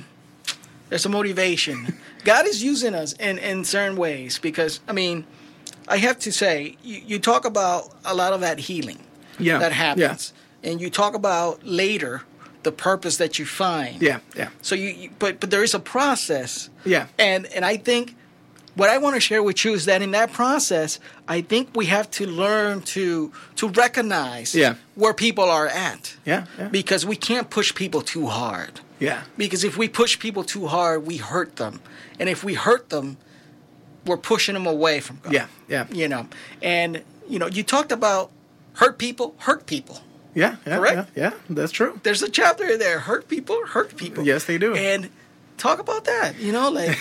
there's 0.89 1.07
a 1.07 1.09
motivation. 1.09 1.99
God 2.25 2.47
is 2.47 2.63
using 2.63 2.95
us 2.95 3.13
in 3.15 3.39
in 3.39 3.65
certain 3.65 3.97
ways 3.97 4.39
because 4.39 4.81
I 4.89 4.93
mean, 4.93 5.25
I 5.87 5.99
have 5.99 6.19
to 6.21 6.33
say 6.33 6.77
you, 6.83 7.01
you 7.07 7.19
talk 7.19 7.45
about 7.45 7.95
a 8.05 8.15
lot 8.15 8.33
of 8.33 8.41
that 8.41 8.59
healing 8.59 8.99
Yeah, 9.39 9.59
that 9.59 9.71
yeah. 9.73 9.77
happens, 9.77 10.33
and 10.65 10.81
you 10.81 10.91
talk 10.91 11.15
about 11.15 11.65
later 11.65 12.23
the 12.63 12.73
purpose 12.73 13.17
that 13.19 13.39
you 13.39 13.47
find. 13.47 14.03
Yeah, 14.03 14.21
yeah. 14.37 14.49
So 14.63 14.75
you, 14.75 14.89
you 14.89 15.11
but 15.19 15.41
but 15.41 15.51
there 15.51 15.63
is 15.63 15.75
a 15.75 15.81
process. 15.81 16.71
Yeah. 16.85 17.07
And 17.19 17.47
and 17.47 17.65
I 17.65 17.77
think 17.77 18.15
what 18.75 18.91
I 18.91 18.99
want 18.99 19.15
to 19.15 19.21
share 19.21 19.43
with 19.43 19.65
you 19.65 19.75
is 19.75 19.85
that 19.87 20.03
in 20.03 20.13
that 20.13 20.33
process, 20.33 21.01
I 21.27 21.41
think 21.43 21.69
we 21.75 21.87
have 21.87 22.11
to 22.13 22.27
learn 22.27 22.83
to 22.95 23.33
to 23.57 23.69
recognize 23.69 24.55
Yeah. 24.55 24.75
where 24.95 25.15
people 25.15 25.45
are 25.45 25.67
at. 25.67 26.17
Yeah, 26.25 26.45
yeah. 26.59 26.69
Because 26.69 27.07
we 27.07 27.17
can't 27.17 27.51
push 27.51 27.75
people 27.75 28.03
too 28.03 28.27
hard. 28.27 28.81
Yeah. 29.01 29.23
Because 29.37 29.65
if 29.65 29.77
we 29.77 29.89
push 29.89 30.19
people 30.19 30.45
too 30.45 30.67
hard, 30.67 31.07
we 31.07 31.17
hurt 31.19 31.57
them. 31.57 31.81
And 32.21 32.29
if 32.29 32.43
we 32.45 32.55
hurt 32.55 32.89
them, 32.89 33.17
we're 34.05 34.17
pushing 34.17 34.55
them 34.55 34.67
away 34.67 35.01
from 35.01 35.19
God. 35.23 35.33
Yeah, 35.33 35.47
yeah. 35.69 35.87
You 35.91 36.09
know. 36.09 36.27
And 36.63 37.03
you 37.29 37.39
know, 37.39 37.47
you 37.49 37.63
talked 37.63 37.93
about 37.93 38.31
hurt 38.75 38.99
people, 38.99 39.35
hurt 39.39 39.67
people. 39.67 40.01
Yeah, 40.39 40.57
yeah, 40.65 40.77
Correct? 40.77 41.11
Yeah, 41.17 41.23
yeah, 41.31 41.33
that's 41.51 41.73
true. 41.73 41.99
There's 42.05 42.23
a 42.23 42.31
chapter 42.31 42.79
there, 42.79 43.01
hurt 43.01 43.27
people, 43.27 43.67
hurt 43.67 43.97
people. 43.97 44.25
Yes, 44.25 44.45
they 44.45 44.57
do. 44.57 44.75
And 44.75 45.11
talk 45.57 45.81
about 45.81 46.05
that, 46.05 46.39
you 46.39 46.53
know, 46.53 46.71
like 46.71 46.97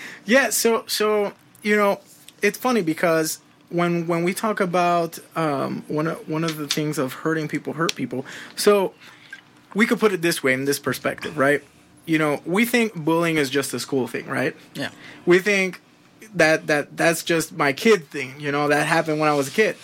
Yeah, 0.24 0.50
so 0.50 0.84
so 0.86 1.32
you 1.62 1.76
know, 1.76 2.00
it's 2.42 2.58
funny 2.58 2.82
because 2.82 3.38
when 3.68 4.08
when 4.08 4.24
we 4.24 4.34
talk 4.34 4.58
about 4.60 5.20
um, 5.36 5.84
one 5.86 6.08
of 6.08 6.28
one 6.28 6.42
of 6.42 6.56
the 6.56 6.66
things 6.66 6.98
of 6.98 7.12
hurting 7.12 7.46
people 7.46 7.74
hurt 7.74 7.94
people. 7.94 8.26
So 8.56 8.92
we 9.74 9.86
could 9.86 10.00
put 10.00 10.12
it 10.12 10.20
this 10.20 10.42
way 10.42 10.52
in 10.52 10.64
this 10.64 10.80
perspective, 10.80 11.38
right? 11.38 11.62
You 12.06 12.18
know, 12.18 12.40
we 12.44 12.64
think 12.64 12.94
bullying 12.94 13.36
is 13.36 13.50
just 13.50 13.72
a 13.72 13.78
school 13.78 14.08
thing, 14.08 14.26
right? 14.26 14.56
Yeah. 14.74 14.90
We 15.26 15.38
think 15.38 15.80
that 16.34 16.66
that 16.66 16.96
that's 16.96 17.22
just 17.22 17.52
my 17.52 17.72
kid 17.72 18.08
thing. 18.10 18.40
You 18.40 18.50
know, 18.50 18.66
that 18.68 18.86
happened 18.86 19.20
when 19.20 19.28
I 19.28 19.34
was 19.34 19.48
a 19.48 19.52
kid. 19.52 19.76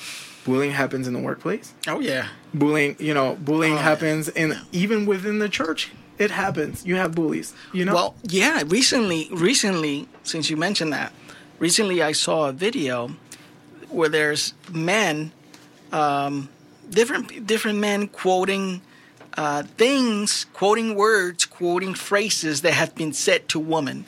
Bullying 0.46 0.70
happens 0.72 1.06
in 1.06 1.12
the 1.12 1.20
workplace. 1.20 1.74
Oh 1.86 2.00
yeah. 2.00 2.28
Bullying, 2.54 2.96
you 2.98 3.12
know, 3.12 3.34
bullying 3.36 3.74
Oh, 3.74 3.76
yeah. 3.76 3.82
happens 3.82 4.28
in 4.28 4.56
even 4.72 5.04
within 5.04 5.38
the 5.40 5.48
church. 5.48 5.90
It 6.18 6.30
happens. 6.30 6.86
You 6.86 6.96
have 6.96 7.14
bullies. 7.14 7.52
You 7.74 7.84
know. 7.84 7.94
Well, 7.94 8.14
yeah. 8.22 8.62
Recently, 8.66 9.28
recently, 9.32 10.08
since 10.22 10.48
you 10.48 10.56
mentioned 10.56 10.92
that, 10.92 11.12
recently 11.58 12.00
I 12.02 12.12
saw 12.12 12.48
a 12.48 12.52
video 12.52 13.10
where 13.90 14.08
there's 14.08 14.54
men, 14.72 15.32
um, 15.92 16.48
different 16.88 17.46
different 17.46 17.78
men 17.78 18.08
quoting 18.08 18.80
uh, 19.36 19.64
things, 19.76 20.46
quoting 20.54 20.94
words, 20.94 21.44
quoting 21.44 21.92
phrases 21.94 22.62
that 22.62 22.72
have 22.72 22.94
been 22.94 23.12
said 23.12 23.48
to 23.50 23.58
women, 23.58 24.06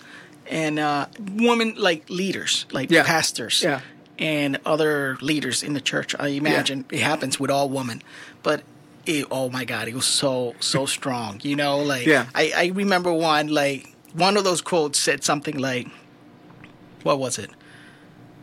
and 0.51 0.79
uh, 0.79 1.07
women 1.35 1.75
like 1.77 2.09
leaders, 2.09 2.65
like 2.73 2.91
Yeah. 2.91 3.03
pastors, 3.05 3.61
Yeah. 3.63 3.81
And 4.19 4.59
other 4.65 5.17
leaders 5.21 5.63
in 5.63 5.75
the 5.75 5.81
church. 5.81 6.15
I 6.19 6.29
imagine 6.29 6.85
it 6.91 7.01
happens 7.01 7.39
with 7.41 7.51
all 7.51 7.69
women, 7.69 8.03
but. 8.43 8.63
It, 9.07 9.25
oh 9.31 9.49
my 9.49 9.65
God! 9.65 9.89
It 9.89 9.95
was 9.95 10.05
so 10.05 10.55
so 10.61 10.85
strong, 10.99 11.41
you 11.43 11.57
know. 11.57 11.79
Like 11.79 12.05
Yeah. 12.05 12.27
I, 12.35 12.53
I 12.55 12.67
remember 12.75 13.11
one 13.11 13.49
like 13.49 13.97
one 14.13 14.37
of 14.37 14.45
those 14.45 14.61
quotes 14.61 14.99
said 14.99 15.25
something 15.25 15.57
like, 15.57 15.89
"What 17.05 17.19
was 17.19 17.39
it? 17.39 17.49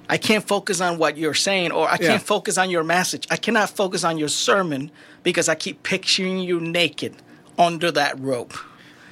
I 0.10 0.18
can't 0.18 0.48
focus 0.48 0.82
on 0.82 0.98
what 0.98 1.18
you're 1.18 1.36
saying, 1.36 1.72
or 1.72 1.88
I 1.88 1.98
can't 1.98 2.22
focus 2.22 2.58
on 2.58 2.72
your 2.72 2.84
message. 2.84 3.28
I 3.30 3.38
cannot 3.38 3.70
focus 3.70 4.04
on 4.04 4.18
your 4.18 4.28
sermon 4.28 4.90
because 5.22 5.48
I 5.50 5.54
keep 5.54 5.84
picturing 5.84 6.40
you 6.40 6.60
naked 6.60 7.14
under 7.60 7.92
that 7.92 8.20
rope." 8.20 8.56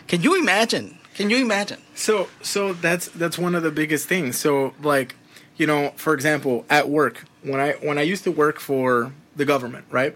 Can 0.07 0.21
you 0.21 0.39
imagine? 0.39 0.97
Can 1.15 1.29
you 1.29 1.37
imagine? 1.37 1.81
So 1.95 2.29
so 2.41 2.73
that's 2.73 3.07
that's 3.09 3.37
one 3.37 3.55
of 3.55 3.63
the 3.63 3.71
biggest 3.71 4.07
things. 4.07 4.37
So 4.37 4.73
like, 4.81 5.15
you 5.57 5.67
know, 5.67 5.93
for 5.95 6.13
example, 6.13 6.65
at 6.69 6.89
work, 6.89 7.25
when 7.43 7.59
I 7.59 7.73
when 7.73 7.97
I 7.97 8.01
used 8.01 8.23
to 8.25 8.31
work 8.31 8.59
for 8.59 9.13
the 9.35 9.45
government, 9.45 9.85
right? 9.91 10.15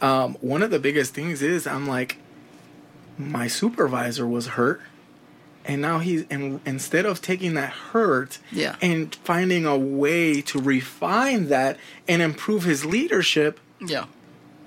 Um, 0.00 0.34
one 0.40 0.62
of 0.62 0.70
the 0.70 0.78
biggest 0.78 1.14
things 1.14 1.40
is 1.42 1.66
I'm 1.66 1.86
like, 1.86 2.18
my 3.18 3.46
supervisor 3.48 4.26
was 4.26 4.48
hurt, 4.48 4.80
and 5.64 5.80
now 5.80 5.98
he's 6.00 6.24
and 6.30 6.60
instead 6.66 7.06
of 7.06 7.22
taking 7.22 7.54
that 7.54 7.70
hurt 7.70 8.38
Yeah. 8.52 8.76
and 8.82 9.14
finding 9.14 9.64
a 9.64 9.76
way 9.76 10.42
to 10.42 10.60
refine 10.60 11.48
that 11.48 11.78
and 12.06 12.20
improve 12.22 12.64
his 12.64 12.84
leadership, 12.84 13.58
Yeah, 13.80 14.04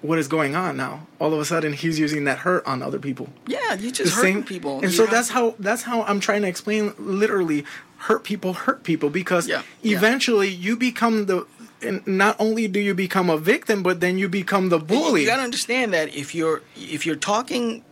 what 0.01 0.17
is 0.17 0.27
going 0.27 0.55
on 0.55 0.77
now? 0.77 1.05
All 1.19 1.31
of 1.33 1.39
a 1.39 1.45
sudden, 1.45 1.73
he's 1.73 1.99
using 1.99 2.23
that 2.23 2.39
hurt 2.39 2.65
on 2.65 2.81
other 2.81 2.99
people 2.99 3.29
yeah. 3.45 3.75
You 3.75 3.91
just 3.91 4.09
the 4.11 4.15
hurting 4.21 4.33
same 4.37 4.43
people, 4.43 4.75
and 4.81 4.83
You 4.85 4.97
so 4.97 5.03
have- 5.03 5.11
that's 5.11 5.29
how 5.29 5.53
that's 5.59 5.83
how 5.83 6.01
i'm 6.03 6.19
trying 6.19 6.41
to 6.41 6.47
explain 6.47 6.93
literally 6.97 7.65
hurt 8.07 8.23
people 8.23 8.53
hurt 8.53 8.83
people 8.83 9.09
because 9.09 9.47
Yeah, 9.47 9.61
yeah. 9.81 9.97
eventually 9.97 10.49
you 10.49 10.75
become 10.77 11.25
the 11.25 11.45
and 11.81 12.05
not 12.07 12.35
only 12.39 12.67
do 12.67 12.79
you 12.79 12.93
become 12.93 13.29
a 13.29 13.37
victim 13.37 13.83
but 13.83 13.99
then 13.99 14.17
you 14.17 14.27
become 14.29 14.69
the 14.69 14.79
bully 14.79 15.21
You 15.21 15.27
gotta 15.27 15.43
understand 15.43 15.93
that 15.93 16.07
if 16.15 16.33
you're 16.35 16.61
if 16.75 17.05
you're 17.05 17.21
talking 17.33 17.83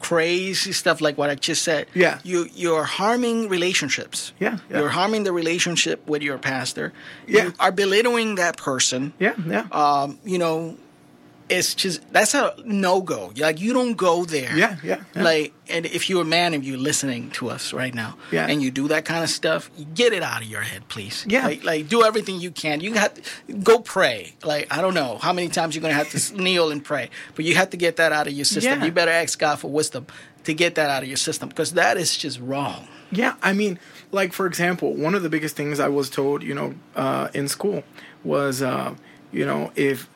crazy 0.00 0.72
stuff 0.72 1.00
like 1.00 1.16
what 1.16 1.30
I 1.30 1.34
just 1.34 1.62
said, 1.62 1.86
Yeah. 1.94 2.18
you 2.24 2.48
you're 2.54 2.84
harming 2.84 3.48
relationships. 3.48 4.32
Yeah, 4.38 4.58
yeah. 4.70 4.80
You're 4.80 4.90
harming 4.90 5.24
the 5.24 5.32
relationship 5.32 6.06
with 6.06 6.22
your 6.22 6.36
pastor. 6.38 6.92
Yeah. 7.26 7.44
You 7.44 7.52
are 7.58 7.72
belittling 7.72 8.34
that 8.36 8.56
person. 8.58 9.12
yeah 9.18 9.34
yeah 9.46 9.66
Um, 9.72 10.18
you 10.24 10.38
know, 10.38 10.76
it's 11.48 11.74
just 11.74 12.00
that's 12.12 12.34
a 12.34 12.54
no 12.64 13.02
go. 13.02 13.32
Like 13.36 13.60
you 13.60 13.72
don't 13.72 13.94
go 13.94 14.24
there. 14.24 14.56
Yeah, 14.56 14.76
yeah, 14.82 15.02
yeah. 15.14 15.22
Like, 15.22 15.52
and 15.68 15.84
if 15.86 16.08
you're 16.08 16.22
a 16.22 16.24
man 16.24 16.54
and 16.54 16.64
you're 16.64 16.78
listening 16.78 17.30
to 17.32 17.50
us 17.50 17.72
right 17.72 17.94
now, 17.94 18.16
Yeah. 18.30 18.46
and 18.46 18.62
you 18.62 18.70
do 18.70 18.88
that 18.88 19.04
kind 19.04 19.22
of 19.22 19.30
stuff, 19.30 19.70
get 19.94 20.12
it 20.12 20.22
out 20.22 20.40
of 20.42 20.48
your 20.48 20.62
head, 20.62 20.88
please. 20.88 21.24
Yeah. 21.28 21.46
Like, 21.46 21.64
like 21.64 21.88
do 21.88 22.02
everything 22.04 22.40
you 22.40 22.50
can. 22.50 22.80
You 22.80 22.94
got 22.94 23.18
go 23.62 23.78
pray. 23.80 24.34
Like 24.42 24.68
I 24.72 24.80
don't 24.80 24.94
know 24.94 25.18
how 25.18 25.32
many 25.32 25.48
times 25.48 25.74
you're 25.74 25.82
gonna 25.82 25.94
have 25.94 26.10
to 26.10 26.36
kneel 26.42 26.70
and 26.70 26.82
pray, 26.82 27.10
but 27.34 27.44
you 27.44 27.54
have 27.56 27.70
to 27.70 27.76
get 27.76 27.96
that 27.96 28.12
out 28.12 28.26
of 28.26 28.32
your 28.32 28.46
system. 28.46 28.80
Yeah. 28.80 28.86
You 28.86 28.92
better 28.92 29.10
ask 29.10 29.38
God 29.38 29.56
for 29.58 29.70
wisdom 29.70 30.06
to 30.44 30.54
get 30.54 30.74
that 30.76 30.90
out 30.90 31.02
of 31.02 31.08
your 31.08 31.16
system 31.18 31.48
because 31.48 31.72
that 31.72 31.96
is 31.96 32.16
just 32.16 32.38
wrong. 32.40 32.88
Yeah, 33.10 33.34
I 33.42 33.52
mean, 33.52 33.78
like 34.12 34.32
for 34.32 34.46
example, 34.46 34.94
one 34.94 35.14
of 35.14 35.22
the 35.22 35.28
biggest 35.28 35.56
things 35.56 35.78
I 35.78 35.88
was 35.88 36.10
told, 36.10 36.42
you 36.42 36.54
know, 36.54 36.74
uh, 36.96 37.28
in 37.32 37.48
school 37.48 37.84
was, 38.24 38.60
uh, 38.60 38.94
you 39.30 39.46
know, 39.46 39.70
if 39.76 40.08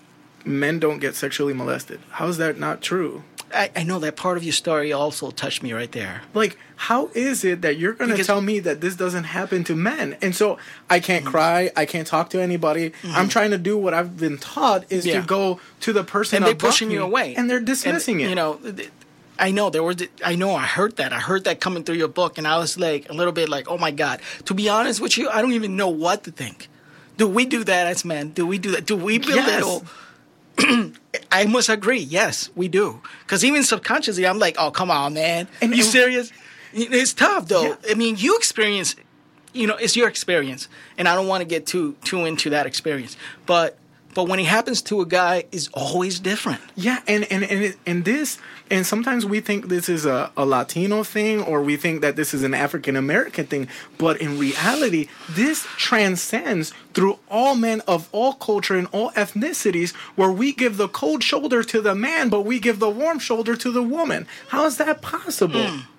men 0.44 0.78
don't 0.78 0.98
get 0.98 1.14
sexually 1.14 1.52
molested, 1.54 2.00
how 2.10 2.26
is 2.28 2.38
that 2.38 2.58
not 2.58 2.80
true? 2.82 3.22
I, 3.52 3.70
I 3.74 3.82
know 3.82 3.98
that 4.00 4.14
part 4.14 4.36
of 4.36 4.44
your 4.44 4.52
story 4.52 4.92
also 4.92 5.30
touched 5.30 5.62
me 5.62 5.72
right 5.72 5.90
there. 5.90 6.20
Like, 6.34 6.58
how 6.76 7.08
is 7.14 7.44
it 7.44 7.62
that 7.62 7.78
you're 7.78 7.94
going 7.94 8.14
to 8.14 8.22
tell 8.22 8.42
me 8.42 8.58
that 8.60 8.82
this 8.82 8.94
doesn't 8.94 9.24
happen 9.24 9.64
to 9.64 9.74
men? 9.74 10.18
And 10.20 10.36
so 10.36 10.58
I 10.90 11.00
can't 11.00 11.24
Mm-hmm. 11.24 11.30
cry, 11.30 11.70
I 11.74 11.86
can't 11.86 12.06
talk 12.06 12.28
to 12.30 12.42
anybody. 12.42 12.92
I'm 13.04 13.28
trying 13.30 13.52
to 13.52 13.58
do 13.58 13.78
what 13.78 13.94
I've 13.94 14.18
been 14.18 14.36
taught 14.36 14.84
is 14.92 15.06
Yeah. 15.06 15.22
to 15.22 15.26
go 15.26 15.60
to 15.80 15.92
the 15.94 16.04
person 16.04 16.36
and 16.38 16.46
they're 16.46 16.54
pushing 16.54 16.90
you 16.90 17.02
away, 17.02 17.34
and 17.36 17.48
they're 17.48 17.58
dismissing 17.60 18.16
And, 18.16 18.26
it. 18.26 18.28
You 18.28 18.34
know, 18.34 18.54
th- 18.56 18.90
I 19.38 19.50
know 19.50 19.70
there 19.70 19.82
was. 19.82 19.96
I 20.22 20.34
know 20.34 20.54
I 20.54 20.66
heard 20.66 20.96
that. 20.96 21.12
I 21.14 21.18
heard 21.20 21.44
that 21.44 21.58
coming 21.60 21.84
through 21.84 21.94
your 21.94 22.08
book, 22.08 22.36
and 22.38 22.46
I 22.46 22.58
was 22.58 22.76
like 22.78 23.08
a 23.08 23.14
little 23.14 23.32
bit 23.32 23.48
like, 23.48 23.70
oh 23.70 23.78
my 23.78 23.92
god. 23.92 24.20
To 24.44 24.52
be 24.52 24.68
honest 24.68 25.00
with 25.00 25.16
you, 25.16 25.30
I 25.30 25.40
don't 25.40 25.52
even 25.52 25.74
know 25.76 25.88
what 25.88 26.24
to 26.24 26.30
think. 26.32 26.68
Do 27.16 27.26
we 27.26 27.46
do 27.46 27.64
that 27.64 27.86
as 27.86 28.04
men? 28.04 28.30
Do 28.30 28.46
we 28.46 28.58
do 28.58 28.72
that? 28.72 28.84
Do 28.84 28.94
we 28.96 29.18
belittle? 29.18 29.84
I 31.32 31.46
must 31.46 31.68
agree. 31.68 32.00
Yes, 32.00 32.50
we 32.56 32.68
do. 32.68 33.00
Because 33.22 33.44
even 33.44 33.62
subconsciously, 33.62 34.26
I'm 34.26 34.38
like, 34.38 34.56
oh 34.58 34.70
come 34.70 34.90
on, 34.90 35.14
man. 35.14 35.48
And- 35.60 35.74
you 35.74 35.82
serious? 35.82 36.32
It's 36.72 37.14
tough 37.14 37.48
though. 37.48 37.62
Yeah. 37.62 37.76
I 37.90 37.94
mean, 37.94 38.16
you 38.18 38.36
experience. 38.36 38.94
You 39.54 39.66
know, 39.66 39.76
it's 39.76 39.96
your 39.96 40.08
experience, 40.08 40.68
and 40.98 41.08
I 41.08 41.14
don't 41.14 41.26
want 41.26 41.40
to 41.40 41.46
get 41.46 41.66
too 41.66 41.96
too 42.04 42.26
into 42.26 42.50
that 42.50 42.66
experience. 42.66 43.16
But 43.46 43.78
but 44.18 44.26
when 44.26 44.40
it 44.40 44.46
happens 44.46 44.82
to 44.82 45.00
a 45.00 45.06
guy, 45.06 45.44
it's 45.52 45.68
always 45.68 46.18
different. 46.18 46.60
Yeah, 46.74 46.98
and 47.06 47.22
and 47.30 47.44
and, 47.44 47.62
it, 47.62 47.76
and 47.86 48.04
this, 48.04 48.38
and 48.68 48.84
sometimes 48.84 49.24
we 49.24 49.38
think 49.38 49.68
this 49.68 49.88
is 49.88 50.04
a, 50.06 50.32
a 50.36 50.44
Latino 50.44 51.04
thing, 51.04 51.40
or 51.40 51.62
we 51.62 51.76
think 51.76 52.00
that 52.00 52.16
this 52.16 52.34
is 52.34 52.42
an 52.42 52.52
African 52.52 52.96
American 52.96 53.46
thing, 53.46 53.68
but 53.96 54.20
in 54.20 54.36
reality, 54.36 55.06
this 55.30 55.62
transcends 55.76 56.72
through 56.94 57.20
all 57.30 57.54
men 57.54 57.80
of 57.86 58.08
all 58.10 58.32
culture 58.32 58.74
and 58.74 58.88
all 58.90 59.12
ethnicities, 59.12 59.94
where 60.16 60.32
we 60.32 60.52
give 60.52 60.78
the 60.78 60.88
cold 60.88 61.22
shoulder 61.22 61.62
to 61.62 61.80
the 61.80 61.94
man, 61.94 62.28
but 62.28 62.40
we 62.40 62.58
give 62.58 62.80
the 62.80 62.90
warm 62.90 63.20
shoulder 63.20 63.54
to 63.54 63.70
the 63.70 63.84
woman. 63.84 64.26
How 64.48 64.66
is 64.66 64.78
that 64.78 65.00
possible? 65.00 65.64
Hmm. 65.64 65.97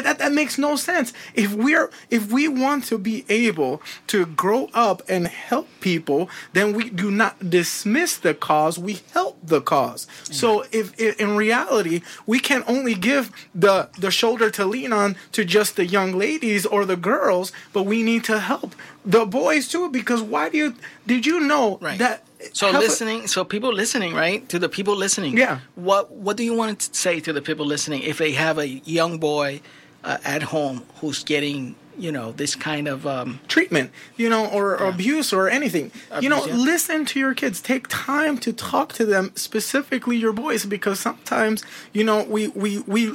That, 0.00 0.18
that 0.18 0.32
makes 0.32 0.58
no 0.58 0.76
sense. 0.76 1.12
If 1.34 1.54
we're 1.54 1.90
if 2.10 2.30
we 2.30 2.48
want 2.48 2.84
to 2.84 2.98
be 2.98 3.24
able 3.28 3.82
to 4.08 4.26
grow 4.26 4.68
up 4.74 5.02
and 5.08 5.26
help 5.26 5.68
people, 5.80 6.28
then 6.52 6.72
we 6.74 6.90
do 6.90 7.10
not 7.10 7.50
dismiss 7.50 8.16
the 8.16 8.34
cause. 8.34 8.78
We 8.78 9.00
help 9.12 9.38
the 9.42 9.60
cause. 9.60 10.06
So 10.30 10.64
if, 10.72 10.98
if 10.98 11.18
in 11.20 11.36
reality 11.36 12.02
we 12.26 12.38
can 12.40 12.64
only 12.66 12.94
give 12.94 13.30
the 13.54 13.88
the 13.98 14.10
shoulder 14.10 14.50
to 14.50 14.64
lean 14.64 14.92
on 14.92 15.16
to 15.32 15.44
just 15.44 15.76
the 15.76 15.86
young 15.86 16.12
ladies 16.12 16.66
or 16.66 16.84
the 16.84 16.96
girls, 16.96 17.52
but 17.72 17.84
we 17.84 18.02
need 18.02 18.24
to 18.24 18.38
help 18.40 18.74
the 19.04 19.24
boys 19.24 19.68
too. 19.68 19.88
Because 19.90 20.22
why 20.22 20.48
do 20.48 20.58
you 20.58 20.74
did 21.06 21.26
you 21.26 21.40
know 21.40 21.78
Right. 21.80 21.98
that? 21.98 22.24
So 22.52 22.70
listening, 22.70 23.26
so 23.26 23.44
people 23.44 23.72
listening, 23.72 24.14
right? 24.14 24.48
To 24.50 24.58
the 24.60 24.68
people 24.68 24.94
listening. 24.94 25.36
Yeah. 25.36 25.58
What 25.74 26.12
What 26.12 26.36
do 26.36 26.44
you 26.44 26.54
want 26.54 26.78
to 26.80 26.94
say 26.94 27.18
to 27.20 27.32
the 27.32 27.42
people 27.42 27.66
listening 27.66 28.02
if 28.02 28.18
they 28.18 28.32
have 28.32 28.58
a 28.58 28.68
young 28.84 29.18
boy 29.18 29.60
uh, 30.04 30.18
at 30.24 30.42
home 30.44 30.84
who's 31.00 31.24
getting, 31.24 31.74
you 31.98 32.12
know, 32.12 32.32
this 32.32 32.54
kind 32.54 32.88
of 32.88 33.06
um, 33.06 33.40
treatment, 33.48 33.90
you 34.16 34.28
know, 34.28 34.46
or 34.46 34.76
abuse 34.76 35.32
or 35.32 35.48
anything. 35.48 35.90
you 36.20 36.28
know, 36.28 36.44
yeah. 36.46 36.54
listen 36.54 37.04
to 37.06 37.18
your 37.18 37.34
kids. 37.34 37.60
Take 37.60 37.86
time 37.88 38.38
to 38.38 38.52
talk 38.52 38.92
to 38.94 39.04
them, 39.04 39.32
specifically 39.34 40.16
your 40.16 40.32
boys, 40.32 40.64
because 40.64 41.00
sometimes, 41.00 41.64
you 41.92 42.04
know, 42.04 42.24
we 42.24 42.48
we 42.48 42.78
we 42.80 43.14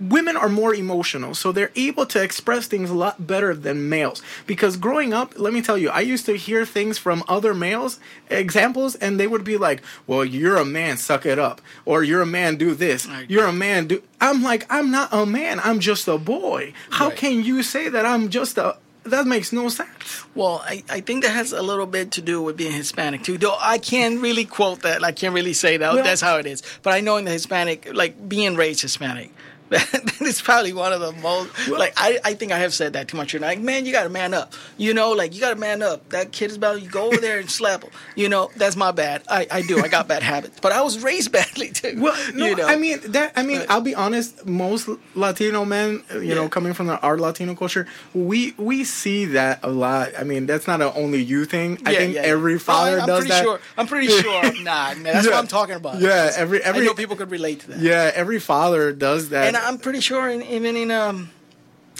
women 0.00 0.36
are 0.36 0.48
more 0.48 0.74
emotional, 0.74 1.34
so 1.34 1.52
they're 1.52 1.70
able 1.76 2.06
to 2.06 2.22
express 2.22 2.66
things 2.66 2.90
a 2.90 2.94
lot 2.94 3.26
better 3.26 3.54
than 3.54 3.88
males. 3.88 4.22
Because 4.46 4.76
growing 4.76 5.12
up, 5.12 5.34
let 5.38 5.52
me 5.52 5.62
tell 5.62 5.76
you, 5.78 5.90
I 5.90 6.00
used 6.00 6.26
to 6.26 6.36
hear 6.36 6.64
things 6.66 6.98
from 6.98 7.22
other 7.28 7.54
males, 7.54 7.98
examples, 8.28 8.94
and 8.96 9.18
they 9.18 9.26
would 9.26 9.44
be 9.44 9.56
like, 9.56 9.82
"Well, 10.06 10.24
you're 10.24 10.56
a 10.56 10.64
man, 10.64 10.96
suck 10.96 11.26
it 11.26 11.38
up," 11.38 11.60
or 11.84 12.02
"You're 12.04 12.22
a 12.22 12.26
man, 12.26 12.56
do 12.56 12.74
this,". 12.74 13.08
"You're 13.28 13.46
a 13.46 13.52
man, 13.52 13.86
do." 13.88 14.02
I'm 14.20 14.42
like, 14.42 14.66
I'm 14.70 14.90
not 14.90 15.08
a 15.12 15.24
man. 15.26 15.60
I'm 15.64 15.80
just 15.80 16.06
a 16.08 16.18
boy. 16.18 16.72
How 16.90 17.08
Right. 17.08 17.16
can 17.16 17.42
you 17.44 17.62
say 17.62 17.88
that 17.88 18.04
I'm 18.06 18.28
just 18.28 18.58
a? 18.58 18.76
That 19.04 19.26
makes 19.26 19.50
no 19.50 19.70
sense. 19.70 20.24
Well, 20.34 20.62
I, 20.66 20.84
I 20.90 21.00
think 21.00 21.22
that 21.24 21.30
has 21.32 21.52
a 21.52 21.62
little 21.62 21.86
bit 21.86 22.10
to 22.12 22.20
do 22.20 22.42
with 22.42 22.58
being 22.58 22.72
Hispanic 22.72 23.22
too. 23.22 23.38
Though 23.38 23.56
I 23.58 23.78
can't 23.78 24.20
really 24.20 24.44
quote 24.44 24.82
that. 24.82 25.02
I 25.02 25.10
can't 25.12 25.34
really 25.34 25.54
say 25.54 25.78
that. 25.78 25.94
Well- 25.94 26.04
that's 26.04 26.20
how 26.20 26.36
it 26.36 26.46
is. 26.46 26.62
But 26.82 26.92
I 26.92 27.00
know 27.00 27.16
in 27.16 27.24
the 27.24 27.30
Hispanic, 27.30 27.88
like 27.94 28.28
being 28.28 28.56
raised 28.56 28.82
Hispanic, 28.82 29.32
that 29.92 30.16
is 30.20 30.42
probably 30.42 30.72
one 30.72 30.92
of 30.92 31.00
the 31.00 31.12
most 31.12 31.68
like 31.68 31.94
I, 31.96 32.18
I 32.24 32.34
think 32.34 32.50
I 32.52 32.58
have 32.58 32.74
said 32.74 32.94
that 32.94 33.08
to 33.08 33.16
my 33.16 33.24
children. 33.24 33.48
Like, 33.48 33.60
man, 33.60 33.86
you 33.86 33.92
gotta 33.92 34.08
man 34.08 34.34
up. 34.34 34.52
You 34.76 34.94
know, 34.94 35.12
like 35.12 35.32
you 35.34 35.40
gotta 35.40 35.56
man 35.56 35.80
up. 35.82 36.08
That 36.10 36.32
kid 36.32 36.50
is 36.50 36.56
about 36.56 36.82
you 36.82 36.88
go 36.88 37.06
over 37.06 37.18
there 37.18 37.38
and 37.38 37.50
slap 37.50 37.84
him. 37.84 37.90
You 38.16 38.28
know, 38.28 38.50
that's 38.56 38.74
my 38.76 38.90
bad. 38.90 39.22
I, 39.28 39.46
I 39.50 39.62
do. 39.62 39.80
I 39.80 39.88
got 39.88 40.08
bad 40.08 40.22
habits. 40.24 40.58
But 40.60 40.72
I 40.72 40.82
was 40.82 41.02
raised 41.02 41.30
badly 41.32 41.70
too. 41.70 41.94
Well, 42.00 42.16
no, 42.34 42.46
you 42.46 42.56
know? 42.56 42.66
I 42.66 42.76
mean 42.76 42.98
that. 43.12 43.32
I 43.36 43.42
mean, 43.44 43.60
But- 43.60 43.70
I'll 43.70 43.80
be 43.80 43.94
honest. 43.94 44.44
Most 44.46 44.88
Latino 45.14 45.64
men, 45.64 46.02
you 46.14 46.34
know, 46.34 46.48
coming 46.48 46.72
from 46.72 46.86
the, 46.88 46.98
our 47.00 47.16
Latino 47.18 47.54
culture, 47.54 47.86
we 48.12 48.52
we 48.58 48.82
see 48.84 49.24
that 49.26 49.60
a 49.62 49.70
lot. 49.70 50.10
I 50.18 50.24
mean, 50.24 50.46
that's 50.46 50.66
not 50.66 50.80
an 50.82 50.90
only 50.96 51.22
you 51.22 51.44
thing. 51.44 51.78
I 51.86 51.94
think 51.94 52.14
yeah, 52.14 52.22
every 52.22 52.54
yeah. 52.54 52.58
father 52.58 52.98
I- 52.98 53.02
I'm 53.02 53.06
does 53.06 53.18
pretty 53.20 53.30
that. 53.30 53.44
Sure, 53.44 53.60
I'm 53.78 53.86
pretty 53.86 54.08
sure. 54.22 54.42
Nah, 54.62 54.94
man, 54.94 55.02
that's 55.04 55.26
Yeah. 55.26 55.32
what 55.32 55.38
I'm 55.38 55.46
talking 55.46 55.76
about. 55.76 56.00
Yeah, 56.00 56.32
every 56.36 56.60
every 56.62 56.82
I 56.82 56.84
know 56.86 56.94
people 56.94 57.14
could 57.16 57.30
relate 57.30 57.60
to 57.60 57.70
that. 57.70 57.78
yeah, 57.80 58.10
every 58.14 58.40
father 58.40 58.92
does 58.92 59.28
that. 59.30 59.46
And 59.46 59.56
I'm 59.64 59.78
pretty 59.78 60.00
sure 60.00 60.28
in, 60.28 60.42
even 60.42 60.76
in 60.76 60.90
um, 60.90 61.30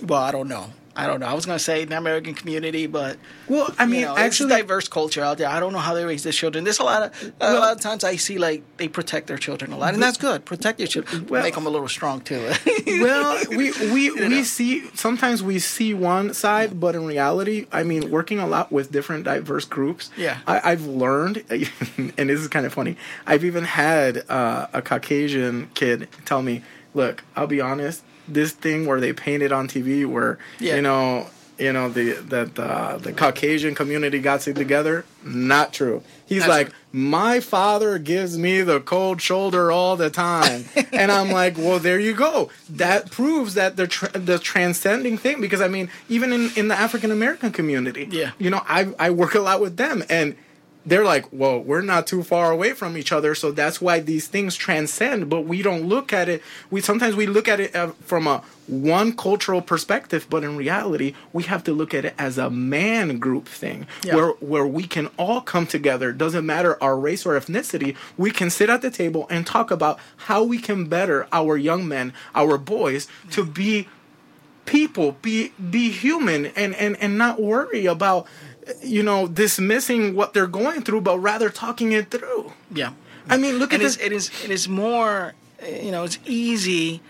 well, 0.06 0.22
I 0.22 0.30
don't 0.32 0.48
know. 0.48 0.70
I 0.96 1.06
don't 1.06 1.20
know. 1.20 1.26
I 1.26 1.34
was 1.34 1.46
gonna 1.46 1.58
say 1.60 1.84
the 1.84 1.96
American 1.96 2.34
community, 2.34 2.86
but 2.88 3.16
well, 3.48 3.72
I 3.78 3.86
mean, 3.86 4.00
you 4.00 4.06
know, 4.06 4.16
actually, 4.16 4.50
it's 4.50 4.54
a 4.54 4.62
diverse 4.62 4.88
culture 4.88 5.22
out 5.22 5.38
there. 5.38 5.48
I 5.48 5.60
don't 5.60 5.72
know 5.72 5.78
how 5.78 5.94
they 5.94 6.04
raise 6.04 6.24
their 6.24 6.32
children. 6.32 6.64
There's 6.64 6.80
a 6.80 6.84
lot 6.84 7.02
of 7.04 7.32
a 7.40 7.54
lot 7.54 7.72
of 7.72 7.80
times 7.80 8.02
I 8.02 8.16
see 8.16 8.38
like 8.38 8.64
they 8.76 8.88
protect 8.88 9.28
their 9.28 9.38
children 9.38 9.72
a 9.72 9.78
lot, 9.78 9.94
and 9.94 10.02
that's 10.02 10.18
good. 10.18 10.44
Protect 10.44 10.80
your 10.80 10.88
children, 10.88 11.26
Well- 11.28 11.42
make 11.44 11.54
them 11.54 11.64
a 11.66 11.70
little 11.70 11.88
strong 11.88 12.20
too. 12.22 12.50
well, 12.86 13.40
we 13.50 13.70
we 13.92 14.10
we 14.10 14.28
know? 14.28 14.42
see 14.42 14.84
sometimes 14.94 15.44
we 15.44 15.60
see 15.60 15.94
one 15.94 16.34
side, 16.34 16.80
but 16.80 16.96
in 16.96 17.06
reality, 17.06 17.66
I 17.72 17.84
mean, 17.84 18.10
working 18.10 18.40
a 18.40 18.46
lot 18.46 18.72
with 18.72 18.90
different 18.90 19.24
diverse 19.24 19.64
groups. 19.64 20.10
Yeah. 20.16 20.38
I, 20.46 20.72
I've 20.72 20.84
learned, 20.84 21.44
and 21.50 22.28
this 22.28 22.40
is 22.40 22.48
kind 22.48 22.66
of 22.66 22.74
funny. 22.74 22.96
I've 23.28 23.44
even 23.44 23.64
had 23.64 24.24
uh, 24.28 24.66
a 24.72 24.82
Caucasian 24.82 25.70
kid 25.74 26.08
tell 26.24 26.42
me, 26.42 26.62
"Look, 26.94 27.24
I'll 27.36 27.46
be 27.46 27.60
honest. 27.60 28.02
This 28.28 28.52
thing 28.52 28.86
where 28.86 29.00
they 29.00 29.12
painted 29.12 29.52
on 29.52 29.68
TV, 29.68 30.04
where 30.06 30.38
Yeah. 30.58 30.76
you 30.76 30.82
know." 30.82 31.26
You 31.58 31.74
know 31.74 31.90
the 31.90 32.12
that 32.30 32.58
uh, 32.58 32.96
the 32.96 33.12
Caucasian 33.12 33.74
community 33.74 34.18
got 34.18 34.48
it 34.48 34.56
together. 34.56 35.04
Not 35.22 35.74
true. 35.74 36.02
He's 36.24 36.40
Not 36.40 36.48
like, 36.48 36.66
true. 36.68 36.76
my 36.94 37.40
father 37.40 37.98
gives 37.98 38.38
me 38.38 38.62
the 38.62 38.80
cold 38.80 39.20
shoulder 39.20 39.70
all 39.70 39.94
the 39.94 40.08
time, 40.08 40.64
and 40.94 41.12
I'm 41.12 41.30
like, 41.30 41.58
well, 41.58 41.78
there 41.78 42.00
you 42.00 42.14
go. 42.14 42.48
That 42.70 43.10
proves 43.10 43.52
that 43.56 43.76
the 43.76 43.86
tr- 43.86 44.06
the 44.06 44.38
transcending 44.38 45.18
thing. 45.18 45.42
Because 45.42 45.60
I 45.60 45.68
mean, 45.68 45.90
even 46.08 46.32
in 46.32 46.50
in 46.56 46.68
the 46.68 46.74
African 46.80 47.10
American 47.10 47.52
community, 47.52 48.08
Yeah. 48.10 48.30
you 48.38 48.48
know, 48.48 48.62
I 48.66 48.94
I 48.98 49.10
work 49.10 49.34
a 49.34 49.40
lot 49.40 49.60
with 49.60 49.76
them, 49.76 50.02
and 50.08 50.36
they're 50.86 51.04
like, 51.04 51.26
well, 51.30 51.60
we're 51.60 51.82
not 51.82 52.06
too 52.06 52.22
far 52.22 52.50
away 52.50 52.72
from 52.72 52.96
each 52.96 53.12
other, 53.12 53.34
so 53.34 53.52
that's 53.52 53.80
why 53.82 54.00
these 54.00 54.26
things 54.28 54.56
transcend. 54.56 55.28
But 55.28 55.42
we 55.42 55.60
don't 55.60 55.86
look 55.86 56.12
at 56.12 56.28
it. 56.28 56.42
We 56.70 56.80
sometimes 56.80 57.14
we 57.16 57.26
look 57.26 57.48
at 57.48 57.60
it 57.60 57.76
uh, 57.76 57.88
from 58.00 58.26
a 58.26 58.42
one 58.66 59.14
cultural 59.14 59.60
perspective, 59.60 60.26
but 60.30 60.42
in 60.42 60.56
reality, 60.56 61.14
we 61.34 61.42
have 61.42 61.62
to 61.64 61.72
look 61.72 61.92
at 61.92 62.04
it 62.06 62.14
as 62.18 62.38
a 62.38 62.48
man 62.48 63.18
group 63.18 63.46
thing, 63.46 63.86
Yeah. 64.04 64.14
where 64.16 64.28
where 64.40 64.66
we 64.66 64.84
can 64.84 65.08
all 65.18 65.42
come 65.42 65.66
together. 65.66 66.12
Doesn't 66.12 66.46
matter 66.46 66.82
our 66.82 66.98
race 66.98 67.26
or 67.26 67.38
ethnicity. 67.38 67.94
We 68.16 68.30
can 68.30 68.48
sit 68.48 68.70
at 68.70 68.80
the 68.80 68.90
table 68.90 69.26
and 69.28 69.46
talk 69.46 69.70
about 69.70 69.98
how 70.28 70.42
we 70.44 70.58
can 70.58 70.86
better 70.86 71.28
our 71.30 71.58
young 71.58 71.86
men, 71.86 72.14
our 72.34 72.56
boys, 72.56 73.06
to 73.32 73.44
be 73.44 73.86
people, 74.66 75.16
be 75.20 75.52
be 75.70 75.90
human, 75.90 76.46
and 76.46 76.74
and 76.76 76.96
and 77.00 77.18
not 77.18 77.40
worry 77.40 77.86
about 77.86 78.26
you 78.82 79.02
know 79.02 79.26
dismissing 79.26 80.14
what 80.14 80.34
they're 80.34 80.46
going 80.46 80.82
through, 80.82 81.00
but 81.02 81.18
rather 81.18 81.50
talking 81.50 81.92
it 81.92 82.10
through. 82.10 82.52
yeah, 82.72 82.92
I 83.28 83.36
mean, 83.36 83.58
look 83.58 83.72
and 83.72 83.82
at 83.82 83.84
this. 83.86 83.96
it 83.98 84.12
is 84.12 84.30
it 84.44 84.50
is 84.50 84.68
more, 84.68 85.34
uh, 85.62 85.66
you 85.66 85.90
know, 85.90 86.04
it's 86.04 86.18
easy. 86.26 87.00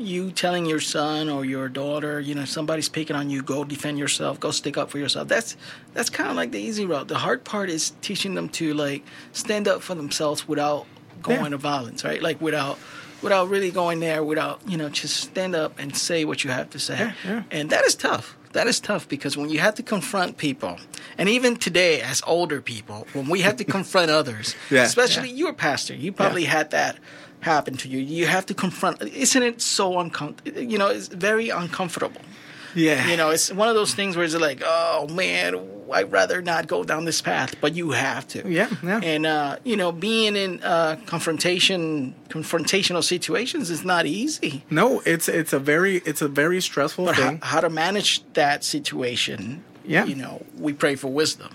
You 0.00 0.30
telling 0.30 0.64
your 0.64 0.78
son 0.78 1.28
or 1.28 1.44
your 1.44 1.68
daughter, 1.68 2.20
you 2.20 2.32
know, 2.32 2.44
somebody's 2.44 2.88
picking 2.88 3.16
on 3.16 3.30
you, 3.30 3.42
go 3.42 3.64
defend 3.64 3.98
yourself, 3.98 4.38
go 4.38 4.52
stick 4.52 4.76
up 4.78 4.90
for 4.90 4.98
yourself. 4.98 5.26
That's 5.26 5.56
that's 5.92 6.08
kind 6.08 6.30
of 6.30 6.36
like 6.36 6.52
the 6.52 6.60
easy 6.60 6.86
route. 6.86 7.08
The 7.08 7.18
hard 7.18 7.42
part 7.42 7.68
is 7.68 7.90
teaching 8.00 8.36
them 8.36 8.48
to 8.50 8.74
like 8.74 9.02
stand 9.32 9.66
up 9.66 9.82
for 9.82 9.96
themselves 9.96 10.46
without 10.46 10.86
going 11.20 11.40
Yeah. 11.42 11.48
to 11.48 11.56
violence, 11.56 12.04
right? 12.04 12.22
Like 12.22 12.40
without 12.40 12.78
without 13.22 13.48
really 13.48 13.72
going 13.72 13.98
there, 13.98 14.22
without 14.22 14.60
you 14.68 14.76
know, 14.76 14.88
just 14.88 15.16
stand 15.16 15.56
up 15.56 15.76
and 15.80 15.96
say 15.96 16.24
what 16.24 16.44
you 16.44 16.50
have 16.50 16.70
to 16.70 16.78
say. 16.78 16.96
Yeah, 16.96 17.12
yeah. 17.24 17.42
And 17.50 17.70
that 17.70 17.84
is 17.84 17.96
tough. 17.96 18.36
That 18.52 18.66
is 18.66 18.80
tough 18.80 19.08
because 19.08 19.36
when 19.36 19.50
you 19.50 19.58
have 19.60 19.74
to 19.76 19.82
confront 19.82 20.38
people, 20.38 20.78
and 21.18 21.28
even 21.28 21.56
today 21.56 22.00
as 22.00 22.22
older 22.26 22.60
people, 22.60 23.06
when 23.12 23.28
we 23.28 23.40
have 23.42 23.56
to 23.56 23.64
confront 23.76 24.10
others, 24.10 24.54
Yeah, 24.70 24.84
especially 24.84 25.28
yeah. 25.28 25.34
you're 25.36 25.50
a 25.50 25.54
pastor, 25.54 25.94
you 25.94 26.12
probably 26.12 26.44
had 26.44 26.70
that 26.70 26.98
happen 27.40 27.76
to 27.76 27.88
you. 27.88 27.98
You 27.98 28.26
have 28.26 28.46
to 28.46 28.54
confront. 28.54 29.00
Isn't 29.02 29.42
it 29.42 29.60
so 29.60 29.98
uncomfortable? 30.00 30.60
You 30.60 30.78
know, 30.78 30.88
it's 30.88 31.08
very 31.08 31.50
uncomfortable. 31.50 32.20
Yeah, 32.74 33.08
You 33.08 33.16
know, 33.16 33.30
it's 33.30 33.52
one 33.52 33.68
of 33.68 33.74
those 33.74 33.94
things 33.94 34.16
where 34.16 34.24
it's 34.24 34.34
like, 34.34 34.62
oh 34.64 35.06
man, 35.10 35.56
I'd 35.92 36.12
rather 36.12 36.42
not 36.42 36.66
go 36.66 36.84
down 36.84 37.04
this 37.06 37.22
path, 37.22 37.54
but 37.60 37.74
you 37.74 37.92
have 37.92 38.26
to. 38.28 38.46
Yeah, 38.48 38.68
yeah. 38.82 39.00
And 39.02 39.24
uh, 39.26 39.56
you 39.64 39.76
know, 39.76 39.90
being 39.92 40.36
in 40.36 40.62
uh, 40.62 40.96
confrontation, 41.06 42.14
confrontational 42.28 43.02
situations 43.02 43.70
is 43.70 43.84
not 43.84 44.04
easy. 44.06 44.64
no, 44.70 45.00
it's 45.06 45.28
it's 45.28 45.52
a 45.52 45.58
very 45.58 45.96
it's 45.98 46.20
a 46.22 46.28
very 46.28 46.60
stressful 46.60 47.06
But 47.06 47.14
how, 47.16 47.28
thing. 47.28 47.40
how 47.42 47.60
to 47.60 47.70
manage 47.70 48.22
that 48.34 48.64
situation? 48.64 49.64
Yeah. 49.84 50.04
You 50.04 50.16
know, 50.16 50.42
we 50.58 50.74
pray 50.74 50.94
for 50.96 51.08
wisdom. 51.08 51.54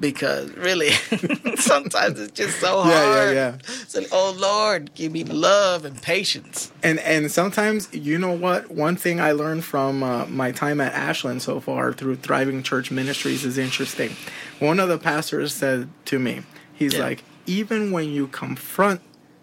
Because 0.00 0.50
really, 0.52 0.90
sometimes 1.56 2.20
it's 2.20 2.32
just 2.32 2.60
so 2.60 2.82
hard. 2.82 2.90
Yeah, 2.92 3.24
yeah, 3.24 3.30
yeah. 3.32 3.54
It's 3.82 3.96
like, 3.96 4.06
oh 4.12 4.34
Lord, 4.38 4.94
give 4.94 5.10
me 5.12 5.24
love 5.24 5.84
and 5.84 6.00
patience. 6.00 6.70
and 6.82 6.98
and 7.00 7.30
sometimes 7.32 7.88
you 7.92 8.16
know 8.18 8.32
what 8.32 8.70
one 8.70 8.94
thing 8.96 9.20
i 9.20 9.32
learned 9.32 9.64
from 9.64 10.02
uh, 10.02 10.24
my 10.26 10.52
time 10.52 10.80
at 10.80 10.92
ashland 10.92 11.42
so 11.42 11.58
far 11.60 11.92
through 11.92 12.16
thriving 12.16 12.62
church 12.62 12.90
ministries 12.90 13.44
is 13.44 13.58
interesting 13.58 14.14
one 14.60 14.78
of 14.80 14.88
the 14.88 14.98
pastors 14.98 15.52
said 15.54 15.88
to 16.04 16.18
me 16.18 16.42
he's 16.74 16.94
Yeah. 16.94 17.00
like 17.00 17.24
even 17.46 17.90
when 17.90 18.08
you 18.10 18.26
confront 18.28 19.00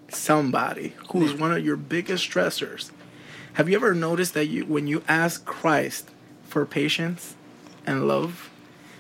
somebody 0.10 0.93
who's 1.12 1.34
one 1.34 1.51
of 1.51 1.64
your 1.66 1.76
biggest 1.76 2.30
stressors 2.30 2.91
have 3.53 3.68
you 3.70 3.76
ever 3.76 3.93
noticed 3.93 4.34
that 4.36 4.45
you 4.45 4.66
when 4.66 4.88
you 4.88 5.03
ask 5.08 5.43
christ 5.45 6.10
for 6.47 6.66
patience 6.66 7.36
and 7.86 8.08
love 8.08 8.49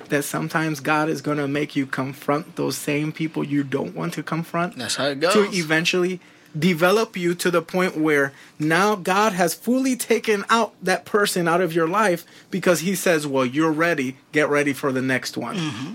that 0.09 0.23
sometimes 0.23 0.79
god 0.79 1.09
is 1.09 1.21
going 1.21 1.37
to 1.37 1.47
make 1.47 1.75
you 1.75 1.85
confront 1.85 2.55
those 2.55 2.77
same 2.77 3.11
people 3.11 3.43
you 3.43 3.63
don't 3.63 3.95
want 3.95 4.13
to 4.13 4.23
confront 4.23 4.75
That's 4.77 4.95
how 4.95 5.07
it 5.07 5.19
goes. 5.19 5.33
to 5.33 5.43
eventually 5.57 6.19
develop 6.57 7.17
you 7.17 7.35
to 7.35 7.51
the 7.51 7.61
point 7.61 7.97
where 7.97 8.31
now 8.57 8.95
God 8.95 9.33
has 9.33 9.53
fully 9.53 9.97
taken 9.97 10.45
out 10.49 10.73
that 10.81 11.03
person 11.03 11.49
out 11.49 11.59
of 11.59 11.73
your 11.73 11.85
life 11.85 12.25
because 12.49 12.79
he 12.79 12.95
says, 12.95 13.27
Well, 13.27 13.45
you're 13.45 13.73
ready, 13.73 14.15
get 14.31 14.47
ready 14.47 14.71
for 14.71 14.93
the 14.93 15.01
next 15.01 15.35
one. 15.35 15.57
Mm-hmm. 15.57 15.93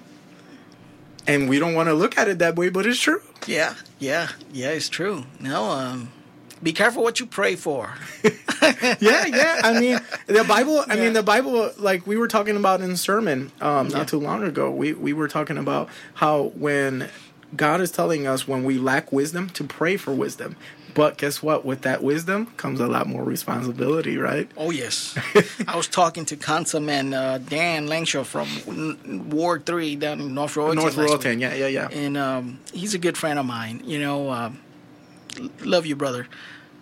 And 1.27 1.49
we 1.49 1.59
don't 1.59 1.75
want 1.75 1.89
to 1.89 1.95
look 1.95 2.19
at 2.19 2.29
it 2.29 2.39
that 2.41 2.57
way, 2.57 2.69
but 2.69 2.85
it's 2.85 3.01
true. 3.01 3.23
Yeah, 3.47 3.75
yeah, 3.99 4.29
yeah. 4.53 4.71
It's 4.71 4.91
true. 4.91 5.25
No, 5.39 5.65
um, 5.71 6.13
be 6.63 6.73
careful 6.73 7.03
what 7.03 7.21
you 7.21 7.27
pray 7.27 7.57
for. 7.57 7.95
Yeah, 9.01 9.25
yeah. 9.27 9.61
I 9.65 9.81
mean, 9.81 9.99
the 10.27 10.45
Bible, 10.45 10.85
I 10.87 10.95
Yeah. 10.95 11.05
mean, 11.05 11.13
the 11.15 11.23
Bible, 11.23 11.73
like 11.79 12.07
we 12.07 12.17
were 12.19 12.29
talking 12.29 12.57
about 12.57 12.83
in 12.83 12.97
sermon 12.97 13.51
um, 13.63 13.89
Yeah. 13.89 13.99
not 13.99 14.09
too 14.09 14.19
long 14.21 14.43
ago, 14.45 14.71
we, 14.71 14.93
we 14.93 15.13
were 15.15 15.29
talking 15.29 15.57
about 15.57 15.89
how 16.15 16.53
when 16.57 17.09
God 17.57 17.81
is 17.81 17.91
telling 17.91 18.27
us 18.27 18.47
when 18.47 18.65
we 18.65 18.77
lack 18.79 19.13
wisdom 19.13 19.49
to 19.51 19.65
pray 19.65 19.97
for 19.97 20.13
wisdom. 20.13 20.57
But 20.93 21.17
guess 21.19 21.43
what? 21.43 21.65
With 21.65 21.83
that 21.83 22.03
wisdom 22.03 22.47
comes 22.59 22.81
a 22.81 22.87
lot 22.87 23.07
more 23.07 23.23
responsibility, 23.25 24.19
right? 24.19 24.51
Oh 24.57 24.71
yes, 24.71 25.17
I 25.69 25.77
was 25.77 25.87
talking 25.87 26.25
to 26.27 26.37
Councilman 26.37 27.15
uh, 27.15 27.39
Dan 27.39 27.87
Langshaw 27.87 28.25
from 28.25 29.31
Ward 29.31 29.65
Three 29.67 29.95
down 29.97 30.21
in 30.21 30.35
North 30.35 30.55
Royalton. 30.57 30.75
North. 30.75 30.97
Royalton, 30.97 31.41
yeah, 31.41 31.55
yeah, 31.55 31.69
yeah. 31.69 31.89
and 31.93 32.17
um, 32.17 32.59
he's 32.73 32.93
a 32.95 32.99
good 32.99 33.17
friend 33.17 33.39
of 33.39 33.47
mine. 33.47 33.83
You 33.85 34.01
know, 34.01 34.31
l- 34.33 34.53
love 35.65 35.87
you, 35.87 35.97
brother. 35.97 36.27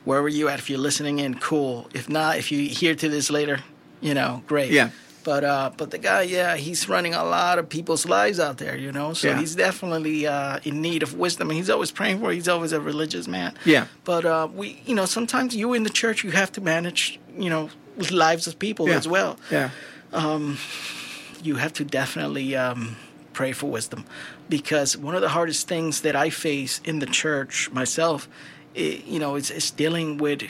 Wherever 0.05 0.29
you 0.29 0.49
at, 0.49 0.59
if 0.59 0.71
you're 0.71 0.79
listening 0.79 1.19
in, 1.19 1.39
cool. 1.39 1.89
If 1.93 2.09
not, 2.09 2.39
if 2.39 2.51
you 2.51 2.69
hear 2.69 2.95
to 2.95 3.09
this 3.09 3.31
later, 3.31 3.61
you 4.01 4.15
know, 4.15 4.43
great. 4.47 4.71
Yeah. 4.71 4.91
But 5.25 5.45
uh, 5.45 5.71
but 5.77 5.91
the 5.91 5.99
guy, 5.99 6.23
yeah, 6.23 6.57
he's 6.57 6.89
running 6.89 7.13
a 7.13 7.23
lot 7.25 7.59
of 7.59 7.69
people's 7.69 8.07
lives 8.07 8.41
out 8.41 8.57
there. 8.57 8.77
You 8.79 8.93
know, 8.93 9.13
so 9.13 9.29
Yeah. 9.29 9.39
he's 9.39 9.55
definitely 9.55 10.27
uh, 10.27 10.61
in 10.65 10.81
need 10.81 11.03
of 11.03 11.15
wisdom, 11.15 11.51
and 11.51 11.57
he's 11.59 11.69
always 11.69 11.91
praying 11.91 12.21
for. 12.21 12.31
it. 12.31 12.37
He's 12.37 12.49
always 12.49 12.73
a 12.73 12.81
religious 12.81 13.29
man. 13.29 13.53
Yeah. 13.67 13.87
But 14.05 14.25
uh, 14.25 14.49
we, 14.55 14.81
you 14.87 14.95
know, 14.95 15.05
sometimes 15.05 15.55
you 15.55 15.75
in 15.75 15.83
the 15.83 15.91
church, 15.91 16.25
you 16.25 16.31
have 16.31 16.51
to 16.53 16.63
manage, 16.63 17.21
you 17.37 17.51
know, 17.51 17.69
lives 18.11 18.47
of 18.47 18.59
people 18.59 18.89
Yeah. 18.89 18.97
as 18.97 19.09
well 19.09 19.37
Yeah. 19.51 19.71
Um, 20.13 20.57
you 21.43 21.57
have 21.57 21.73
to 21.75 21.85
definitely 21.85 22.57
um, 22.57 22.97
pray 23.35 23.53
for 23.53 23.67
wisdom 23.71 24.05
because 24.49 24.97
one 24.97 25.15
of 25.15 25.21
the 25.21 25.29
hardest 25.29 25.69
things 25.69 26.01
that 26.03 26.17
I 26.17 26.31
face 26.31 26.81
in 26.85 26.99
the 26.99 27.07
church 27.07 27.71
myself, 27.71 28.29
i 28.77 29.03
you 29.07 29.19
know, 29.19 29.37
is, 29.37 29.51
is 29.51 29.71
dealing 29.71 30.19
with 30.19 30.43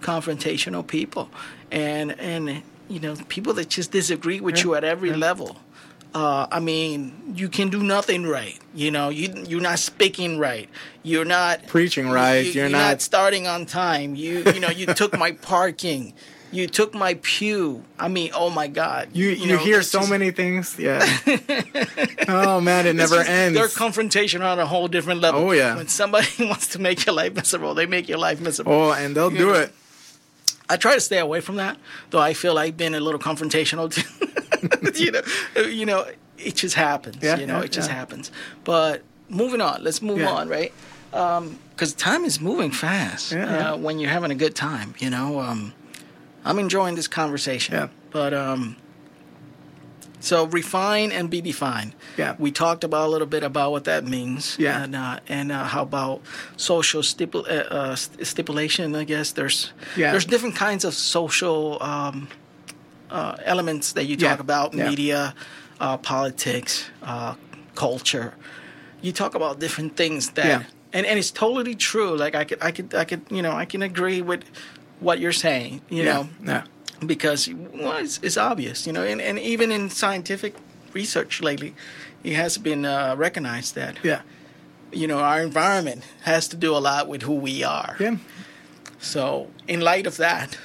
confrontational 0.00 0.86
people 0.86 1.28
and 1.72 2.18
and 2.20 2.62
you 2.88 3.00
know 3.00 3.16
people 3.28 3.52
that 3.54 3.68
just 3.68 3.90
disagree 3.90 4.40
with 4.40 4.62
you 4.64 4.74
at 4.74 4.84
every 4.84 5.12
level. 5.12 5.56
Uh, 6.14 6.46
I 6.50 6.58
mean, 6.60 7.34
you 7.34 7.50
can 7.50 7.68
do 7.68 7.82
nothing 7.82 8.24
right. 8.26 8.58
You 8.74 8.90
know, 8.90 9.10
you 9.10 9.44
you're 9.46 9.60
not 9.60 9.78
speaking 9.78 10.38
right. 10.38 10.68
You're 11.02 11.26
not 11.26 11.66
Preaching 11.66 12.08
right, 12.08 12.46
You, 12.46 12.52
you're 12.52 12.68
not, 12.70 12.78
not- 12.78 13.02
starting 13.02 13.46
on 13.46 13.66
time. 13.66 14.14
You 14.14 14.42
you 14.54 14.60
know, 14.60 14.70
you 14.70 14.86
took 14.86 15.18
my 15.18 15.32
parking. 15.54 16.14
You 16.50 16.66
took 16.66 16.94
my 16.94 17.14
pew. 17.22 17.84
I 17.98 18.08
mean, 18.08 18.30
oh 18.34 18.48
my 18.50 18.68
God. 18.68 19.10
You 19.12 19.28
you, 19.30 19.48
know, 19.48 19.58
hear 19.58 19.82
so 19.82 19.98
just- 20.00 20.10
many 20.10 20.30
things. 20.30 20.78
Yeah. 20.78 21.04
oh 22.28 22.60
man, 22.60 22.86
it 22.86 22.94
never 22.96 23.16
just- 23.16 23.28
ends. 23.30 23.58
They're 23.58 23.68
confrontation 23.68 24.42
on 24.42 24.58
a 24.58 24.66
whole 24.66 24.88
different 24.88 25.20
level. 25.20 25.42
Oh, 25.42 25.52
yeah. 25.52 25.76
When 25.76 25.88
somebody 25.88 26.26
wants 26.40 26.68
to 26.68 26.78
make 26.78 27.04
your 27.06 27.14
life 27.14 27.34
miserable, 27.34 27.74
they 27.74 27.86
make 27.86 28.08
your 28.08 28.18
life 28.18 28.40
miserable. 28.40 28.72
oh, 28.72 28.92
and 28.92 29.14
they'll 29.14 29.30
do 29.30 29.48
know. 29.48 29.54
it. 29.54 29.72
I 30.70 30.76
try 30.76 30.94
to 30.94 31.00
stay 31.00 31.18
away 31.18 31.40
from 31.40 31.56
that, 31.56 31.78
though 32.10 32.18
I 32.18 32.34
feel 32.34 32.54
like 32.54 32.76
being 32.76 32.94
a 32.94 33.00
little 33.00 33.20
confrontational. 33.20 33.90
Too. 33.92 35.02
you 35.04 35.10
know, 35.12 35.22
you 35.66 35.86
know, 35.86 36.06
it 36.38 36.56
just 36.56 36.74
happens. 36.74 37.22
Yeah, 37.22 37.38
you 37.38 37.46
know, 37.46 37.58
yeah, 37.58 37.64
it 37.64 37.72
just 37.72 37.88
yeah. 37.88 37.96
happens. 37.96 38.30
But 38.64 39.02
moving 39.28 39.60
on, 39.60 39.82
let's 39.82 40.02
move 40.02 40.18
Yeah. 40.20 40.30
on, 40.30 40.48
right? 40.48 40.72
Because 41.10 41.94
time 41.94 42.24
is 42.24 42.38
moving 42.40 42.70
fast. 42.70 43.32
Uh, 43.32 43.76
when 43.76 43.98
you're 43.98 44.10
having 44.10 44.30
a 44.30 44.34
good 44.34 44.54
time. 44.54 44.94
You 44.98 45.08
know, 45.10 45.40
um, 45.40 45.72
I'm 46.48 46.58
enjoying 46.58 46.96
this 46.96 47.08
conversation. 47.08 47.74
Yeah. 47.74 47.88
But 48.10 48.32
um, 48.32 48.76
so 50.20 50.46
refine 50.46 51.12
and 51.12 51.30
be 51.30 51.40
defined. 51.40 51.92
Yeah. 52.16 52.34
We 52.38 52.50
talked 52.50 52.82
about 52.84 53.06
a 53.08 53.10
little 53.10 53.26
bit 53.26 53.42
about 53.44 53.70
what 53.70 53.84
that 53.84 54.04
means. 54.04 54.56
Yeah. 54.58 54.82
And 54.82 54.96
uh, 54.96 55.20
and 55.28 55.52
uh, 55.52 55.64
how 55.64 55.82
about 55.82 56.20
social 56.56 57.02
stipul- 57.02 57.46
uh, 57.48 57.74
uh, 57.74 57.96
stipulation? 57.96 58.96
I 58.96 59.04
guess 59.04 59.32
there's 59.32 59.72
Yeah. 59.96 60.10
there's 60.12 60.24
different 60.24 60.56
kinds 60.56 60.84
of 60.84 60.94
social 60.94 61.76
um, 61.82 62.28
uh, 63.10 63.36
elements 63.44 63.92
that 63.92 64.04
you 64.06 64.16
talk 64.16 64.38
Yeah. 64.38 64.46
about: 64.48 64.74
Yeah. 64.74 64.88
media, 64.90 65.34
uh, 65.80 65.98
politics, 65.98 66.90
uh, 67.02 67.34
culture. 67.74 68.32
You 69.02 69.12
talk 69.12 69.34
about 69.34 69.60
different 69.60 69.96
things 69.96 70.30
that, 70.30 70.46
Yeah. 70.46 70.62
and 70.92 71.06
and 71.06 71.18
it's 71.18 71.30
totally 71.30 71.74
true. 71.76 72.16
Like 72.16 72.34
I 72.34 72.44
could 72.44 72.58
I 72.62 72.72
could 72.72 72.94
I 72.94 73.04
could 73.04 73.20
you 73.30 73.42
know 73.42 73.52
I 73.62 73.66
can 73.66 73.82
agree 73.82 74.22
with 74.22 74.42
what 75.00 75.18
you're 75.20 75.32
saying. 75.32 75.80
You 75.88 76.02
Yeah. 76.04 76.12
know 76.12 76.28
Yeah. 76.44 76.62
because 77.06 77.48
well, 77.74 77.96
it's, 77.98 78.18
it's 78.22 78.36
obvious, 78.36 78.86
you 78.86 78.92
know, 78.92 79.04
and, 79.04 79.20
and 79.20 79.38
even 79.38 79.70
in 79.72 79.90
scientific 79.90 80.54
research 80.92 81.40
lately, 81.42 81.74
it 82.24 82.34
has 82.34 82.58
been 82.58 82.84
uh, 82.84 83.14
recognized 83.16 83.74
that 83.74 83.96
Yeah. 84.02 84.20
you 84.92 85.06
know 85.06 85.18
our 85.18 85.40
environment 85.42 86.02
has 86.22 86.48
to 86.48 86.56
do 86.56 86.74
a 86.76 86.78
lot 86.80 87.06
with 87.08 87.22
who 87.22 87.34
we 87.34 87.62
are. 87.64 87.96
Yeah. 88.00 88.16
So, 89.00 89.48
in 89.68 89.80
light 89.80 90.06
of 90.06 90.16
that, 90.16 90.58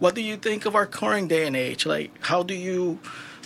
what 0.00 0.14
do 0.14 0.20
you 0.22 0.36
think 0.36 0.66
of 0.66 0.74
our 0.74 0.86
current 0.86 1.28
day 1.28 1.46
and 1.46 1.54
age? 1.56 1.86
Like, 1.86 2.10
how 2.26 2.42
do 2.42 2.54
you 2.54 2.98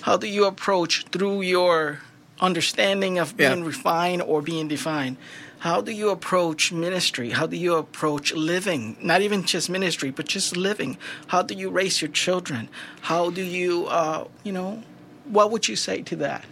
how 0.02 0.16
do 0.16 0.26
you 0.26 0.46
approach 0.46 1.04
through 1.12 1.42
your 1.42 2.00
understanding 2.40 3.18
of 3.18 3.34
Yeah. 3.38 3.50
being 3.54 3.64
refined 3.64 4.22
or 4.22 4.40
being 4.42 4.68
defined? 4.68 5.16
How 5.64 5.80
do 5.80 5.92
you 5.92 6.10
approach 6.10 6.72
ministry? 6.72 7.30
How 7.30 7.46
do 7.46 7.56
you 7.56 7.76
approach 7.76 8.34
living? 8.34 8.98
Not 9.00 9.22
even 9.22 9.44
just 9.44 9.70
ministry, 9.70 10.10
but 10.10 10.26
just 10.28 10.58
living. 10.58 10.98
How 11.28 11.40
do 11.40 11.54
you 11.54 11.70
raise 11.70 12.02
your 12.02 12.10
children? 12.10 12.68
How 13.00 13.30
do 13.30 13.42
you, 13.42 13.86
uh, 13.86 14.26
you 14.42 14.52
know, 14.52 14.82
what 15.24 15.50
would 15.50 15.66
you 15.66 15.74
say 15.74 16.02
to 16.02 16.16
that? 16.16 16.44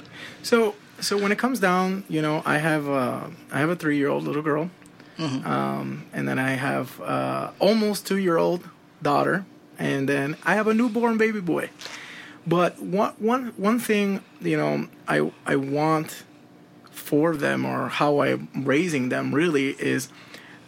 So 0.42 0.76
so 0.98 1.18
when 1.18 1.30
it 1.30 1.36
comes 1.36 1.60
down, 1.60 2.04
you 2.08 2.22
know, 2.22 2.40
I 2.46 2.56
have 2.56 2.88
uh, 2.88 3.24
I 3.50 3.58
have 3.58 3.68
a 3.68 3.76
three 3.76 3.98
year 3.98 4.08
old 4.08 4.24
little 4.24 4.40
girl, 4.40 4.70
um, 5.18 6.06
and 6.14 6.26
then 6.26 6.38
I 6.38 6.52
have 6.52 6.98
uh, 7.02 7.50
almost 7.58 8.06
two 8.06 8.16
year 8.16 8.38
old 8.38 8.66
daughter, 9.02 9.44
and 9.78 10.08
then 10.08 10.38
I 10.42 10.54
have 10.54 10.68
a 10.68 10.72
newborn 10.72 11.18
baby 11.18 11.42
boy. 11.42 11.68
But 12.46 12.80
one 12.80 13.12
one 13.18 13.52
one 13.58 13.78
thing, 13.78 14.24
you 14.40 14.56
know, 14.56 14.88
I 15.06 15.30
I 15.44 15.56
want 15.56 16.24
for 17.12 17.36
them 17.36 17.66
or 17.66 17.90
how 17.90 18.22
I'm 18.22 18.48
raising 18.54 19.10
them 19.10 19.34
really 19.34 19.72
is 19.72 20.08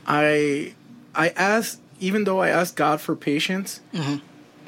I 0.07 0.75
I 1.15 1.31
ask 1.31 1.81
even 2.01 2.25
though 2.25 2.41
I 2.43 2.49
ask 2.49 2.77
God 2.77 3.01
for 3.01 3.17
patience, 3.17 3.81
mm-hmm. 3.95 4.17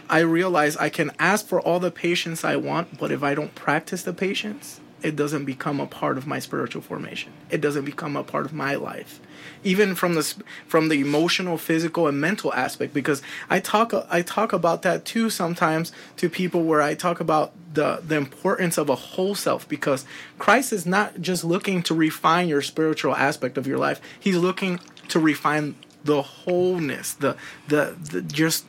I 0.09 0.21
realize 0.21 0.79
I 0.79 0.89
can 0.89 1.11
ask 1.19 1.47
for 1.47 1.61
all 1.61 1.79
the 1.79 1.91
patience 1.91 2.45
I 2.45 2.57
want, 2.57 2.97
but 2.99 3.13
if 3.13 3.23
I 3.23 3.35
don't 3.35 3.55
practice 3.55 4.05
the 4.05 4.15
patience, 4.15 4.81
it 5.07 5.15
doesn't 5.15 5.45
become 5.45 5.79
a 5.79 5.87
part 5.87 6.19
of 6.19 6.27
my 6.27 6.41
spiritual 6.41 6.83
formation. 6.83 7.33
It 7.49 7.61
doesn't 7.61 7.85
become 7.85 8.17
a 8.17 8.25
part 8.25 8.45
of 8.45 8.53
my 8.53 8.75
life, 8.75 9.21
even 9.63 9.95
from 9.95 10.15
the 10.15 10.35
from 10.67 10.89
the 10.89 11.01
emotional, 11.01 11.59
physical, 11.59 12.09
and 12.09 12.21
mental 12.21 12.53
aspect. 12.53 12.93
Because 12.93 13.23
I 13.49 13.61
talk 13.61 13.95
I 14.11 14.23
talk 14.23 14.53
about 14.53 14.83
that 14.83 15.05
too 15.05 15.31
sometimes 15.31 15.93
to 16.17 16.29
people 16.29 16.65
where 16.65 16.83
I 16.83 16.95
talk 16.95 17.21
about 17.21 17.53
the 17.73 18.03
the 18.05 18.17
importance 18.17 18.79
of 18.79 18.89
a 18.89 18.97
whole 18.97 19.37
self. 19.37 19.69
Because 19.69 20.05
Christ 20.41 20.73
is 20.73 20.85
not 20.85 21.21
just 21.21 21.45
looking 21.45 21.85
to 21.85 21.95
refine 21.95 22.49
your 22.49 22.61
spiritual 22.61 23.15
aspect 23.15 23.57
of 23.57 23.65
your 23.65 23.79
life; 23.79 24.01
He's 24.19 24.37
looking 24.37 24.81
to 25.07 25.21
refine 25.21 25.77
the 26.03 26.23
wholeness, 26.23 27.13
the 27.13 27.37
the, 27.69 27.95
the 28.11 28.23
just 28.23 28.65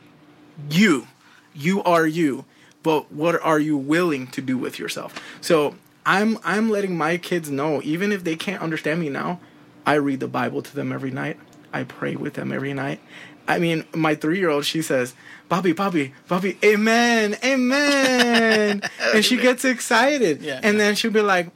you 0.70 1.08
you 1.56 1.82
are 1.82 2.06
you 2.06 2.46
but 2.84 3.12
what 3.12 3.42
are 3.42 3.60
you 3.60 3.76
willing 3.76 4.28
to 4.28 4.42
do 4.42 4.58
with 4.58 4.80
yourself 4.80 5.20
so 5.42 5.76
i'm 6.08 6.40
i'm 6.44 6.70
letting 6.72 6.98
my 6.98 7.18
kids 7.18 7.52
know 7.52 7.82
even 7.84 8.12
if 8.12 8.24
they 8.24 8.36
can't 8.36 8.62
understand 8.64 9.00
me 9.00 9.10
now 9.10 9.40
i 9.86 9.94
read 9.94 10.20
the 10.20 10.28
bible 10.28 10.62
to 10.64 10.76
them 10.76 10.92
every 10.92 11.12
night. 11.12 11.38
I 11.74 11.84
pray 11.84 12.16
with 12.16 12.34
them 12.36 12.52
every 12.54 12.74
night. 12.74 13.00
I 13.48 13.60
mean 13.60 13.84
my 13.94 14.16
three-year-old 14.16 14.66
she 14.66 14.82
says 14.82 15.14
bobby 15.50 15.74
bobby 15.74 16.14
bobby 16.28 16.58
amen 16.64 17.36
amen. 17.44 18.82
And 19.14 19.24
she 19.24 19.38
gets 19.38 19.64
excited. 19.66 20.42
Yeah. 20.42 20.62
and 20.64 20.80
then 20.80 20.96
she'll 20.96 21.12
be 21.12 21.22
like 21.22 21.52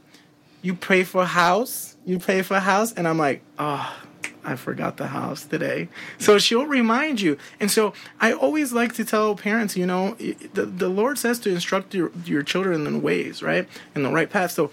you 0.61 0.75
pray 0.75 1.03
for 1.03 1.25
house? 1.25 1.95
You 2.05 2.19
pray 2.19 2.41
for 2.43 2.59
house? 2.59 2.93
And 2.93 3.07
i'm 3.07 3.17
like 3.17 3.41
oh 3.57 4.00
I 4.43 4.55
forgot 4.55 4.97
the 4.97 5.07
house 5.07 5.45
today. 5.45 5.89
So 6.17 6.37
she'll 6.39 6.65
remind 6.65 7.21
you. 7.21 7.37
And 7.59 7.69
so 7.69 7.93
I 8.19 8.33
always 8.33 8.73
like 8.73 8.93
to 8.93 9.05
tell 9.05 9.35
parents, 9.35 9.77
you 9.77 9.85
know, 9.85 10.15
the, 10.53 10.65
the 10.65 10.89
Lord 10.89 11.17
says 11.17 11.39
to 11.39 11.49
instruct 11.51 11.93
your, 11.93 12.11
your 12.25 12.43
children 12.43 12.87
in 12.87 13.01
ways, 13.01 13.43
right? 13.43 13.67
In 13.95 14.03
the 14.03 14.11
right 14.11 14.29
path. 14.29 14.51
So 14.51 14.71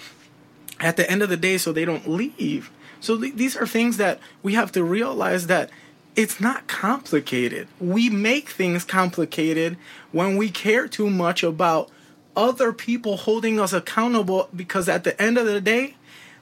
at 0.81 0.97
the 0.97 1.09
end 1.11 1.23
of 1.23 1.29
the 1.29 1.37
day, 1.37 1.59
so 1.59 1.73
they 1.73 1.85
don't 1.85 2.09
leave. 2.09 2.71
So 3.01 3.19
th- 3.19 3.35
these 3.35 3.57
are 3.57 3.67
things 3.67 3.97
that 3.99 4.21
we 4.43 4.55
have 4.55 4.73
to 4.73 4.83
realize 4.83 5.47
that 5.49 5.71
it's 6.17 6.41
not 6.41 6.67
complicated. 6.67 7.69
We 7.79 8.11
make 8.11 8.49
things 8.49 8.85
complicated 8.85 9.77
when 10.11 10.37
we 10.37 10.51
care 10.51 10.89
too 10.89 11.11
much 11.11 11.43
about 11.43 11.91
other 12.37 12.73
people 12.73 13.17
holding 13.19 13.61
us 13.61 13.73
accountable 13.73 14.49
because 14.55 14.89
at 14.89 15.05
the 15.05 15.21
end 15.21 15.39
of 15.39 15.47
the 15.47 15.61
day, 15.61 15.97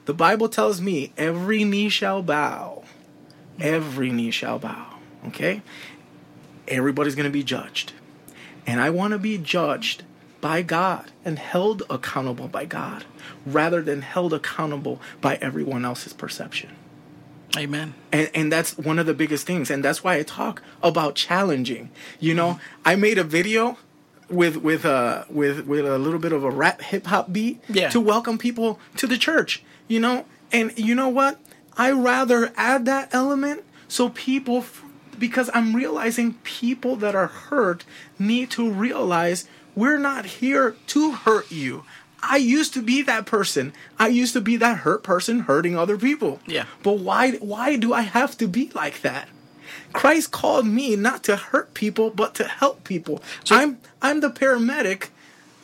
the 0.05 0.15
Bible 0.15 0.49
tells 0.49 0.81
me 0.81 1.13
every 1.17 1.65
knee 1.65 1.89
shall 1.89 2.23
bow 2.23 2.85
every 3.61 4.11
knee 4.11 4.31
shall 4.31 4.59
bow. 4.59 4.95
Okay? 5.29 5.63
Everybody's 6.69 7.15
going 7.15 7.25
to 7.25 7.31
be 7.31 7.43
judged. 7.45 7.93
And 8.67 8.81
I 8.81 8.91
want 8.91 9.13
to 9.13 9.19
be 9.19 9.39
judged 9.39 10.03
by 10.41 10.63
God 10.63 11.11
and 11.25 11.39
held 11.39 11.83
accountable 11.89 12.49
by 12.49 12.65
God 12.65 13.05
rather 13.45 13.81
than 13.83 14.03
held 14.03 14.33
accountable 14.33 15.01
by 15.21 15.37
everyone 15.37 15.85
else's 15.85 16.13
perception. 16.13 16.71
Amen. 17.57 17.95
And, 18.13 18.31
and 18.35 18.53
that's 18.53 18.77
one 18.77 18.99
of 18.99 19.07
the 19.07 19.15
biggest 19.15 19.47
things. 19.47 19.71
And 19.71 19.85
that's 19.85 20.05
why 20.05 20.17
I 20.17 20.23
talk 20.25 20.63
about 20.83 21.15
challenging. 21.15 21.91
You 22.21 22.35
know, 22.35 22.61
I 22.85 22.97
made 22.97 23.19
a 23.19 23.25
video 23.25 23.79
with 24.29 24.57
with 24.57 24.85
uh 24.85 25.25
with 25.31 25.67
with 25.67 25.87
a 25.87 25.99
little 25.99 26.19
bit 26.19 26.33
of 26.33 26.43
a 26.43 26.51
rap 26.51 26.83
hip 26.83 27.07
hop 27.07 27.33
beat 27.33 27.63
Yeah. 27.69 27.89
to 27.91 28.01
welcome 28.01 28.37
people 28.39 28.79
to 28.97 29.07
the 29.07 29.17
church. 29.17 29.63
You 29.89 30.01
know, 30.01 30.27
and 30.53 30.77
you 30.77 30.95
know 30.97 31.09
what? 31.09 31.41
I 31.77 31.91
rather 31.91 32.53
add 32.57 32.85
that 32.87 33.15
element 33.15 33.65
so 33.89 34.09
people 34.09 34.65
because 35.19 35.51
I'm 35.55 35.75
realizing 35.75 36.35
people 36.45 36.97
that 36.97 37.15
are 37.15 37.27
hurt 37.27 37.85
need 38.19 38.51
to 38.53 38.71
realize 38.71 39.49
we're 39.75 39.99
not 39.99 40.27
here 40.27 40.77
to 40.89 41.13
hurt 41.13 41.51
you. 41.51 41.85
I 42.23 42.37
used 42.37 42.75
to 42.75 42.83
be 42.83 43.03
that 43.03 43.27
person. 43.27 43.73
I 43.99 44.09
used 44.09 44.33
to 44.33 44.41
be 44.41 44.57
that 44.57 44.79
hurt 44.79 45.03
person 45.03 45.41
hurting 45.41 45.77
other 45.77 45.97
people. 45.97 46.41
Yeah. 46.47 46.65
But 46.83 46.99
why 46.99 47.33
why 47.33 47.77
do 47.77 47.93
I 47.93 48.03
have 48.03 48.37
to 48.39 48.49
be 48.49 48.71
like 48.75 49.03
that? 49.03 49.29
Christ 49.93 50.33
called 50.33 50.67
me 50.67 50.97
not 50.97 51.23
to 51.25 51.37
hurt 51.37 51.75
people 51.75 52.11
but 52.11 52.35
to 52.37 52.45
help 52.45 52.85
people. 52.85 53.23
I'm 53.51 53.79
I'm 54.03 54.21
the 54.21 54.31
paramedic 54.31 55.09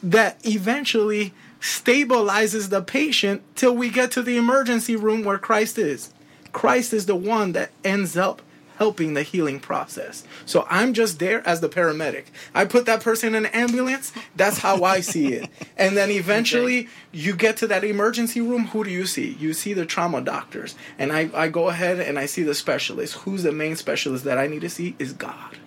that 0.02 0.44
eventually 0.44 1.32
stabilizes 1.62 2.70
the 2.70 2.82
patient 2.82 3.40
till 3.54 3.74
we 3.74 3.88
get 3.88 4.10
to 4.10 4.22
the 4.22 4.36
emergency 4.36 4.96
room 4.96 5.22
where 5.22 5.38
Christ 5.38 5.78
is. 5.78 6.12
Christ 6.50 6.92
is 6.92 7.06
the 7.06 7.14
one 7.14 7.52
that 7.52 7.70
ends 7.84 8.16
up 8.16 8.42
helping 8.78 9.14
the 9.14 9.22
healing 9.22 9.60
process. 9.60 10.24
So 10.44 10.66
I'm 10.68 10.92
just 10.92 11.20
there 11.20 11.46
as 11.46 11.60
the 11.60 11.68
paramedic. 11.68 12.24
I 12.52 12.64
put 12.64 12.84
that 12.86 13.00
person 13.00 13.36
in 13.36 13.46
an 13.46 13.52
ambulance, 13.54 14.12
that's 14.34 14.58
how 14.58 14.82
I 14.82 15.00
see 15.00 15.34
it. 15.34 15.48
And 15.76 15.96
then 15.96 16.10
eventually 16.10 16.88
you 17.12 17.36
get 17.36 17.56
to 17.58 17.68
that 17.68 17.84
emergency 17.84 18.40
room, 18.40 18.66
who 18.66 18.82
do 18.82 18.90
you 18.90 19.06
see? 19.06 19.36
You 19.38 19.52
see 19.52 19.72
the 19.72 19.86
trauma 19.86 20.20
doctors. 20.20 20.74
And 20.98 21.12
I, 21.12 21.30
I 21.32 21.46
go 21.46 21.68
ahead 21.68 22.00
and 22.00 22.18
I 22.18 22.26
see 22.26 22.42
the 22.42 22.56
specialist. 22.56 23.14
Who's 23.18 23.44
the 23.44 23.52
main 23.52 23.76
specialist 23.76 24.24
that 24.24 24.36
I 24.36 24.48
need 24.48 24.62
to 24.62 24.70
see 24.70 24.96
is 24.98 25.12
God. 25.12 25.58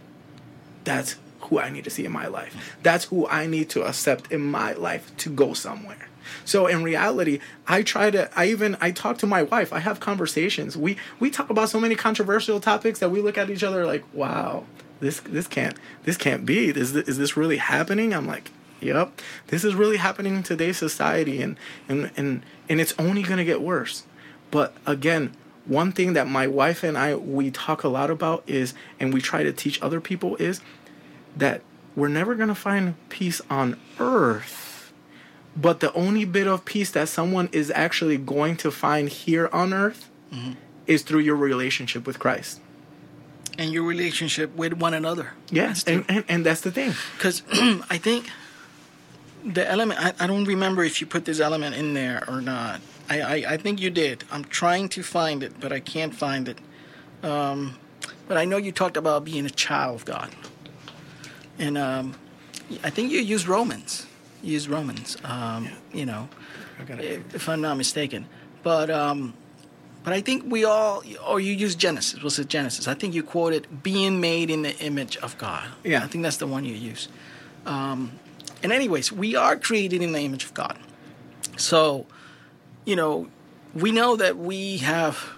That's 0.84 1.16
who 1.46 1.60
I 1.60 1.70
need 1.70 1.84
to 1.86 1.90
see 1.90 2.06
in 2.06 2.12
my 2.12 2.28
life. 2.28 2.76
That's 2.84 3.06
who 3.06 3.28
I 3.28 3.48
need 3.48 3.70
to 3.72 3.84
accept 3.84 4.32
in 4.32 4.42
my 4.42 4.74
life 4.74 5.16
to 5.18 5.30
go 5.30 5.54
somewhere. 5.54 6.08
So 6.44 6.68
in 6.68 6.84
reality, 6.84 7.40
I 7.68 7.84
try 7.84 8.12
to. 8.12 8.30
I 8.38 8.48
even 8.48 8.78
I 8.82 8.92
talk 8.92 9.18
to 9.20 9.28
my 9.28 9.44
wife. 9.44 9.72
I 9.74 9.80
have 9.80 10.00
conversations. 10.00 10.76
We 10.78 10.98
we 11.20 11.30
talk 11.30 11.50
about 11.50 11.70
so 11.70 11.80
many 11.80 11.96
controversial 11.96 12.60
topics 12.60 13.00
that 13.00 13.10
we 13.10 13.22
look 13.22 13.38
at 13.38 13.50
each 13.50 13.64
other 13.64 13.86
like, 13.86 14.04
wow, 14.14 14.66
this 15.00 15.20
this 15.22 15.48
can't 15.48 15.76
this 16.04 16.18
can't 16.18 16.46
be. 16.46 16.70
Is 16.70 16.94
this, 16.94 17.08
is 17.08 17.18
this 17.18 17.38
really 17.38 17.58
happening? 17.58 18.14
I'm 18.14 18.28
like, 18.28 18.52
yep, 18.82 19.20
this 19.48 19.64
is 19.64 19.76
really 19.76 19.98
happening 19.98 20.36
in 20.36 20.44
today's 20.44 20.78
society, 20.78 21.42
and 21.42 21.58
and 21.88 22.12
and 22.18 22.44
and 22.70 22.82
it's 22.82 22.94
only 22.98 23.24
gonna 23.24 23.46
get 23.46 23.62
worse. 23.62 24.04
But 24.52 24.76
again, 24.86 25.36
one 25.66 25.92
thing 25.92 26.14
that 26.14 26.28
my 26.28 26.48
wife 26.48 26.84
and 26.84 26.98
I 26.98 27.16
we 27.16 27.52
talk 27.52 27.84
a 27.84 27.90
lot 27.90 28.10
about 28.10 28.44
is, 28.48 28.74
and 29.00 29.14
we 29.14 29.22
try 29.22 29.44
to 29.44 29.54
teach 29.54 29.82
other 29.82 30.00
people 30.02 30.36
is 30.38 30.62
that 31.36 31.62
we're 31.96 32.08
never 32.10 32.36
going 32.36 32.50
to 32.50 32.56
find 32.56 32.96
peace 33.10 33.42
on 33.50 33.80
earth. 34.00 34.92
But 35.56 35.80
the 35.80 35.94
only 35.94 36.26
bit 36.26 36.48
of 36.48 36.66
peace 36.66 36.92
that 36.92 37.08
someone 37.08 37.50
is 37.52 37.72
actually 37.74 38.18
going 38.18 38.58
to 38.58 38.72
find 38.72 39.08
here 39.08 39.50
on 39.54 39.74
earth 39.74 40.10
is 40.86 41.02
through 41.04 41.22
your 41.22 41.36
relationship 41.36 42.06
with 42.06 42.20
Christ. 42.20 42.60
And 43.58 43.72
your 43.72 43.84
relationship 43.84 44.54
with 44.56 44.74
one 44.74 44.94
another. 44.94 45.32
Yes, 45.50 45.86
and, 45.86 46.04
and, 46.10 46.26
and 46.28 46.46
that's 46.46 46.62
the 46.62 46.72
thing. 46.72 46.94
Because 47.16 47.42
I 47.90 47.98
think 47.98 48.30
the 49.46 49.66
element, 49.70 50.00
I, 50.04 50.14
I 50.20 50.28
don't 50.28 50.44
remember 50.44 50.84
if 50.84 51.00
you 51.00 51.08
put 51.08 51.24
this 51.24 51.40
element 51.40 51.76
in 51.76 51.94
there 51.94 52.24
or 52.28 52.42
not. 52.42 52.82
I, 53.10 53.22
I, 53.22 53.34
I 53.54 53.58
think 53.58 53.80
you 53.80 53.90
did. 53.90 54.26
I'm 54.30 54.44
trying 54.44 54.90
to 54.90 55.04
find 55.04 55.42
it, 55.42 55.60
but 55.60 55.72
I 55.72 55.80
can't 55.80 56.14
find 56.14 56.50
it. 56.50 56.58
Um, 57.24 57.78
but 58.28 58.36
I 58.36 58.44
know 58.46 58.58
you 58.58 58.72
talked 58.72 58.98
about 58.98 59.24
being 59.24 59.46
a 59.46 59.50
child 59.50 59.96
of 59.96 60.06
God. 60.06 60.32
And 61.60 61.78
um, 61.78 62.16
I 62.84 62.90
think 62.90 63.12
you 63.12 63.20
use 63.20 63.48
Romans. 63.48 64.06
You 64.44 64.54
used 64.54 64.70
Romans, 64.70 65.18
um, 65.24 65.70
you 65.94 66.06
know, 66.06 66.30
if, 66.88 67.50
I'm 67.50 67.62
not 67.62 67.78
mistaken. 67.78 68.28
But 68.62 68.92
um, 68.92 69.34
but 70.06 70.14
I 70.14 70.22
think 70.22 70.44
we 70.46 70.66
all, 70.66 71.04
or 71.26 71.40
you 71.40 71.52
use 71.52 71.74
Genesis. 71.74 72.22
Was 72.22 72.38
it 72.38 72.48
Genesis? 72.48 72.88
I 72.88 72.94
think 72.94 73.16
you 73.16 73.24
quoted 73.24 73.82
being 73.82 74.22
made 74.22 74.52
in 74.52 74.62
the 74.62 74.78
image 74.78 75.18
of 75.18 75.36
God. 75.40 75.68
Yeah. 75.84 76.04
I 76.04 76.08
think 76.08 76.24
that's 76.24 76.38
the 76.38 76.46
one 76.46 76.64
you 76.64 76.76
use. 76.76 77.08
Um, 77.66 78.12
and 78.62 78.72
anyways, 78.72 79.12
we 79.12 79.36
are 79.36 79.56
created 79.56 80.04
in 80.04 80.12
the 80.12 80.20
image 80.20 80.44
of 80.46 80.54
God. 80.54 80.78
So, 81.58 82.06
you 82.86 82.96
know, 82.96 83.30
we 83.74 83.92
know 83.92 84.16
that 84.16 84.38
we 84.38 84.78
have 84.78 85.35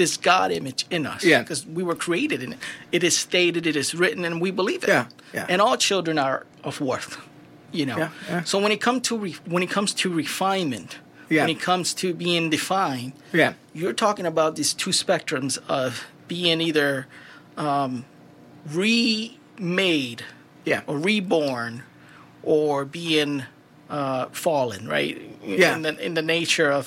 this 0.00 0.16
God 0.16 0.50
image 0.50 0.86
in 0.90 1.02
us. 1.06 1.22
Yeah. 1.22 1.42
Because 1.42 1.66
we 1.66 1.82
were 1.82 1.94
created 2.06 2.42
in 2.42 2.52
it. 2.54 2.58
It 2.90 3.02
is 3.04 3.14
stated, 3.16 3.66
it 3.66 3.76
is 3.76 3.94
written, 3.94 4.24
and 4.24 4.40
we 4.40 4.50
believe 4.50 4.82
it. 4.84 4.88
Yeah, 4.88 5.06
yeah. 5.34 5.46
And 5.48 5.60
all 5.60 5.76
children 5.76 6.18
are 6.18 6.46
of 6.64 6.80
worth. 6.80 7.18
You 7.72 7.84
know. 7.86 7.98
Yeah, 7.98 8.10
yeah. 8.28 8.44
So 8.44 8.58
when 8.58 8.72
it 8.72 8.80
comes 8.80 9.02
to 9.08 9.18
re- 9.24 9.36
when 9.54 9.62
it 9.62 9.70
comes 9.70 9.90
to 10.02 10.06
refinement, 10.24 10.98
Yeah. 11.28 11.42
when 11.42 11.50
it 11.56 11.60
comes 11.60 11.94
to 11.94 12.06
being 12.14 12.50
defined, 12.50 13.12
Yeah. 13.32 13.52
you're 13.74 13.92
talking 14.06 14.26
about 14.26 14.56
these 14.56 14.72
two 14.82 14.90
spectrums 14.92 15.58
of 15.68 15.90
being 16.28 16.60
either 16.60 17.06
um, 17.56 18.04
remade 18.72 20.24
Yeah. 20.64 20.80
or 20.86 20.96
reborn 20.98 21.82
or 22.42 22.84
being 22.84 23.44
uh, 23.88 24.26
fallen, 24.32 24.88
right? 24.88 25.16
Yeah. 25.44 25.74
In 25.76 25.82
the, 25.82 26.06
in 26.06 26.14
the 26.14 26.22
nature 26.22 26.70
of 26.72 26.84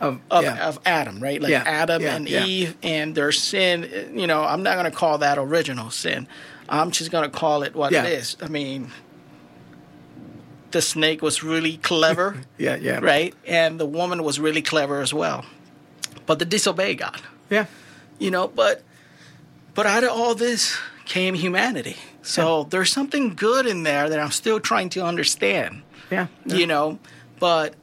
Of, 0.00 0.20
of, 0.30 0.44
yeah. 0.44 0.68
of 0.68 0.78
Adam, 0.84 1.20
right? 1.22 1.40
Like 1.40 1.50
Yeah, 1.50 1.62
Adam 1.64 2.02
yeah, 2.02 2.16
and. 2.16 2.28
Eve 2.28 2.76
and 2.82 3.14
their 3.14 3.32
sin. 3.32 4.10
You 4.14 4.26
know, 4.26 4.44
I'm 4.44 4.62
not 4.62 4.74
going 4.74 4.90
to 4.90 4.96
call 4.96 5.18
that 5.18 5.38
original 5.38 5.90
sin. 5.90 6.28
I'm 6.68 6.90
just 6.90 7.10
going 7.10 7.30
to 7.30 7.34
call 7.34 7.62
it 7.62 7.74
what 7.74 7.92
it 7.92 8.04
is. 8.04 8.36
I 8.42 8.48
mean, 8.48 8.90
the 10.72 10.82
snake 10.82 11.22
was 11.22 11.42
really 11.42 11.76
clever, 11.78 12.42
yeah, 12.58 12.76
yeah. 12.76 12.98
right? 13.00 13.34
And 13.46 13.78
the 13.80 13.86
woman 13.86 14.22
was 14.22 14.38
really 14.40 14.62
clever 14.62 15.00
as 15.00 15.14
well. 15.14 15.44
But 16.26 16.38
they 16.40 16.44
disobeyed 16.44 16.98
God, 16.98 17.20
Yeah. 17.50 17.66
you 18.18 18.30
know. 18.30 18.48
But 18.48 18.82
but 19.74 19.86
out 19.86 20.02
of 20.04 20.10
all 20.10 20.34
this 20.34 20.76
came 21.04 21.34
humanity. 21.34 21.96
So 22.22 22.64
there's 22.64 22.90
something 22.90 23.34
good 23.36 23.66
in 23.66 23.84
there 23.84 24.08
that 24.08 24.18
I'm 24.18 24.32
still 24.32 24.58
trying 24.58 24.88
to 24.90 25.04
understand 25.04 25.82
Yeah. 26.10 26.26
you 26.44 26.66
know 26.66 26.98
but 27.38 27.74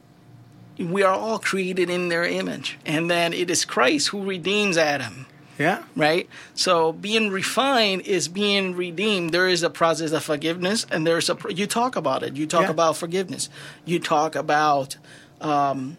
we 0.78 1.02
are 1.02 1.14
all 1.14 1.38
created 1.38 1.88
in 1.90 2.08
their 2.08 2.24
image 2.24 2.78
and 2.84 3.08
then 3.10 3.32
it 3.32 3.48
is 3.50 3.64
christ 3.64 4.08
who 4.08 4.22
redeems 4.24 4.76
adam 4.76 5.26
Yeah. 5.58 5.82
right 5.94 6.28
so 6.54 6.92
being 6.92 7.30
refined 7.30 8.02
is 8.02 8.26
being 8.28 8.74
redeemed 8.74 9.30
there 9.30 9.48
is 9.48 9.62
a 9.62 9.70
process 9.70 10.10
of 10.12 10.24
forgiveness 10.24 10.84
and 10.90 11.06
there's 11.06 11.30
a 11.30 11.36
you 11.50 11.66
talk 11.66 11.94
about 11.96 12.22
it 12.22 12.34
you 12.36 12.46
talk 12.46 12.62
Yeah. 12.62 12.70
about 12.70 12.96
forgiveness 12.96 13.48
you 13.84 14.00
talk 14.00 14.34
about 14.34 14.96
um, 15.40 15.96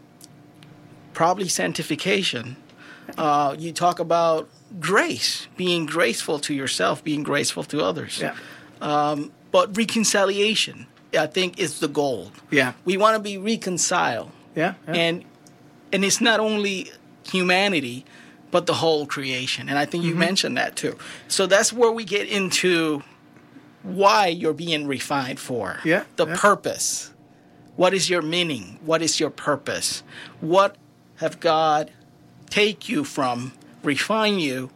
probably 1.13 1.47
sanctification 1.47 2.57
uh, 3.17 3.55
you 3.57 3.71
talk 3.71 3.99
about 3.99 4.49
grace 4.79 5.47
being 5.55 5.85
graceful 5.85 6.39
to 6.39 6.53
yourself 6.53 7.01
being 7.03 7.23
graceful 7.23 7.63
to 7.63 7.79
others 7.81 8.19
Yeah. 8.19 8.35
but 9.51 9.77
reconciliation 9.77 10.87
i 11.17 11.27
think 11.27 11.59
is 11.59 11.79
the 11.79 11.87
goal 11.87 12.31
Yeah. 12.51 12.73
we 12.83 12.97
want 12.97 13.15
to 13.15 13.21
be 13.23 13.37
reconciled 13.37 14.31
Yeah. 14.55 14.73
yeah. 14.87 14.93
and 14.93 15.25
and 15.91 16.03
it's 16.05 16.21
not 16.21 16.39
only 16.39 16.91
humanity 17.25 18.05
but 18.51 18.65
the 18.67 18.73
whole 18.73 19.05
creation 19.05 19.67
and 19.69 19.77
i 19.77 19.85
think 19.85 20.03
you 20.03 20.11
Mm-hmm. 20.11 20.19
mentioned 20.19 20.57
that 20.57 20.75
too 20.75 20.97
so 21.27 21.45
that's 21.47 21.73
where 21.73 21.91
we 21.91 22.03
get 22.05 22.27
into 22.27 23.03
why 23.83 24.27
you're 24.27 24.53
being 24.53 24.87
refined 24.87 25.39
for 25.39 25.79
Yeah, 25.83 26.03
the 26.15 26.27
yeah. 26.27 26.35
purpose 26.37 27.11
what 27.75 27.93
is 27.93 28.09
your 28.09 28.21
meaning 28.21 28.79
what 28.85 29.01
is 29.01 29.19
your 29.19 29.29
purpose 29.29 30.03
what 30.41 30.75
have 31.17 31.39
god 31.39 31.91
take 32.49 32.87
you 32.89 33.03
from 33.03 33.51
refine 33.83 34.39
you 34.39 34.69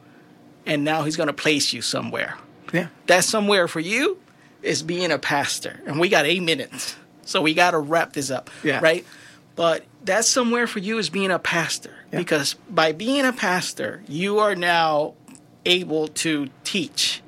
and 0.65 0.83
now 0.83 1.03
he's 1.03 1.15
going 1.17 1.27
to 1.27 1.33
place 1.33 1.73
you 1.73 1.81
somewhere 1.81 2.35
yeah. 2.73 2.87
that 3.07 3.23
somewhere 3.23 3.67
for 3.67 3.79
you 3.79 4.19
is 4.61 4.83
being 4.83 5.09
a 5.09 5.17
pastor. 5.17 5.79
And 5.87 6.01
we 6.01 6.09
got 6.09 6.25
eight 6.25 6.43
minutes. 6.43 6.97
So 7.23 7.41
we 7.41 7.53
got 7.53 7.71
to 7.71 7.79
wrap 7.79 8.11
this 8.11 8.29
up. 8.29 8.49
Yeah. 8.61 8.81
Right? 8.81 9.05
But 9.59 9.83
that's 10.05 10.29
somewhere 10.29 10.67
for 10.67 10.79
you 10.79 10.99
is 10.99 11.09
being 11.09 11.31
a 11.31 11.37
pastor. 11.37 11.91
Yeah. 12.13 12.19
Because 12.19 12.53
by 12.69 12.93
being 12.93 13.25
a 13.25 13.33
pastor, 13.33 14.01
you 14.07 14.39
are 14.39 14.55
now 14.55 15.15
able 15.65 16.07
to 16.23 16.47
teach, 16.63 17.21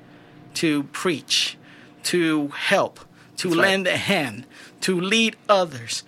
to 0.54 0.84
preach, 0.84 1.58
to 2.04 2.48
help, 2.48 3.00
to 3.36 3.48
That's 3.48 3.58
right. 3.58 3.68
lend 3.68 3.86
a 3.86 3.98
hand, 3.98 4.46
to 4.80 4.98
lead 4.98 5.36
others 5.46 6.04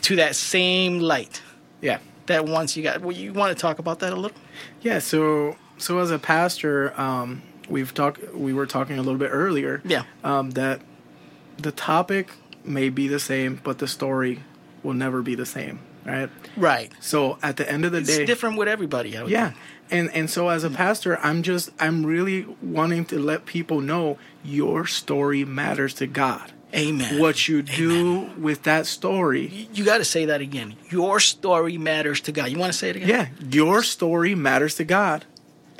to 0.00 0.16
that 0.16 0.36
same 0.36 1.00
light 1.00 1.42
Yeah. 1.82 1.98
that 2.28 2.46
once 2.46 2.74
you 2.74 2.82
got. 2.82 3.02
Well, 3.02 3.14
you 3.14 3.34
want 3.34 3.54
to 3.54 3.60
talk 3.60 3.78
about 3.78 3.98
that 3.98 4.14
a 4.14 4.16
little? 4.16 4.38
Yeah, 4.80 5.00
so 5.00 5.58
so 5.76 5.98
as 5.98 6.10
a 6.10 6.18
pastor, 6.18 6.98
um, 6.98 7.42
we've 7.68 7.92
talked. 7.92 8.32
We 8.32 8.54
were 8.54 8.64
talking 8.64 8.98
a 8.98 9.02
little 9.02 9.18
bit 9.18 9.28
earlier. 9.30 9.82
Yeah. 9.84 10.04
Um, 10.24 10.52
that 10.52 10.80
the 11.58 11.72
topic 11.72 12.30
may 12.64 12.88
be 12.88 13.06
the 13.06 13.20
same, 13.20 13.60
but 13.62 13.80
the 13.80 13.86
story 13.86 14.44
will 14.82 14.94
never 14.94 15.22
be 15.22 15.34
the 15.34 15.46
same. 15.46 15.80
Right. 16.04 16.30
Right. 16.56 16.90
So 17.00 17.38
at 17.42 17.56
the 17.58 17.70
end 17.70 17.84
of 17.84 17.92
the 17.92 17.98
It's 17.98 18.16
day, 18.16 18.24
different 18.24 18.56
with 18.56 18.68
everybody. 18.68 19.16
I 19.16 19.22
would 19.22 19.30
yeah. 19.30 19.48
think. 19.50 19.60
And 19.90 20.10
and 20.14 20.30
so 20.30 20.48
as 20.48 20.64
a 20.64 20.70
pastor, 20.70 21.18
I'm 21.22 21.42
just 21.42 21.70
I'm 21.78 22.04
really 22.06 22.46
wanting 22.62 23.04
to 23.06 23.18
let 23.18 23.44
people 23.46 23.80
know 23.80 24.18
your 24.44 24.86
story 24.86 25.44
matters 25.44 25.92
to 25.94 26.06
God. 26.06 26.52
Amen. 26.74 27.18
What 27.18 27.48
you 27.48 27.62
do 27.62 28.30
with 28.38 28.64
that 28.64 28.86
story, 28.86 29.68
You 29.72 29.84
got 29.86 29.98
to 29.98 30.04
say 30.04 30.26
that 30.26 30.42
again. 30.42 30.76
Your 30.90 31.18
story 31.18 31.78
matters 31.78 32.20
to 32.22 32.32
God. 32.32 32.50
You 32.50 32.58
want 32.58 32.72
to 32.72 32.78
say 32.78 32.90
it 32.90 32.96
again? 32.96 33.08
yeah, 33.08 33.26
your 33.50 33.82
story 33.82 34.34
matters 34.34 34.74
to 34.76 34.84
God. 34.84 35.24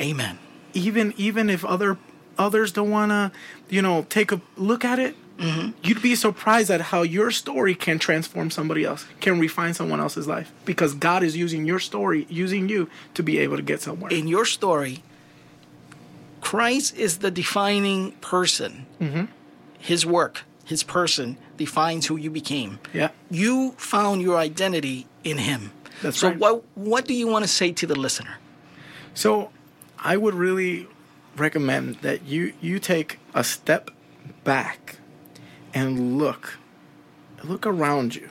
Amen. 0.00 0.38
even 0.74 1.12
even 1.16 1.50
if 1.50 1.64
other 1.64 1.98
others 2.38 2.72
don't 2.72 2.90
want 2.90 3.10
to 3.10 3.32
you 3.68 3.82
know 3.82 4.06
take 4.08 4.30
a 4.32 4.40
look 4.56 4.84
at 4.84 4.98
it 4.98 5.16
you'd 5.82 6.02
be 6.02 6.14
surprised 6.16 6.68
at 6.70 6.80
how 6.80 7.02
your 7.02 7.30
story 7.30 7.74
can 7.74 7.98
transform 7.98 8.50
somebody 8.50 8.84
else 8.84 9.06
can 9.20 9.38
refine 9.38 9.72
someone 9.72 10.00
else's 10.00 10.26
life 10.26 10.52
because 10.64 10.94
god 10.94 11.22
is 11.22 11.36
using 11.36 11.64
your 11.64 11.78
story 11.78 12.26
using 12.28 12.68
you 12.68 12.88
to 13.14 13.22
be 13.22 13.38
able 13.38 13.56
to 13.56 13.62
get 13.62 13.80
somewhere 13.80 14.10
In 14.12 14.26
your 14.26 14.44
story, 14.44 15.02
Christ 16.40 16.96
is 16.96 17.18
the 17.18 17.30
defining 17.30 18.12
person. 18.20 18.86
Mm-hmm. 19.00 19.24
His 19.78 20.06
work, 20.06 20.44
his 20.64 20.82
person 20.82 21.36
defines 21.56 22.06
who 22.06 22.16
you 22.16 22.30
became. 22.30 22.78
yeah 22.92 23.10
You 23.30 23.72
found 23.76 24.22
your 24.22 24.36
identity 24.36 25.06
in 25.24 25.38
him. 25.38 25.72
That's 26.02 26.18
so 26.18 26.28
right. 26.28 26.38
what 26.38 26.62
what 26.76 27.06
do 27.06 27.14
you 27.14 27.26
want 27.26 27.44
to 27.44 27.48
say 27.48 27.72
to 27.72 27.86
the 27.86 27.96
listener? 27.98 28.36
so 29.14 29.50
i 29.98 30.16
would 30.16 30.34
really 30.34 30.86
recommend 31.36 31.96
that 32.02 32.24
you 32.24 32.52
you 32.60 32.78
take 32.78 33.18
a 33.34 33.42
step 33.42 33.90
back 34.44 34.97
and 35.78 36.18
look 36.18 36.58
look 37.44 37.66
around 37.66 38.14
you 38.14 38.28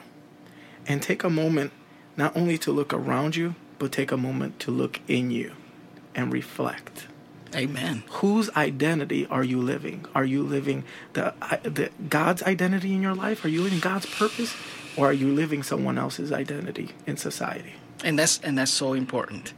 and 0.88 1.02
take 1.02 1.24
a 1.24 1.30
moment 1.30 1.72
not 2.16 2.36
only 2.36 2.58
to 2.58 2.72
look 2.72 2.94
around 2.94 3.36
you 3.36 3.56
but 3.80 3.92
take 3.92 4.12
a 4.12 4.18
moment 4.18 4.60
to 4.60 4.72
look 4.72 5.00
in 5.08 5.32
you 5.32 5.50
and 6.16 6.34
reflect 6.34 7.08
Amen. 7.56 8.04
Whose 8.10 8.50
identity 8.58 9.26
are 9.28 9.44
you 9.44 9.62
living? 9.62 10.06
Are 10.14 10.26
you 10.26 10.44
living 10.44 10.84
the, 11.14 11.34
the 11.64 11.90
God's 12.10 12.44
identity 12.44 12.94
in 12.94 13.02
your 13.02 13.16
life? 13.16 13.46
Are 13.46 13.48
you 13.48 13.62
living 13.62 13.80
God's 13.80 14.06
purpose, 14.06 14.54
or 14.98 15.08
are 15.08 15.14
you 15.14 15.30
living 15.30 15.64
someone 15.64 15.98
else's 15.98 16.34
identity 16.34 16.90
in 17.06 17.16
society? 17.16 17.76
and 18.04 18.18
that's 18.18 18.40
and 18.42 18.58
that's 18.58 18.72
so 18.72 18.94
important. 18.94 19.54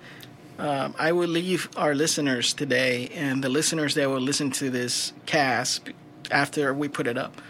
Um, 0.58 0.94
I 1.00 1.14
will 1.14 1.30
leave 1.30 1.70
our 1.78 1.96
listeners 1.96 2.54
today, 2.54 3.10
and 3.16 3.44
the 3.44 3.50
listeners 3.50 3.96
that 3.96 4.10
will 4.10 4.20
listen 4.20 4.52
to 4.52 4.70
this 4.70 5.14
cast 5.26 5.90
after 6.32 6.74
we 6.74 6.88
put 6.88 7.08
it 7.08 7.18
up, 7.18 7.42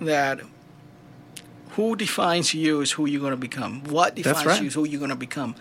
that 0.00 0.40
who 1.70 1.94
defines 1.96 2.54
you 2.54 2.80
is 2.80 2.92
who 2.92 3.06
you're 3.06 3.20
going 3.20 3.32
to 3.32 3.36
become. 3.36 3.84
What 3.84 4.14
defines 4.14 4.46
right. 4.46 4.60
you 4.60 4.68
is 4.68 4.74
who 4.74 4.86
you're 4.86 4.98
going 4.98 5.10
to 5.10 5.16
become. 5.16 5.54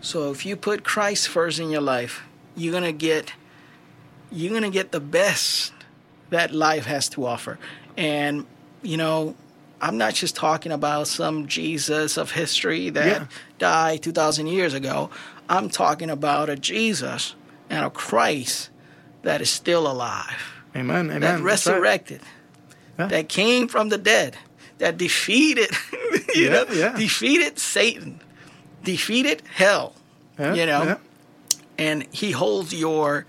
So 0.00 0.30
if 0.30 0.46
you 0.46 0.56
put 0.56 0.84
Christ 0.84 1.28
first 1.28 1.58
in 1.58 1.70
your 1.70 1.80
life, 1.80 2.22
you're 2.56 2.72
going 2.72 2.84
to 2.84 2.92
get 2.92 3.32
you're 4.30 4.50
going 4.50 4.62
to 4.62 4.70
get 4.70 4.92
the 4.92 5.00
best 5.00 5.72
that 6.30 6.52
life 6.52 6.86
has 6.86 7.08
to 7.10 7.24
offer. 7.26 7.58
And 7.96 8.46
you 8.82 8.96
know, 8.96 9.34
I'm 9.80 9.98
not 9.98 10.14
just 10.14 10.36
talking 10.36 10.72
about 10.72 11.08
some 11.08 11.46
Jesus 11.46 12.16
of 12.16 12.32
history 12.32 12.90
that 12.90 13.06
Yeah. 13.06 13.26
died 13.58 14.02
2,000 14.02 14.46
years 14.46 14.74
ago. 14.74 15.10
I'm 15.48 15.68
talking 15.68 16.10
about 16.10 16.48
a 16.48 16.56
Jesus 16.56 17.34
and 17.68 17.84
a 17.84 17.90
Christ 17.90 18.70
that 19.22 19.40
is 19.40 19.50
still 19.50 19.90
alive, 19.90 20.54
Amen. 20.74 21.10
Amen. 21.10 21.20
that 21.20 21.42
That's 21.42 21.66
right. 21.66 22.20
Yeah. 22.98 23.08
that 23.08 23.28
came 23.28 23.68
from 23.68 23.88
the 23.90 23.98
dead, 23.98 24.36
that 24.78 24.96
defeated, 24.98 25.70
you 26.34 26.44
Yeah, 26.46 26.50
know, 26.50 26.64
yeah. 26.72 26.96
defeated 26.96 27.58
Satan, 27.58 28.20
defeated 28.84 29.42
hell, 29.54 29.94
you 30.38 30.66
know, 30.66 30.98
and 31.78 32.06
he 32.12 32.30
holds 32.32 32.72
your 32.72 33.26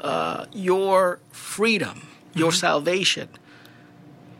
uh, 0.00 0.46
your 0.52 1.18
freedom, 1.32 2.08
your 2.34 2.50
Mm-hmm. 2.50 2.58
salvation. 2.66 3.28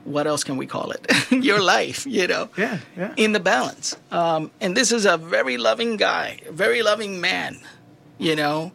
What 0.04 0.26
else 0.26 0.44
can 0.44 0.56
we 0.56 0.66
call 0.66 0.92
it? 0.92 1.06
your 1.30 1.60
life, 1.60 2.06
you 2.06 2.26
know, 2.26 2.48
Yeah, 2.56 2.78
yeah. 2.96 3.12
in 3.16 3.32
the 3.32 3.40
balance. 3.40 3.96
Um, 4.10 4.50
and 4.60 4.74
this 4.76 4.92
is 4.92 5.04
a 5.04 5.16
very 5.18 5.58
loving 5.58 5.98
guy, 5.98 6.40
very 6.50 6.82
loving 6.82 7.20
man. 7.20 7.58
You 8.18 8.34
know, 8.36 8.72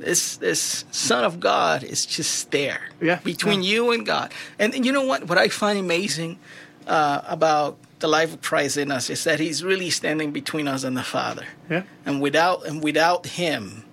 this 0.00 0.36
this 0.36 0.84
Son 0.90 1.24
of 1.24 1.38
God 1.40 1.82
is 1.84 2.06
just 2.06 2.50
there, 2.50 2.80
Yeah, 3.00 3.20
between 3.24 3.62
yeah. 3.62 3.70
you 3.72 3.92
and 3.92 4.04
God. 4.06 4.32
And 4.58 4.84
you 4.86 4.92
know 4.92 5.04
what? 5.04 5.28
What 5.28 5.38
I 5.38 5.48
find 5.48 5.78
amazing 5.78 6.38
uh, 6.86 7.20
about 7.28 7.76
the 8.00 8.08
life 8.08 8.32
of 8.34 8.40
Christ 8.40 8.76
in 8.76 8.90
us 8.90 9.10
is 9.10 9.24
that 9.24 9.38
He's 9.40 9.62
really 9.62 9.90
standing 9.90 10.32
between 10.32 10.66
us 10.68 10.84
and 10.84 10.96
the 10.96 11.02
Father. 11.02 11.44
Yeah. 11.68 11.82
And 12.06 12.20
without 12.20 12.66
and 12.66 12.82
without 12.82 13.26
Him, 13.26 13.84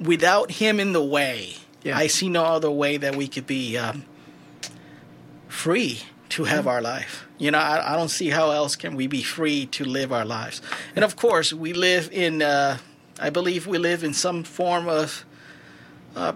without 0.00 0.50
Him 0.50 0.80
in 0.80 0.92
the 0.92 1.04
way, 1.04 1.54
Yeah. 1.84 1.96
I 2.04 2.08
see 2.08 2.28
no 2.28 2.44
other 2.44 2.70
way 2.70 2.98
that 2.98 3.14
we 3.16 3.28
could 3.28 3.46
be 3.46 3.78
um, 3.78 4.04
free 5.48 6.00
to 6.30 6.44
have 6.44 6.66
our 6.66 6.82
life. 6.82 7.26
You 7.38 7.50
know, 7.52 7.58
I, 7.58 7.92
I 7.92 7.96
don't 7.96 8.10
see 8.10 8.30
how 8.30 8.50
else 8.50 8.76
can 8.76 8.96
we 8.96 9.06
be 9.06 9.22
free 9.22 9.66
to 9.66 9.84
live 9.84 10.12
our 10.12 10.24
lives. 10.24 10.60
And 10.96 11.04
of 11.04 11.14
course, 11.16 11.52
we 11.52 11.72
live 11.72 12.10
in. 12.12 12.42
Uh, 12.42 12.78
I 13.20 13.30
believe 13.30 13.66
we 13.66 13.78
live 13.78 14.04
in 14.04 14.14
some 14.14 14.44
form 14.44 14.88
of 14.88 15.24
uh, 16.18 16.32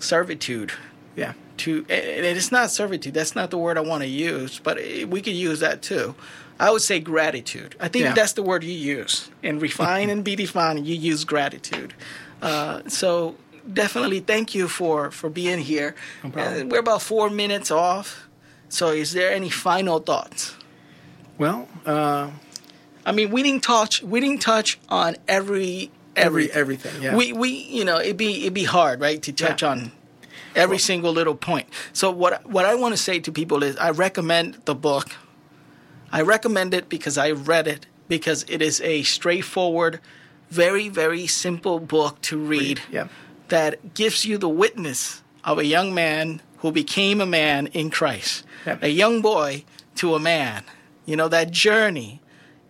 servitude. 0.00 0.72
Yeah. 1.16 1.32
To 1.58 1.78
and 1.88 2.24
it's 2.26 2.50
not 2.50 2.70
servitude. 2.70 3.14
That's 3.14 3.34
not 3.36 3.50
the 3.50 3.58
word 3.58 3.76
I 3.76 3.82
want 3.82 4.02
to 4.02 4.08
use, 4.08 4.58
but 4.58 4.78
we 5.08 5.20
could 5.20 5.34
use 5.34 5.60
that 5.60 5.82
too. 5.82 6.14
I 6.58 6.70
would 6.70 6.82
say 6.82 7.00
gratitude. 7.00 7.76
I 7.80 7.88
think 7.88 8.04
Yeah. 8.04 8.14
that's 8.14 8.32
the 8.32 8.42
word 8.42 8.64
you 8.64 8.72
use. 8.72 9.30
And 9.42 9.60
refine 9.60 10.10
and 10.10 10.24
be 10.24 10.34
defined, 10.36 10.86
you 10.86 10.94
use 10.94 11.24
gratitude. 11.24 11.94
Uh, 12.40 12.82
so 12.88 13.36
definitely 13.72 14.20
thank 14.20 14.54
you 14.54 14.66
for 14.68 15.10
for 15.10 15.28
being 15.30 15.60
here. 15.60 15.94
problem. 16.20 16.66
Uh, 16.66 16.70
we're 16.70 16.80
about 16.80 17.02
four 17.02 17.30
minutes 17.30 17.70
off. 17.70 18.28
So 18.68 18.88
is 18.88 19.12
there 19.12 19.30
any 19.32 19.50
final 19.50 19.98
thoughts? 20.00 20.54
Well, 21.38 21.68
uh, 21.84 22.30
I 23.04 23.12
mean, 23.12 23.30
we 23.30 23.42
didn't 23.42 23.62
touch 23.62 24.02
we 24.02 24.20
didn't 24.20 24.40
touch 24.40 24.78
on 24.88 25.16
every 25.28 25.90
every 26.16 26.50
everything. 26.52 26.90
everything. 26.90 27.02
Yeah. 27.02 27.16
We 27.16 27.32
we 27.32 27.48
you 27.50 27.84
know 27.84 27.98
it'd 28.00 28.16
be 28.16 28.42
it'd 28.42 28.54
be 28.54 28.64
hard 28.64 29.00
right 29.00 29.22
to 29.22 29.32
touch 29.32 29.62
Yeah. 29.62 29.70
on 29.70 29.92
every 30.54 30.78
single 30.78 31.12
little 31.12 31.34
point. 31.34 31.68
So 31.92 32.10
what 32.10 32.46
what 32.48 32.64
I 32.64 32.74
want 32.74 32.94
to 32.96 33.02
say 33.02 33.20
to 33.20 33.32
people 33.32 33.62
is 33.62 33.76
I 33.76 33.90
recommend 33.90 34.58
the 34.64 34.74
book. 34.74 35.16
I 36.12 36.20
recommend 36.22 36.74
it 36.74 36.88
because 36.88 37.16
I 37.16 37.30
read 37.30 37.66
it 37.66 37.86
because 38.08 38.44
it 38.48 38.60
is 38.60 38.80
a 38.82 39.02
straightforward, 39.02 40.00
very 40.50 40.88
very 40.88 41.26
simple 41.26 41.78
book 41.80 42.20
to 42.22 42.38
read. 42.38 42.80
yeah. 42.90 43.08
That 43.48 43.92
gives 43.94 44.24
you 44.24 44.38
the 44.38 44.48
witness 44.48 45.22
of 45.44 45.58
a 45.58 45.64
young 45.64 45.92
man 45.94 46.40
who 46.58 46.72
became 46.72 47.20
a 47.20 47.26
man 47.26 47.66
in 47.68 47.90
Christ. 47.90 48.44
Yeah. 48.66 48.78
A 48.80 48.88
young 48.88 49.20
boy 49.20 49.64
to 49.96 50.14
a 50.14 50.18
man. 50.18 50.62
You 51.04 51.16
know 51.16 51.28
that 51.28 51.50
journey 51.50 52.20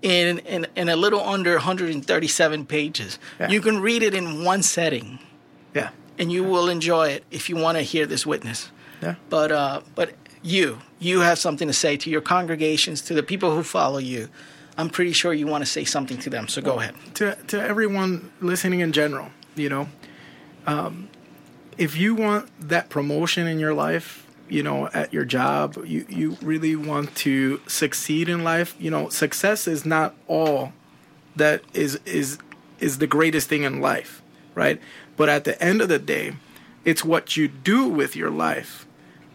in 0.02 0.38
in, 0.40 0.66
in 0.76 0.88
a 0.88 0.96
little 0.96 1.20
under 1.20 1.52
137 1.54 2.66
pages. 2.66 3.18
Yeah. 3.40 3.48
You 3.50 3.60
can 3.60 3.80
read 3.80 4.02
it 4.02 4.14
in 4.14 4.44
one 4.44 4.62
setting 4.62 5.18
Yeah. 5.74 5.90
and 6.18 6.30
you 6.32 6.44
will 6.44 6.68
enjoy 6.68 7.08
it 7.10 7.24
if 7.30 7.48
you 7.48 7.56
want 7.56 7.78
to 7.78 7.82
hear 7.82 8.06
this 8.06 8.26
witness. 8.26 8.70
Yeah. 9.02 9.14
But 9.30 9.50
uh, 9.52 9.80
but 9.94 10.14
you 10.42 10.78
you 10.98 11.20
have 11.20 11.38
something 11.38 11.68
to 11.68 11.74
say 11.74 11.96
to 11.96 12.10
your 12.10 12.20
congregations, 12.20 13.02
to 13.02 13.14
the 13.14 13.22
people 13.22 13.54
who 13.54 13.62
follow 13.62 13.98
you. 13.98 14.28
I'm 14.78 14.88
pretty 14.88 15.12
sure 15.12 15.34
you 15.34 15.46
want 15.46 15.62
to 15.64 15.70
say 15.70 15.84
something 15.84 16.18
to 16.20 16.30
them. 16.30 16.48
So 16.48 16.62
go 16.62 16.78
ahead. 16.80 16.94
to 17.14 17.36
to 17.48 17.60
everyone 17.60 18.30
listening 18.40 18.80
in 18.80 18.92
general, 18.92 19.28
you 19.54 19.68
know, 19.68 19.88
um, 20.66 21.08
if 21.78 21.96
you 21.96 22.14
want 22.14 22.48
that 22.68 22.88
promotion 22.88 23.46
in 23.46 23.58
your 23.58 23.74
life, 23.74 24.21
you 24.52 24.62
know, 24.62 24.88
at 24.88 25.12
your 25.12 25.24
job, 25.24 25.82
you 25.86 26.04
you 26.08 26.36
really 26.42 26.76
want 26.76 27.14
to 27.16 27.60
succeed 27.66 28.28
in 28.28 28.44
life. 28.44 28.76
You 28.78 28.90
know, 28.90 29.08
success 29.08 29.66
is 29.66 29.86
not 29.86 30.14
all 30.28 30.72
that 31.36 31.62
is 31.72 31.98
is 32.04 32.38
is 32.78 32.98
the 32.98 33.06
greatest 33.06 33.48
thing 33.48 33.62
in 33.62 33.80
life, 33.80 34.20
right? 34.54 34.78
But 35.16 35.30
at 35.30 35.44
the 35.44 35.60
end 35.62 35.80
of 35.80 35.88
the 35.88 35.98
day, 35.98 36.34
it's 36.84 37.04
what 37.04 37.36
you 37.36 37.48
do 37.48 37.88
with 37.88 38.14
your 38.14 38.30
life 38.30 38.86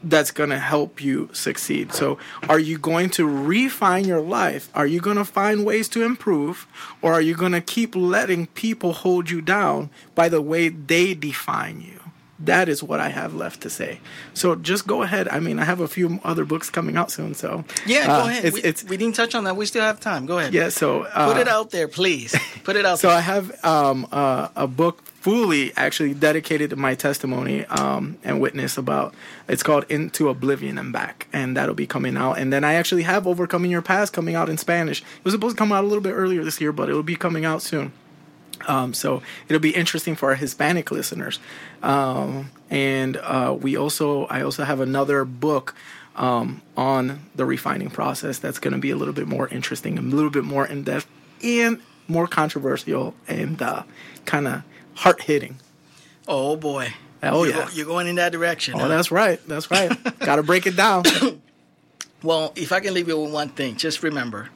that's 0.03 0.29
going 0.29 0.51
to 0.51 0.59
help 0.59 1.01
you 1.03 1.29
succeed. 1.33 1.93
So, 1.93 2.19
are 2.47 2.59
you 2.59 2.77
going 2.77 3.09
to 3.11 3.27
refine 3.27 4.05
your 4.05 4.21
life? 4.21 4.69
Are 4.75 4.85
you 4.85 5.01
going 5.01 5.17
to 5.17 5.25
find 5.25 5.65
ways 5.65 5.89
to 5.89 6.03
improve? 6.03 6.67
Or 7.01 7.13
are 7.13 7.21
you 7.21 7.35
going 7.35 7.53
to 7.53 7.61
keep 7.61 7.95
letting 7.95 8.47
people 8.47 8.93
hold 8.93 9.31
you 9.31 9.41
down 9.41 9.89
by 10.13 10.29
the 10.29 10.41
way 10.41 10.69
they 10.69 11.15
define 11.15 11.81
you? 11.81 12.06
That 12.39 12.69
is 12.69 12.83
what 12.83 12.99
I 12.99 13.09
have 13.09 13.33
left 13.33 13.61
to 13.61 13.69
say. 13.69 13.99
So, 14.33 14.55
just 14.55 14.85
go 14.85 15.01
ahead. 15.01 15.27
I 15.27 15.39
mean, 15.39 15.57
I 15.57 15.63
have 15.65 15.79
a 15.79 15.87
few 15.87 16.19
other 16.23 16.45
books 16.45 16.69
coming 16.69 16.95
out 16.95 17.09
soon. 17.09 17.33
So, 17.33 17.65
Yeah, 17.85 18.11
uh, 18.13 18.21
go 18.23 18.29
ahead. 18.29 18.45
It's, 18.45 18.53
we, 18.55 18.61
it's, 18.61 18.83
we 18.83 18.97
didn't 18.97 19.15
touch 19.15 19.33
on 19.33 19.43
that. 19.45 19.55
We 19.55 19.65
still 19.65 19.81
have 19.83 19.99
time. 19.99 20.25
Go 20.27 20.37
ahead. 20.37 20.53
yeah, 20.53 20.69
so. 20.69 21.03
Uh, 21.03 21.31
Put 21.33 21.37
it 21.41 21.47
out 21.47 21.71
there, 21.71 21.87
please. 21.87 22.35
Put 22.63 22.75
it 22.75 22.85
out 22.85 22.99
So 22.99 23.07
there. 23.07 23.17
I 23.17 23.21
have 23.21 23.65
um, 23.65 24.07
uh, 24.11 24.49
a 24.55 24.67
book 24.67 25.01
fully 25.03 25.73
actually 25.75 26.13
dedicated 26.13 26.69
to 26.69 26.75
my 26.75 26.93
testimony 26.95 27.65
um, 27.65 28.17
and 28.23 28.39
witness 28.39 28.77
about. 28.77 29.15
It's 29.47 29.63
called 29.63 29.85
Into 29.89 30.29
Oblivion 30.29 30.77
and 30.77 30.93
Back, 30.93 31.27
and 31.33 31.57
that'll 31.57 31.73
be 31.75 31.87
coming 31.87 32.15
out. 32.17 32.37
And 32.37 32.53
then 32.53 32.63
I 32.63 32.75
actually 32.75 33.03
have 33.03 33.25
Overcoming 33.25 33.71
Your 33.71 33.81
Past 33.81 34.13
coming 34.13 34.35
out 34.35 34.47
in 34.47 34.57
Spanish. 34.57 35.01
It 35.01 35.25
was 35.25 35.33
supposed 35.33 35.57
to 35.57 35.59
come 35.59 35.71
out 35.71 35.83
a 35.83 35.87
little 35.87 36.03
bit 36.03 36.13
earlier 36.13 36.43
this 36.43 36.61
year, 36.61 36.71
but 36.71 36.87
it 36.87 36.93
will 36.93 37.03
be 37.03 37.15
coming 37.15 37.45
out 37.45 37.61
soon. 37.63 37.91
Um, 38.67 38.93
so 38.93 39.21
it'll 39.47 39.61
be 39.61 39.75
interesting 39.75 40.15
for 40.15 40.29
our 40.29 40.35
Hispanic 40.35 40.91
listeners. 40.91 41.39
Um, 41.83 42.51
and 42.69 43.17
uh, 43.17 43.55
we 43.59 43.77
also, 43.77 44.25
I 44.25 44.41
also 44.41 44.63
have 44.63 44.79
another 44.79 45.25
book 45.25 45.75
um, 46.15 46.61
on 46.75 47.21
the 47.35 47.45
refining 47.45 47.89
process 47.89 48.39
that's 48.39 48.59
going 48.59 48.73
to 48.73 48.79
be 48.79 48.89
a 48.89 48.95
little 48.95 49.13
bit 49.13 49.27
more 49.27 49.47
interesting, 49.49 49.97
a 49.97 50.01
little 50.01 50.31
bit 50.31 50.43
more 50.43 50.65
in 50.65 50.83
depth, 50.83 51.07
and 51.43 51.81
more 52.07 52.27
controversial 52.27 53.13
and 53.27 53.61
uh, 53.61 53.83
kind 54.25 54.47
of 54.47 54.63
heart 54.95 55.21
hitting. 55.21 55.57
oh 56.27 56.55
boy. 56.55 56.93
Oh, 57.23 57.43
you're, 57.43 57.55
yeah. 57.55 57.65
go- 57.65 57.71
you're 57.73 57.85
going 57.85 58.07
in 58.07 58.15
that 58.15 58.31
direction. 58.31 58.75
Oh, 58.75 58.79
huh? 58.79 58.87
that's 58.89 59.09
right. 59.11 59.39
That's 59.47 59.71
right. 59.71 59.91
Got 60.19 60.35
to 60.35 60.43
break 60.43 60.67
it 60.67 60.75
down. 60.75 61.03
Well, 62.23 62.51
if 62.55 62.71
I 62.71 62.79
can 62.79 62.95
leave 62.95 63.07
you 63.07 63.19
with 63.19 63.31
one 63.31 63.49
thing, 63.49 63.75
just 63.75 64.01
remember, 64.01 64.49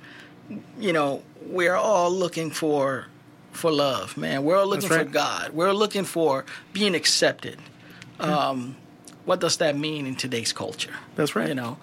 you 0.79 0.93
know, 0.93 1.21
we're 1.45 1.75
all 1.75 2.09
looking 2.11 2.49
for 2.49 3.05
for 3.51 3.71
love, 3.71 4.17
man. 4.17 4.43
We're 4.43 4.57
all 4.57 4.67
looking 4.67 4.89
That's 4.89 5.03
for. 5.03 5.09
God. 5.09 5.53
We're 5.53 5.73
looking 5.73 6.05
for 6.05 6.45
being 6.73 6.95
accepted. 6.95 7.59
Um, 8.19 8.75
what 9.25 9.39
does 9.39 9.57
that 9.57 9.77
mean 9.77 10.05
in 10.05 10.15
today's 10.15 10.53
culture? 10.53 10.93
That's 11.15 11.35
right. 11.35 11.49
You 11.49 11.55
know, 11.55 11.77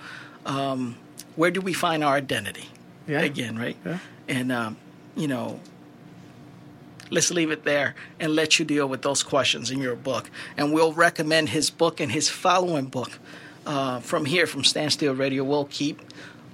um, 0.47 0.97
where 1.37 1.51
do 1.51 1.61
we 1.61 1.73
find 1.73 2.03
our 2.05 2.15
identity? 2.15 2.69
Yeah. 3.07 3.21
Again, 3.21 3.59
right? 3.59 3.77
Yeah. 3.85 3.99
And 4.29 4.53
um, 4.53 4.77
you 5.17 5.29
know, 5.29 5.61
let's 7.11 7.31
leave 7.31 7.51
it 7.51 7.65
there 7.65 7.95
and 8.21 8.35
let 8.35 8.59
you 8.59 8.65
deal 8.65 8.89
with 8.89 9.03
those 9.03 9.23
questions 9.23 9.71
in 9.71 9.81
your 9.81 9.97
book. 9.97 10.31
And 10.57 10.73
we'll 10.73 10.93
recommend 10.93 11.51
his 11.51 11.71
book 11.71 12.01
and 12.01 12.13
his 12.13 12.29
following 12.29 12.87
book 12.87 13.19
uh, 13.67 14.01
from 14.01 14.25
here, 14.25 14.47
from 14.47 14.65
Standstill 14.65 15.15
Radio. 15.15 15.45
We'll 15.45 15.67
keep 15.67 16.01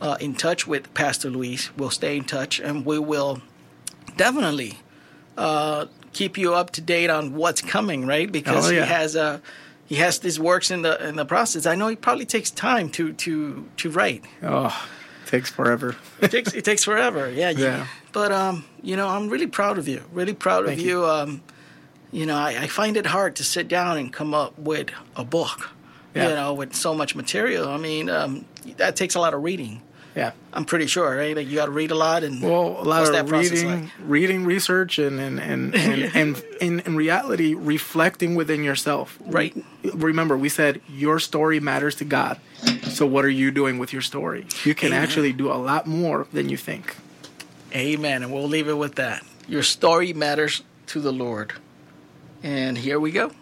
uh, 0.01 0.17
in 0.21 0.35
touch 0.35 0.67
with 0.67 0.93
Pastor 0.95 1.31
Luis. 1.31 1.71
We'll 1.77 1.91
stay 1.91 2.17
in 2.17 2.25
touch 2.25 2.61
and 2.61 2.85
we 2.85 2.99
will 2.99 3.41
definitely 4.17 4.79
uh, 5.37 5.87
keep 6.13 6.39
you 6.39 6.55
up 6.55 6.71
to 6.73 6.81
date 6.81 7.11
on 7.11 7.35
what's 7.35 7.61
coming, 7.63 8.07
right? 8.07 8.31
Because 8.31 8.69
Oh, 8.69 8.71
yeah. 8.71 8.85
he 8.85 8.93
has 8.93 9.17
a 9.17 9.41
he 9.87 9.97
has 9.97 10.19
these 10.21 10.39
works 10.41 10.71
in 10.71 10.83
the 10.83 11.09
in 11.09 11.17
the 11.17 11.25
process. 11.25 11.67
I 11.67 11.75
know 11.75 11.89
it 11.89 12.01
probably 12.01 12.25
takes 12.27 12.51
time 12.51 12.89
to 12.91 13.13
to 13.13 13.69
to 13.79 13.91
write. 13.91 14.25
Oh, 14.43 14.87
it 15.25 15.29
takes 15.31 15.51
forever. 15.51 15.97
It 16.21 16.31
takes 16.31 16.53
it 16.55 16.65
takes 16.65 16.85
forever. 16.85 17.31
Yeah. 17.35 17.51
you- 17.51 17.65
Yeah. 17.65 17.87
But 18.13 18.31
um, 18.31 18.65
you 18.83 18.97
know, 18.97 19.09
I'm 19.09 19.29
really 19.29 19.49
proud 19.49 19.77
of 19.79 19.89
you. 19.89 20.03
Really 20.13 20.35
proud 20.35 20.67
Thank 20.67 20.79
of 20.79 20.85
you. 20.87 21.01
you. 21.01 21.07
Um, 21.07 21.43
you 22.13 22.27
know, 22.27 22.37
I, 22.37 22.51
I 22.63 22.67
find 22.69 22.97
it 22.97 23.07
hard 23.07 23.35
to 23.37 23.45
sit 23.45 23.67
down 23.67 23.99
and 23.99 24.13
come 24.13 24.33
up 24.35 24.57
with 24.57 24.91
a 25.17 25.25
book. 25.25 25.71
Yeah. 26.15 26.29
You 26.29 26.35
know, 26.37 26.55
with 26.55 26.77
so 26.77 26.95
much 26.95 27.17
material. 27.17 27.69
I 27.69 27.77
mean, 27.77 28.09
um, 28.09 28.45
that 28.77 28.95
takes 28.95 29.17
a 29.17 29.21
lot 29.21 29.35
of 29.35 29.43
reading. 29.43 29.83
Yeah. 30.15 30.33
I'm 30.53 30.65
pretty 30.65 30.87
sure, 30.87 31.17
right? 31.17 31.35
Like 31.37 31.49
you 31.49 31.57
got 31.57 31.67
to 31.67 31.73
read 31.73 31.91
a 31.91 31.95
lot 31.97 32.23
and 32.23 32.41
Well, 32.41 32.53
a 32.53 32.85
lot 32.85 32.87
what's 32.87 33.09
of 33.09 33.15
that 33.15 33.25
uh, 33.25 33.29
process 33.29 33.51
reading, 33.63 33.83
like? 33.83 33.91
reading, 34.05 34.45
research, 34.45 34.99
and 34.99 35.19
and 35.21 35.41
and 35.41 35.75
and, 35.75 36.17
and 36.17 36.45
in, 36.61 36.81
in 36.81 36.97
reality, 36.97 37.55
reflecting 37.55 38.35
within 38.35 38.63
yourself. 38.63 39.19
Right. 39.27 39.57
Remember, 39.93 40.37
we 40.37 40.49
said 40.49 40.81
your 40.89 41.19
story 41.19 41.59
matters 41.61 41.97
to 41.97 42.05
God. 42.05 42.39
So, 42.91 43.07
what 43.07 43.25
are 43.25 43.31
you 43.31 43.51
doing 43.51 43.79
with 43.79 43.93
your 43.93 44.03
story? 44.03 44.47
You 44.65 44.75
can 44.75 44.89
Amen. 44.89 45.03
actually 45.03 45.33
do 45.33 45.51
a 45.51 45.55
lot 45.59 45.87
more 45.87 46.27
than 46.33 46.49
you 46.49 46.57
think. 46.57 46.97
Amen. 47.75 48.23
And 48.23 48.33
we'll 48.33 48.47
leave 48.49 48.69
it 48.69 48.79
with 48.79 48.95
that. 48.95 49.25
Your 49.49 49.63
story 49.65 50.13
matters 50.13 50.63
to 50.87 51.01
the 51.01 51.13
Lord. 51.13 51.53
And 52.43 52.79
here 52.79 53.01
we 53.01 53.11
go. 53.11 53.33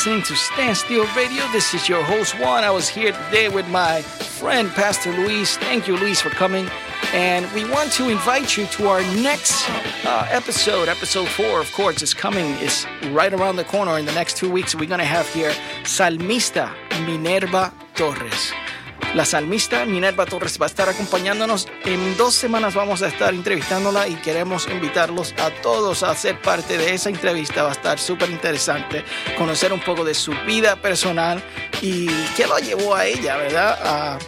Listening 0.00 0.22
to 0.22 0.34
Stand 0.34 0.74
Still 0.74 1.04
Radio. 1.14 1.46
This 1.52 1.74
is 1.74 1.86
your 1.86 2.02
host, 2.02 2.32
Juan. 2.38 2.64
I 2.64 2.70
was 2.70 2.88
here 2.88 3.12
today 3.12 3.50
with 3.50 3.68
my 3.68 4.00
friend, 4.00 4.70
Pastor 4.70 5.12
Luis. 5.12 5.58
Thank 5.58 5.86
you, 5.86 5.94
Luis, 5.94 6.22
for 6.22 6.30
coming. 6.30 6.70
And 7.12 7.44
we 7.52 7.68
want 7.68 7.92
to 7.92 8.08
invite 8.08 8.56
you 8.56 8.64
to 8.64 8.88
our 8.88 9.02
next 9.16 9.68
uh, 10.06 10.26
episode. 10.30 10.88
Episode 10.88 11.28
four, 11.28 11.60
of 11.60 11.70
course, 11.72 12.00
is 12.00 12.14
coming. 12.14 12.46
It's 12.60 12.86
right 13.10 13.34
around 13.34 13.56
the 13.56 13.64
corner 13.64 13.98
in 13.98 14.06
the 14.06 14.12
next 14.12 14.38
two 14.38 14.50
weeks. 14.50 14.74
We're 14.74 14.88
going 14.88 15.00
to 15.00 15.04
have 15.04 15.28
here 15.28 15.50
Salmista 15.82 16.72
Minerva 17.04 17.70
Torres. 17.94 18.52
La 19.14 19.24
salmista 19.24 19.84
Minerva 19.86 20.24
Torres 20.24 20.56
va 20.60 20.66
a 20.66 20.68
estar 20.68 20.88
acompañándonos. 20.88 21.66
En 21.84 22.16
dos 22.16 22.32
semanas 22.32 22.74
vamos 22.74 23.02
a 23.02 23.08
estar 23.08 23.34
entrevistándola 23.34 24.06
y 24.06 24.14
queremos 24.14 24.68
invitarlos 24.68 25.34
a 25.38 25.50
todos 25.50 26.04
a 26.04 26.14
ser 26.14 26.40
parte 26.40 26.78
de 26.78 26.94
esa 26.94 27.10
entrevista. 27.10 27.64
Va 27.64 27.70
a 27.70 27.72
estar 27.72 27.98
súper 27.98 28.30
interesante 28.30 29.04
conocer 29.36 29.72
un 29.72 29.80
poco 29.80 30.04
de 30.04 30.14
su 30.14 30.32
vida 30.46 30.76
personal 30.76 31.42
y 31.82 32.06
qué 32.36 32.46
lo 32.46 32.58
llevó 32.58 32.94
a 32.94 33.06
ella, 33.06 33.36
¿verdad? 33.36 33.78
A, 33.82 34.18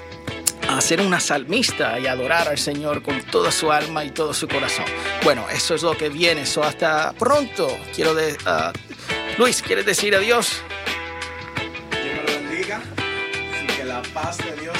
a 0.76 0.80
ser 0.80 1.00
una 1.00 1.20
salmista 1.20 2.00
y 2.00 2.08
adorar 2.08 2.48
al 2.48 2.58
Señor 2.58 3.04
con 3.04 3.22
toda 3.22 3.52
su 3.52 3.70
alma 3.70 4.04
y 4.04 4.10
todo 4.10 4.34
su 4.34 4.48
corazón. 4.48 4.86
Bueno, 5.22 5.46
eso 5.48 5.76
es 5.76 5.84
lo 5.84 5.96
que 5.96 6.08
viene. 6.08 6.42
Eso 6.42 6.64
hasta 6.64 7.12
pronto. 7.12 7.68
Quiero 7.94 8.14
de, 8.14 8.36
ah, 8.46 8.72
Luis, 9.38 9.62
¿quieres 9.62 9.86
decir 9.86 10.16
adiós? 10.16 10.60
Paz 14.12 14.38
de 14.38 14.52
Dios 14.60 14.76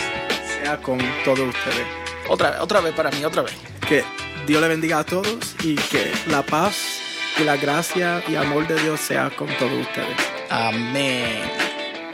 sea 0.63 0.77
con 0.79 0.99
todos 1.25 1.41
ustedes. 1.41 1.87
Otra, 2.29 2.63
otra 2.63 2.81
vez 2.81 2.95
para 2.95 3.11
mí, 3.11 3.25
otra 3.25 3.43
vez. 3.43 3.55
Que 3.89 4.05
Dios 4.47 4.61
le 4.61 4.69
bendiga 4.69 5.01
a 5.01 5.05
todos 5.05 5.57
y 5.63 5.75
que 5.75 6.13
la 6.29 6.43
paz 6.43 7.01
y 7.39 7.45
la 7.45 7.57
gracia 7.57 8.23
y 8.29 8.37
amor 8.37 8.67
de 8.67 8.81
Dios 8.83 9.01
sea 9.01 9.31
con 9.31 9.49
todos 9.59 9.73
ustedes. 9.73 10.17
Amén. 10.51 11.43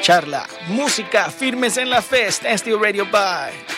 Charla, 0.01 0.47
música, 0.69 1.31
firmes 1.31 1.77
en 1.77 1.91
la 1.91 2.03
fe. 2.03 2.29
Stand 2.29 2.59
Still 2.59 2.81
Radio. 2.81 3.05
Bye. 3.07 3.78